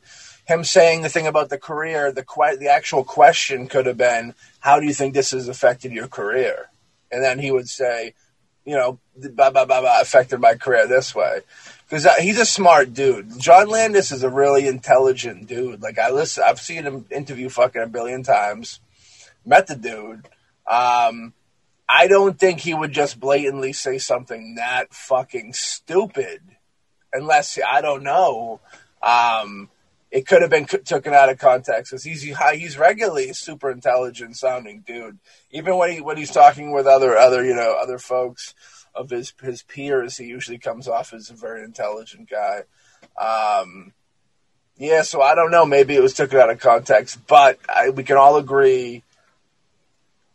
[0.46, 4.34] him saying the thing about the career, the que- the actual question could have been,
[4.60, 6.70] "How do you think this has affected your career?"
[7.10, 8.14] And then he would say,
[8.64, 11.40] you know, blah blah blah, blah affected my career this way.
[11.88, 13.38] Because he's a smart dude.
[13.38, 15.82] John Landis is a really intelligent dude.
[15.82, 18.80] Like I listen, I've seen him interview fucking a billion times
[19.44, 20.26] met the dude.
[20.66, 21.32] Um,
[21.88, 26.42] I don't think he would just blatantly say something that fucking stupid,
[27.12, 28.60] unless I don't know.
[29.00, 29.70] Um,
[30.16, 34.34] it could have been taken out of context because he's he's regularly a super intelligent
[34.34, 35.18] sounding dude.
[35.50, 38.54] Even when he when he's talking with other other you know other folks
[38.94, 42.62] of his his peers, he usually comes off as a very intelligent guy.
[43.20, 43.92] Um,
[44.78, 45.66] yeah, so I don't know.
[45.66, 49.02] Maybe it was taken out of context, but I, we can all agree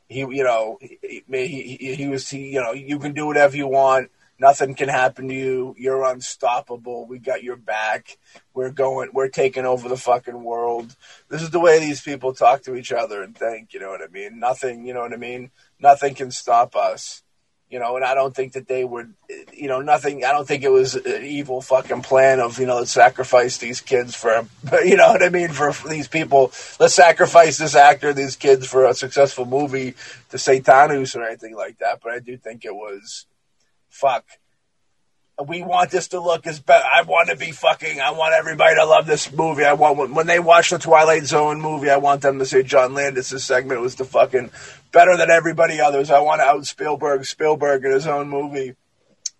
[0.07, 3.67] he you know he, he, he was he you know you can do whatever you
[3.67, 4.11] want
[4.41, 5.75] nothing can happen to you.
[5.77, 7.05] You're unstoppable.
[7.05, 8.17] We got your back.
[8.53, 10.95] We're going we're taking over the fucking world.
[11.29, 14.01] This is the way these people talk to each other and think you know what
[14.01, 14.39] i mean?
[14.39, 15.51] Nothing you know what i mean?
[15.79, 17.23] Nothing can stop us
[17.69, 17.95] you know?
[17.95, 19.13] And i don't think that they would
[19.53, 22.75] you know nothing i don't think it was an evil fucking plan of you know
[22.75, 24.45] let's sacrifice these kids for
[24.83, 25.49] you know what i mean?
[25.49, 26.51] For, for these people.
[26.79, 29.93] Let's sacrifice this actor these kids for a successful movie
[30.29, 32.01] to satanus or anything like that.
[32.03, 33.25] But i do think it was
[33.91, 34.25] fuck
[35.47, 36.85] we want this to look as better.
[36.85, 37.99] I want to be fucking.
[37.99, 39.63] I want everybody to love this movie.
[39.63, 42.93] I want when, they watch the Twilight Zone movie, I want them to say John
[42.93, 44.51] Landis' segment was the fucking
[44.91, 46.11] better than everybody others.
[46.11, 48.75] I want to out Spielberg, Spielberg in his own movie.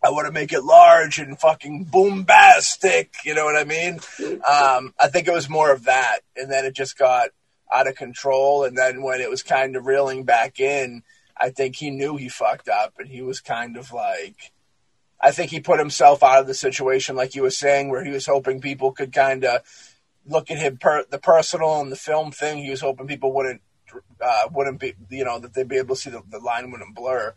[0.03, 3.13] I want to make it large and fucking bombastic.
[3.23, 3.99] You know what I mean?
[4.19, 7.29] Um, I think it was more of that, and then it just got
[7.71, 8.63] out of control.
[8.63, 11.03] And then when it was kind of reeling back in,
[11.37, 14.51] I think he knew he fucked up, and he was kind of like.
[15.23, 18.09] I think he put himself out of the situation, like you were saying, where he
[18.09, 19.61] was hoping people could kind of
[20.25, 22.63] look at him per the personal and the film thing.
[22.63, 23.61] He was hoping people wouldn't
[24.19, 26.95] uh, wouldn't be, you know, that they'd be able to see the, the line wouldn't
[26.95, 27.33] blur.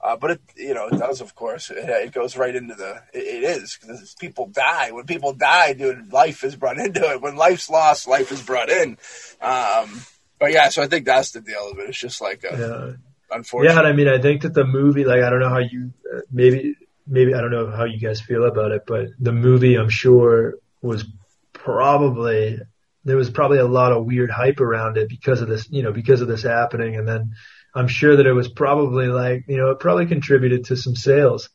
[0.00, 1.70] Uh, but it, you know, it does, of course.
[1.70, 3.02] It, it goes right into the.
[3.12, 4.92] It, it is because people die.
[4.92, 7.20] When people die, dude, life is brought into it.
[7.20, 8.96] When life's lost, life is brought in.
[9.40, 10.00] Um,
[10.38, 11.88] but yeah, so I think that's the deal of it.
[11.88, 13.72] It's just like a yeah unfortunate.
[13.72, 15.92] Yeah, and I mean, I think that the movie, like, I don't know how you,
[16.14, 16.74] uh, maybe,
[17.06, 20.54] maybe I don't know how you guys feel about it, but the movie, I'm sure,
[20.82, 21.04] was
[21.52, 22.58] probably
[23.04, 25.92] there was probably a lot of weird hype around it because of this, you know,
[25.92, 27.32] because of this happening, and then
[27.74, 31.48] I'm sure that it was probably like, you know, it probably contributed to some sales.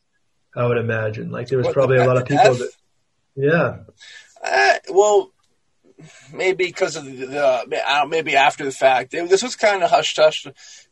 [0.55, 1.31] I would imagine.
[1.31, 2.71] Like there was What, probably a lot of people that,
[3.35, 3.77] yeah,
[4.43, 5.31] Uh, well,
[6.31, 9.13] maybe because of the, the uh, maybe after the fact.
[9.13, 10.45] It- this was kind of hush hush.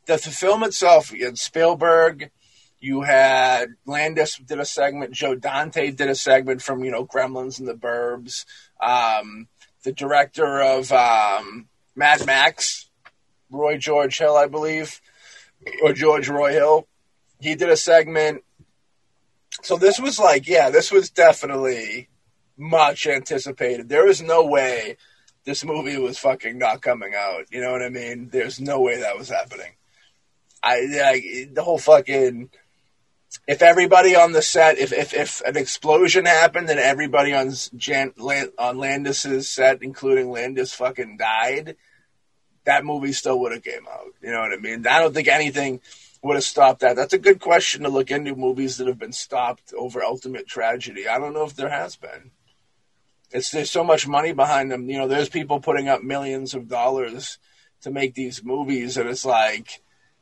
[0.07, 2.31] The, film itself, you had Spielberg,
[2.79, 7.59] you had Landis did a segment, Joe Dante did a segment from you know Gremlins
[7.59, 8.45] and the Burbs.
[8.81, 9.47] Um,
[9.83, 12.89] the director of um, Mad Max,
[13.49, 15.01] Roy George Hill, I believe,
[15.83, 16.87] or George Roy Hill,
[17.39, 18.43] he did a segment.
[19.63, 22.09] So this was like, yeah, this was definitely
[22.57, 23.89] much anticipated.
[23.89, 24.97] There was no way
[25.43, 27.45] this movie was fucking not coming out.
[27.51, 28.29] You know what I mean?
[28.31, 29.73] There's no way that was happening.
[30.63, 32.49] I, I the whole fucking
[33.47, 38.13] if everybody on the set if if, if an explosion happened and everybody on Jan,
[38.57, 41.75] on Landis's set, including Landis, fucking died,
[42.65, 44.07] that movie still would have came out.
[44.21, 44.85] You know what I mean?
[44.85, 45.81] I don't think anything
[46.21, 46.95] would have stopped that.
[46.95, 51.07] That's a good question to look into movies that have been stopped over ultimate tragedy.
[51.07, 52.31] I don't know if there has been.
[53.31, 54.89] It's there's so much money behind them.
[54.89, 57.37] You know, there's people putting up millions of dollars
[57.81, 59.81] to make these movies, and it's like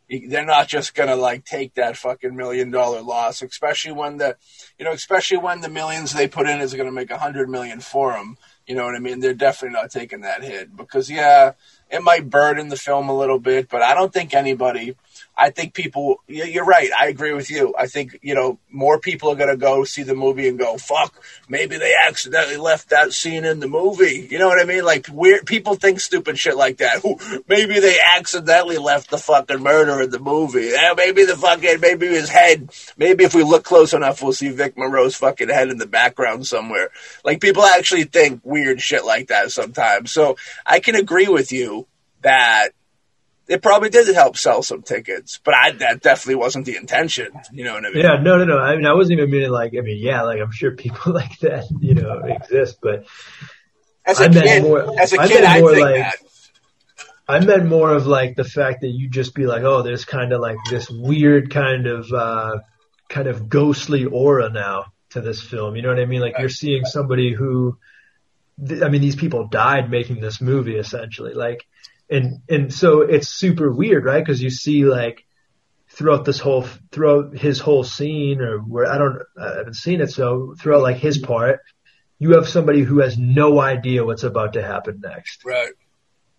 [0.09, 4.35] they're not just gonna like take that fucking million dollar loss, especially when the,
[4.77, 7.79] you know, especially when the millions they put in is gonna make a hundred million
[7.79, 8.37] for them.
[8.65, 9.19] You know what I mean?
[9.19, 11.53] They're definitely not taking that hit because yeah,
[11.89, 14.95] it might burden the film a little bit, but I don't think anybody.
[15.39, 16.21] I think people.
[16.27, 16.89] You're right.
[16.97, 17.73] I agree with you.
[17.77, 21.13] I think you know more people are gonna go see the movie and go, "Fuck,
[21.47, 24.83] maybe they accidentally left that scene in the movie." You know what I mean?
[24.83, 27.03] Like weird people think stupid shit like that.
[27.47, 30.71] Maybe they accidentally left the fucking murder in the movie.
[30.73, 32.69] Yeah, maybe the fucking maybe his head.
[32.97, 36.45] Maybe if we look close enough, we'll see Vic Morrow's fucking head in the background
[36.45, 36.89] somewhere.
[37.23, 40.11] Like people actually think weird shit like that sometimes.
[40.11, 40.35] So
[40.65, 41.87] I can agree with you
[42.21, 42.69] that
[43.49, 47.29] it probably did help sell some tickets, but I, that definitely wasn't the intention.
[47.51, 48.03] You know what I mean?
[48.03, 48.57] yeah, no, no, no.
[48.59, 49.73] I mean, I wasn't even meaning like.
[49.77, 53.05] I mean, yeah, like I'm sure people like that, you know, exist, but
[54.05, 56.15] As a I kid, more- as a I kid, meant I more think like- that.
[57.27, 60.33] I meant more of like the fact that you just be like, oh, there's kind
[60.33, 62.57] of like this weird kind of uh,
[63.07, 65.75] kind of ghostly aura now to this film.
[65.75, 66.21] You know what I mean?
[66.21, 67.77] Like you're seeing somebody who,
[68.67, 71.35] th- I mean, these people died making this movie essentially.
[71.35, 71.67] Like,
[72.09, 74.23] and and so it's super weird, right?
[74.23, 75.25] Because you see like
[75.89, 80.11] throughout this whole throughout his whole scene, or where I don't, I haven't seen it,
[80.11, 81.59] so throughout like his part,
[82.17, 85.71] you have somebody who has no idea what's about to happen next Right.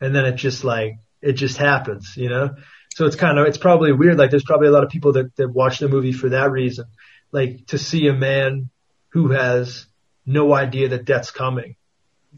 [0.01, 2.55] and then it just like it just happens, you know.
[2.95, 4.19] So it's kind of it's probably weird.
[4.19, 6.87] Like there's probably a lot of people that that watch the movie for that reason,
[7.33, 8.71] like to see a man
[9.11, 9.87] who has
[10.27, 11.77] no idea that death's coming.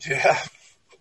[0.06, 0.38] Yeah,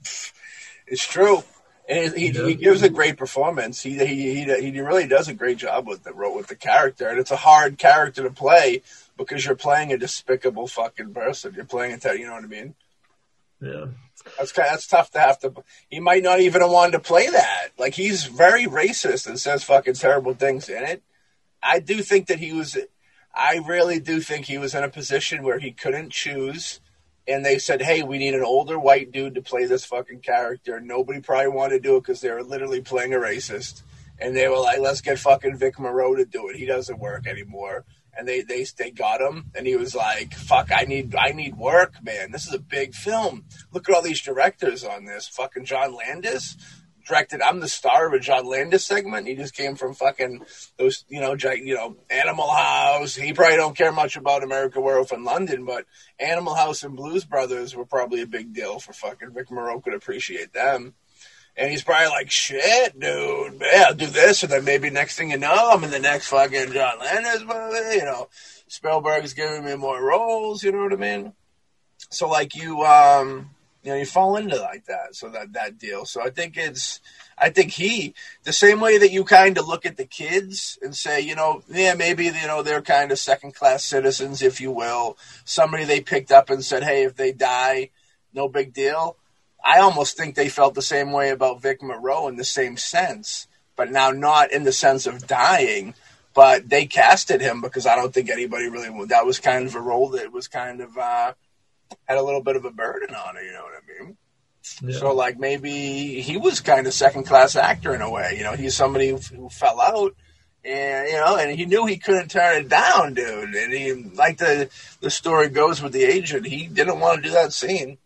[0.88, 1.44] it's true.
[1.90, 2.46] And he, Yeah.
[2.46, 3.82] he gives a great performance.
[3.82, 7.20] He, he he he really does a great job with the with the character, and
[7.20, 8.82] it's a hard character to play
[9.18, 11.54] because you're playing a despicable fucking person.
[11.56, 12.76] You're playing a you know what I mean.
[13.62, 13.86] Yeah,
[14.40, 15.54] That's kind that's tough to have to.
[15.90, 17.70] He might not even have wanted to play that.
[17.78, 21.04] Like he's very racist and says fucking terrible things in it.
[21.62, 22.78] I do think that he was.
[23.36, 26.80] I really do think he was in a position where he couldn't choose,
[27.32, 30.80] and they said, "Hey, we need an older white dude to play this fucking character."
[30.80, 33.84] Nobody probably wanted to do it because they were literally playing a racist,
[34.20, 36.56] and they were like, "Let's get fucking Vic Morrow to do it.
[36.56, 37.86] He doesn't work anymore."
[38.18, 41.56] And they, they they got him, and he was like, "Fuck, I need I need
[41.58, 42.32] work, man.
[42.32, 43.46] This is a big film.
[43.72, 45.28] Look at all these directors on this.
[45.28, 46.58] Fucking John Landis
[47.06, 47.42] directed.
[47.42, 49.28] I'm the star of a John Landis segment.
[49.28, 50.44] He just came from fucking
[50.78, 53.16] those, you know, you know, Animal House.
[53.16, 55.86] He probably don't care much about America Werewolf in London, but
[56.20, 59.80] Animal House and Blues Brothers were probably a big deal for fucking Vic Morrow.
[59.80, 60.94] Could appreciate them.
[61.58, 64.44] And he's probably like, shit, dude, yeah, I'll do this.
[64.44, 67.98] And then maybe next thing you know, I'm in the next fucking John Landis movie.
[67.98, 68.30] You know,
[68.68, 70.64] Spielberg's giving me more roles.
[70.64, 71.34] You know what I mean?
[72.10, 73.50] So like you, um,
[73.84, 75.16] you know, you fall into like that.
[75.16, 76.06] So that, that deal.
[76.06, 77.00] So I think it's,
[77.38, 78.14] I think he,
[78.44, 81.64] the same way that you kind of look at the kids and say, you know,
[81.68, 85.18] yeah, maybe, you know, they're kind of second class citizens, if you will.
[85.46, 87.90] Somebody they picked up and said, hey, if they die,
[88.34, 89.18] no big deal.
[89.64, 93.48] I almost think they felt the same way about Vic Morrow in the same sense,
[93.76, 95.94] but now not in the sense of dying.
[96.34, 99.82] But they casted him because I don't think anybody really that was kind of a
[99.82, 101.34] role that was kind of uh,
[102.08, 103.46] had a little bit of a burden on it.
[103.46, 104.18] You know what I mean?
[104.84, 104.98] yeah.
[104.98, 108.36] So like maybe he was kind of second class actor in a way.
[108.38, 110.16] You know, he's somebody who, who fell out,
[110.64, 113.56] and you know, and he knew he couldn't turn it down, dude.
[113.56, 114.70] And he like the
[115.00, 117.98] the story goes with the agent, he didn't want to do that scene.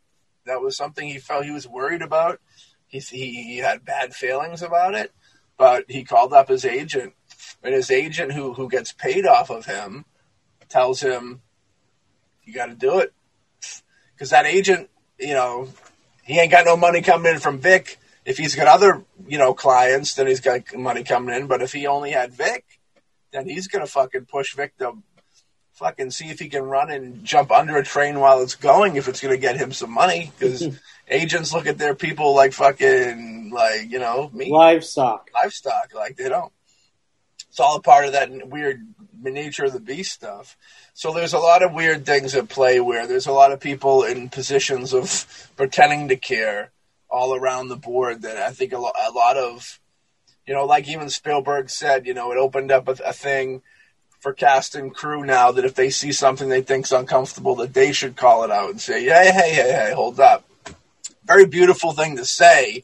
[0.46, 2.40] That was something he felt he was worried about.
[2.88, 5.12] He he, he had bad feelings about it,
[5.58, 7.14] but he called up his agent,
[7.64, 10.06] and his agent who who gets paid off of him
[10.70, 11.42] tells him,
[12.44, 13.14] you got to do it
[14.16, 14.90] because that agent,
[15.20, 15.68] you know,
[16.24, 18.00] he ain't got no money coming in from Vic.
[18.26, 21.48] If he's got other, you know, clients, then he's got money coming in.
[21.48, 22.66] But if he only had Vic,
[23.32, 24.94] then he's gonna fucking push Vic to
[25.74, 28.96] fucking see if he can run and jump under a train while it's going.
[28.96, 30.68] If it's gonna get him some money, because
[31.08, 35.30] agents look at their people like fucking like you know me Livestock.
[35.34, 35.94] livestock.
[35.94, 36.52] Like they don't.
[37.56, 38.86] It's all a part of that weird
[39.24, 40.58] nature of the beast stuff.
[40.94, 44.04] So there's a lot of weird things at play where there's a lot of people
[44.04, 46.72] in positions of pretending to care
[47.10, 49.80] all around the board that I think a, lo- a lot of,
[50.46, 53.62] you know, like even Spielberg said, you know, it opened up a, a thing
[54.20, 57.94] for cast and crew now that if they see something they think's uncomfortable, that they
[57.94, 60.44] should call it out and say, hey, hey, hey, hey, hold up.
[61.24, 62.84] Very beautiful thing to say,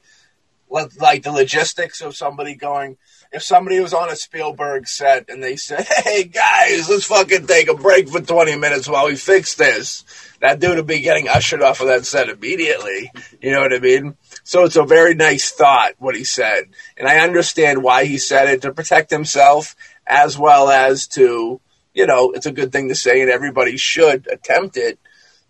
[0.69, 2.95] like like the logistics of somebody going.
[3.33, 7.69] If somebody was on a Spielberg set and they said, "Hey guys, let's fucking take
[7.69, 10.03] a break for twenty minutes while we fix this,"
[10.41, 13.09] that dude would be getting ushered off of that set immediately.
[13.41, 14.17] You know what I mean?
[14.43, 16.65] So it's a very nice thought what he said,
[16.97, 19.75] and I understand why he said it to protect himself
[20.05, 21.61] as well as to,
[21.93, 24.99] you know, it's a good thing to say, and everybody should attempt it.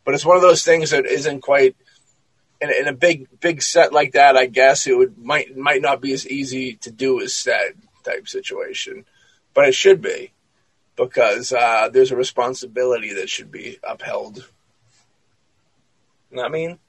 [0.03, 1.76] But it's one of those things that isn't quite
[2.62, 6.02] in, in a big big set like that, I guess it would might might not
[6.02, 7.74] be as easy to do as said
[8.04, 9.06] type situation,
[9.54, 10.32] but it should be
[10.96, 14.48] because uh, there's a responsibility that should be upheld.
[16.38, 16.80] I mean?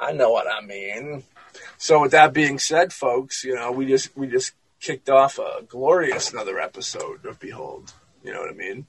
[0.00, 1.22] I know what I mean.
[1.78, 5.62] So with that being said, folks, you know we just we just kicked off a
[5.68, 7.92] glorious another episode of Behold.
[8.24, 8.86] You know what I mean?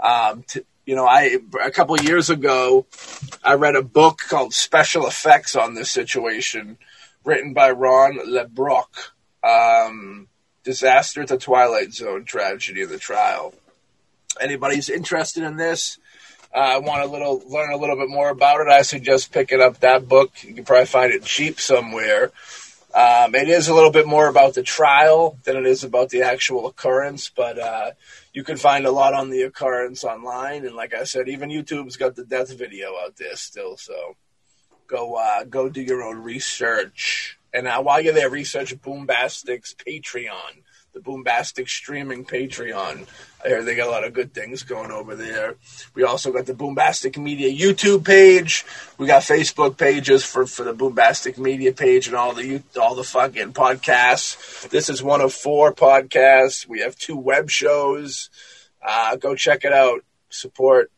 [0.00, 2.86] Um, t- you know, I a couple years ago,
[3.42, 6.78] I read a book called Special Effects on this situation,
[7.24, 9.10] written by Ron LaBrecque.
[9.42, 10.28] Um,
[10.62, 13.54] Disaster at the Twilight Zone: Tragedy of the Trial.
[14.40, 15.98] Anybody's interested in this?
[16.52, 18.68] Uh, want a little learn a little bit more about it?
[18.68, 20.32] I suggest picking up that book.
[20.42, 22.30] You can probably find it cheap somewhere.
[22.94, 26.22] Um, it is a little bit more about the trial than it is about the
[26.22, 27.90] actual occurrence, but uh,
[28.34, 30.66] you can find a lot on the occurrence online.
[30.66, 33.76] And like I said, even YouTube's got the death video out there still.
[33.76, 34.16] So
[34.88, 37.38] go uh, go do your own research.
[37.52, 40.63] And uh, while you're there, research Boombastic's Patreon,
[40.94, 43.06] the Boombastic streaming Patreon.
[43.44, 45.56] I hear they got a lot of good things going over there.
[45.92, 48.64] We also got the Boombastic Media YouTube page.
[48.96, 53.04] We got Facebook pages for, for the Boombastic Media page and all the all the
[53.04, 54.68] fucking podcasts.
[54.70, 56.66] This is one of four podcasts.
[56.66, 58.30] We have two web shows.
[58.80, 60.04] Uh, go check it out.
[60.30, 60.92] Support.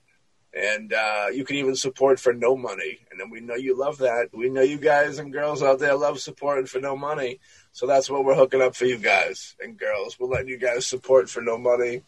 [0.52, 3.00] And uh, you can even support for no money.
[3.10, 4.28] And then we know you love that.
[4.32, 7.40] We know you guys and girls out there love supporting for no money.
[7.76, 10.18] So that's what we're hooking up for you guys and girls.
[10.18, 12.00] We're letting you guys support for no money.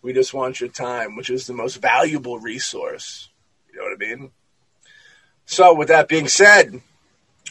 [0.00, 3.28] We just want your time, which is the most valuable resource.
[3.70, 4.30] You know what I mean?
[5.44, 6.80] So, with that being said,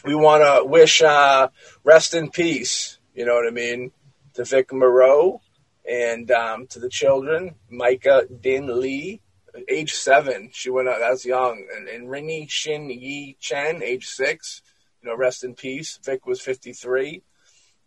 [0.04, 1.50] we want to wish uh,
[1.84, 2.98] rest in peace.
[3.14, 3.92] You know what I mean?
[4.34, 5.40] To Vic Morrow
[5.88, 9.20] and um, to the children, Myca Dinh Le,
[9.68, 10.50] age seven.
[10.52, 14.60] She went out as young, and, and Renee Shin Yi Chen, age six.
[15.00, 16.00] You know, rest in peace.
[16.02, 17.22] Vic was fifty three.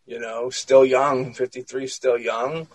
[0.06, 1.34] You know, still young.
[1.34, 2.68] Fifty three, still young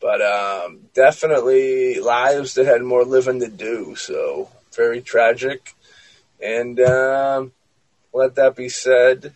[0.00, 3.94] but um, definitely lives that had more living to do.
[3.96, 5.74] So very tragic.
[6.42, 7.52] And um,
[8.12, 9.34] let that be said.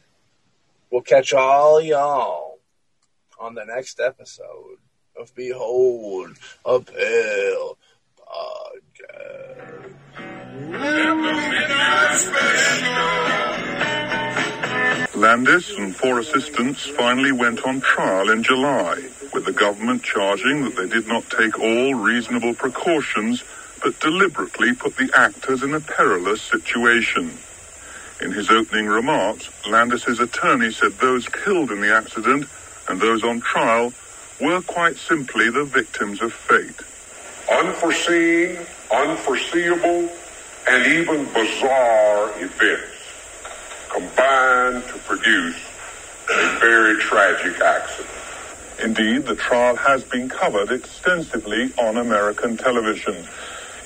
[0.91, 2.59] We'll catch all y'all
[3.39, 4.79] on the next episode
[5.21, 6.31] of Behold
[6.65, 7.77] a Pale
[8.19, 8.75] Podcast.
[15.15, 19.01] Landis and four assistants finally went on trial in July,
[19.33, 23.45] with the government charging that they did not take all reasonable precautions,
[23.81, 27.39] but deliberately put the actors in a perilous situation.
[28.21, 32.47] In his opening remarks, Landis's attorney said those killed in the accident
[32.89, 33.93] and those on trial
[34.41, 36.81] were quite simply the victims of fate.
[37.53, 38.59] Unforeseen,
[38.91, 40.11] unforeseeable,
[40.67, 42.94] and even bizarre events
[43.95, 45.57] combined to produce
[46.29, 48.11] a very tragic accident.
[48.83, 53.25] Indeed, the trial has been covered extensively on American television,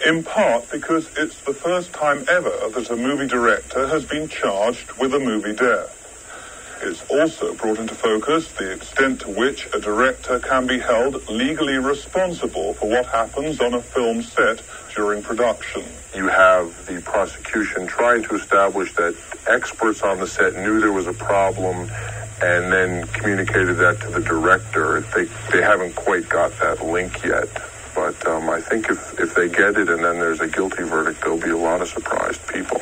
[0.07, 4.91] in part because it's the first time ever that a movie director has been charged
[4.93, 5.95] with a movie death.
[6.81, 11.77] It's also brought into focus the extent to which a director can be held legally
[11.77, 14.63] responsible for what happens on a film set
[14.99, 15.85] during production.
[16.13, 19.17] you have the prosecution trying to establish that
[19.47, 21.89] experts on the set knew there was a problem
[22.43, 25.03] and then communicated that to the director.
[25.15, 27.49] They, they haven't quite got that link yet,
[27.95, 31.21] but um, I think if, if they get it and then there's a guilty verdict,
[31.21, 32.81] there'll be a lot of surprised people.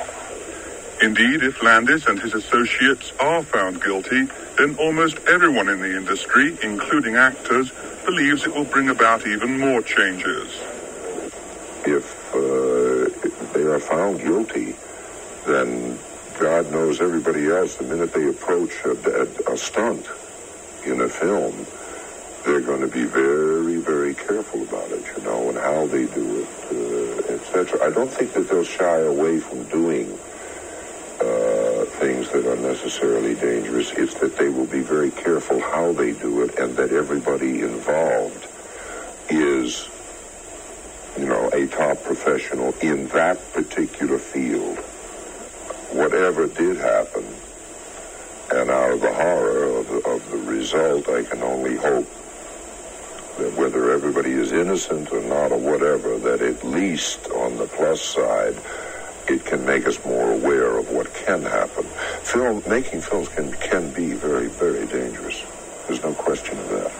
[1.02, 4.26] Indeed, if Landis and his associates are found guilty,
[4.56, 7.72] then almost everyone in the industry, including actors,
[8.06, 10.51] believes it will bring about even more changes.
[11.86, 14.74] If uh, they are found guilty,
[15.46, 15.98] then
[16.38, 20.06] God knows everybody else, the minute they approach a, a, a stunt
[20.84, 21.66] in a film,
[22.44, 26.40] they're going to be very, very careful about it, you know, and how they do
[26.42, 27.84] it, uh, etc.
[27.84, 30.12] I don't think that they'll shy away from doing
[31.20, 33.92] uh, things that are necessarily dangerous.
[33.92, 38.46] It's that they will be very careful how they do it, and that everybody involved
[39.30, 39.88] is,
[41.18, 44.78] you know, a top professional in that particular field.
[45.93, 47.24] Whatever did happen,
[48.52, 52.09] and out of the horror of the, of the result, I can only hope
[53.38, 58.01] that whether everybody is innocent or not or whatever, that at least on the plus
[58.02, 58.56] side,
[59.28, 61.84] it can make us more aware of what can happen.
[62.22, 65.43] Film making films can can be very very dangerous.
[65.86, 66.93] There's no question of that.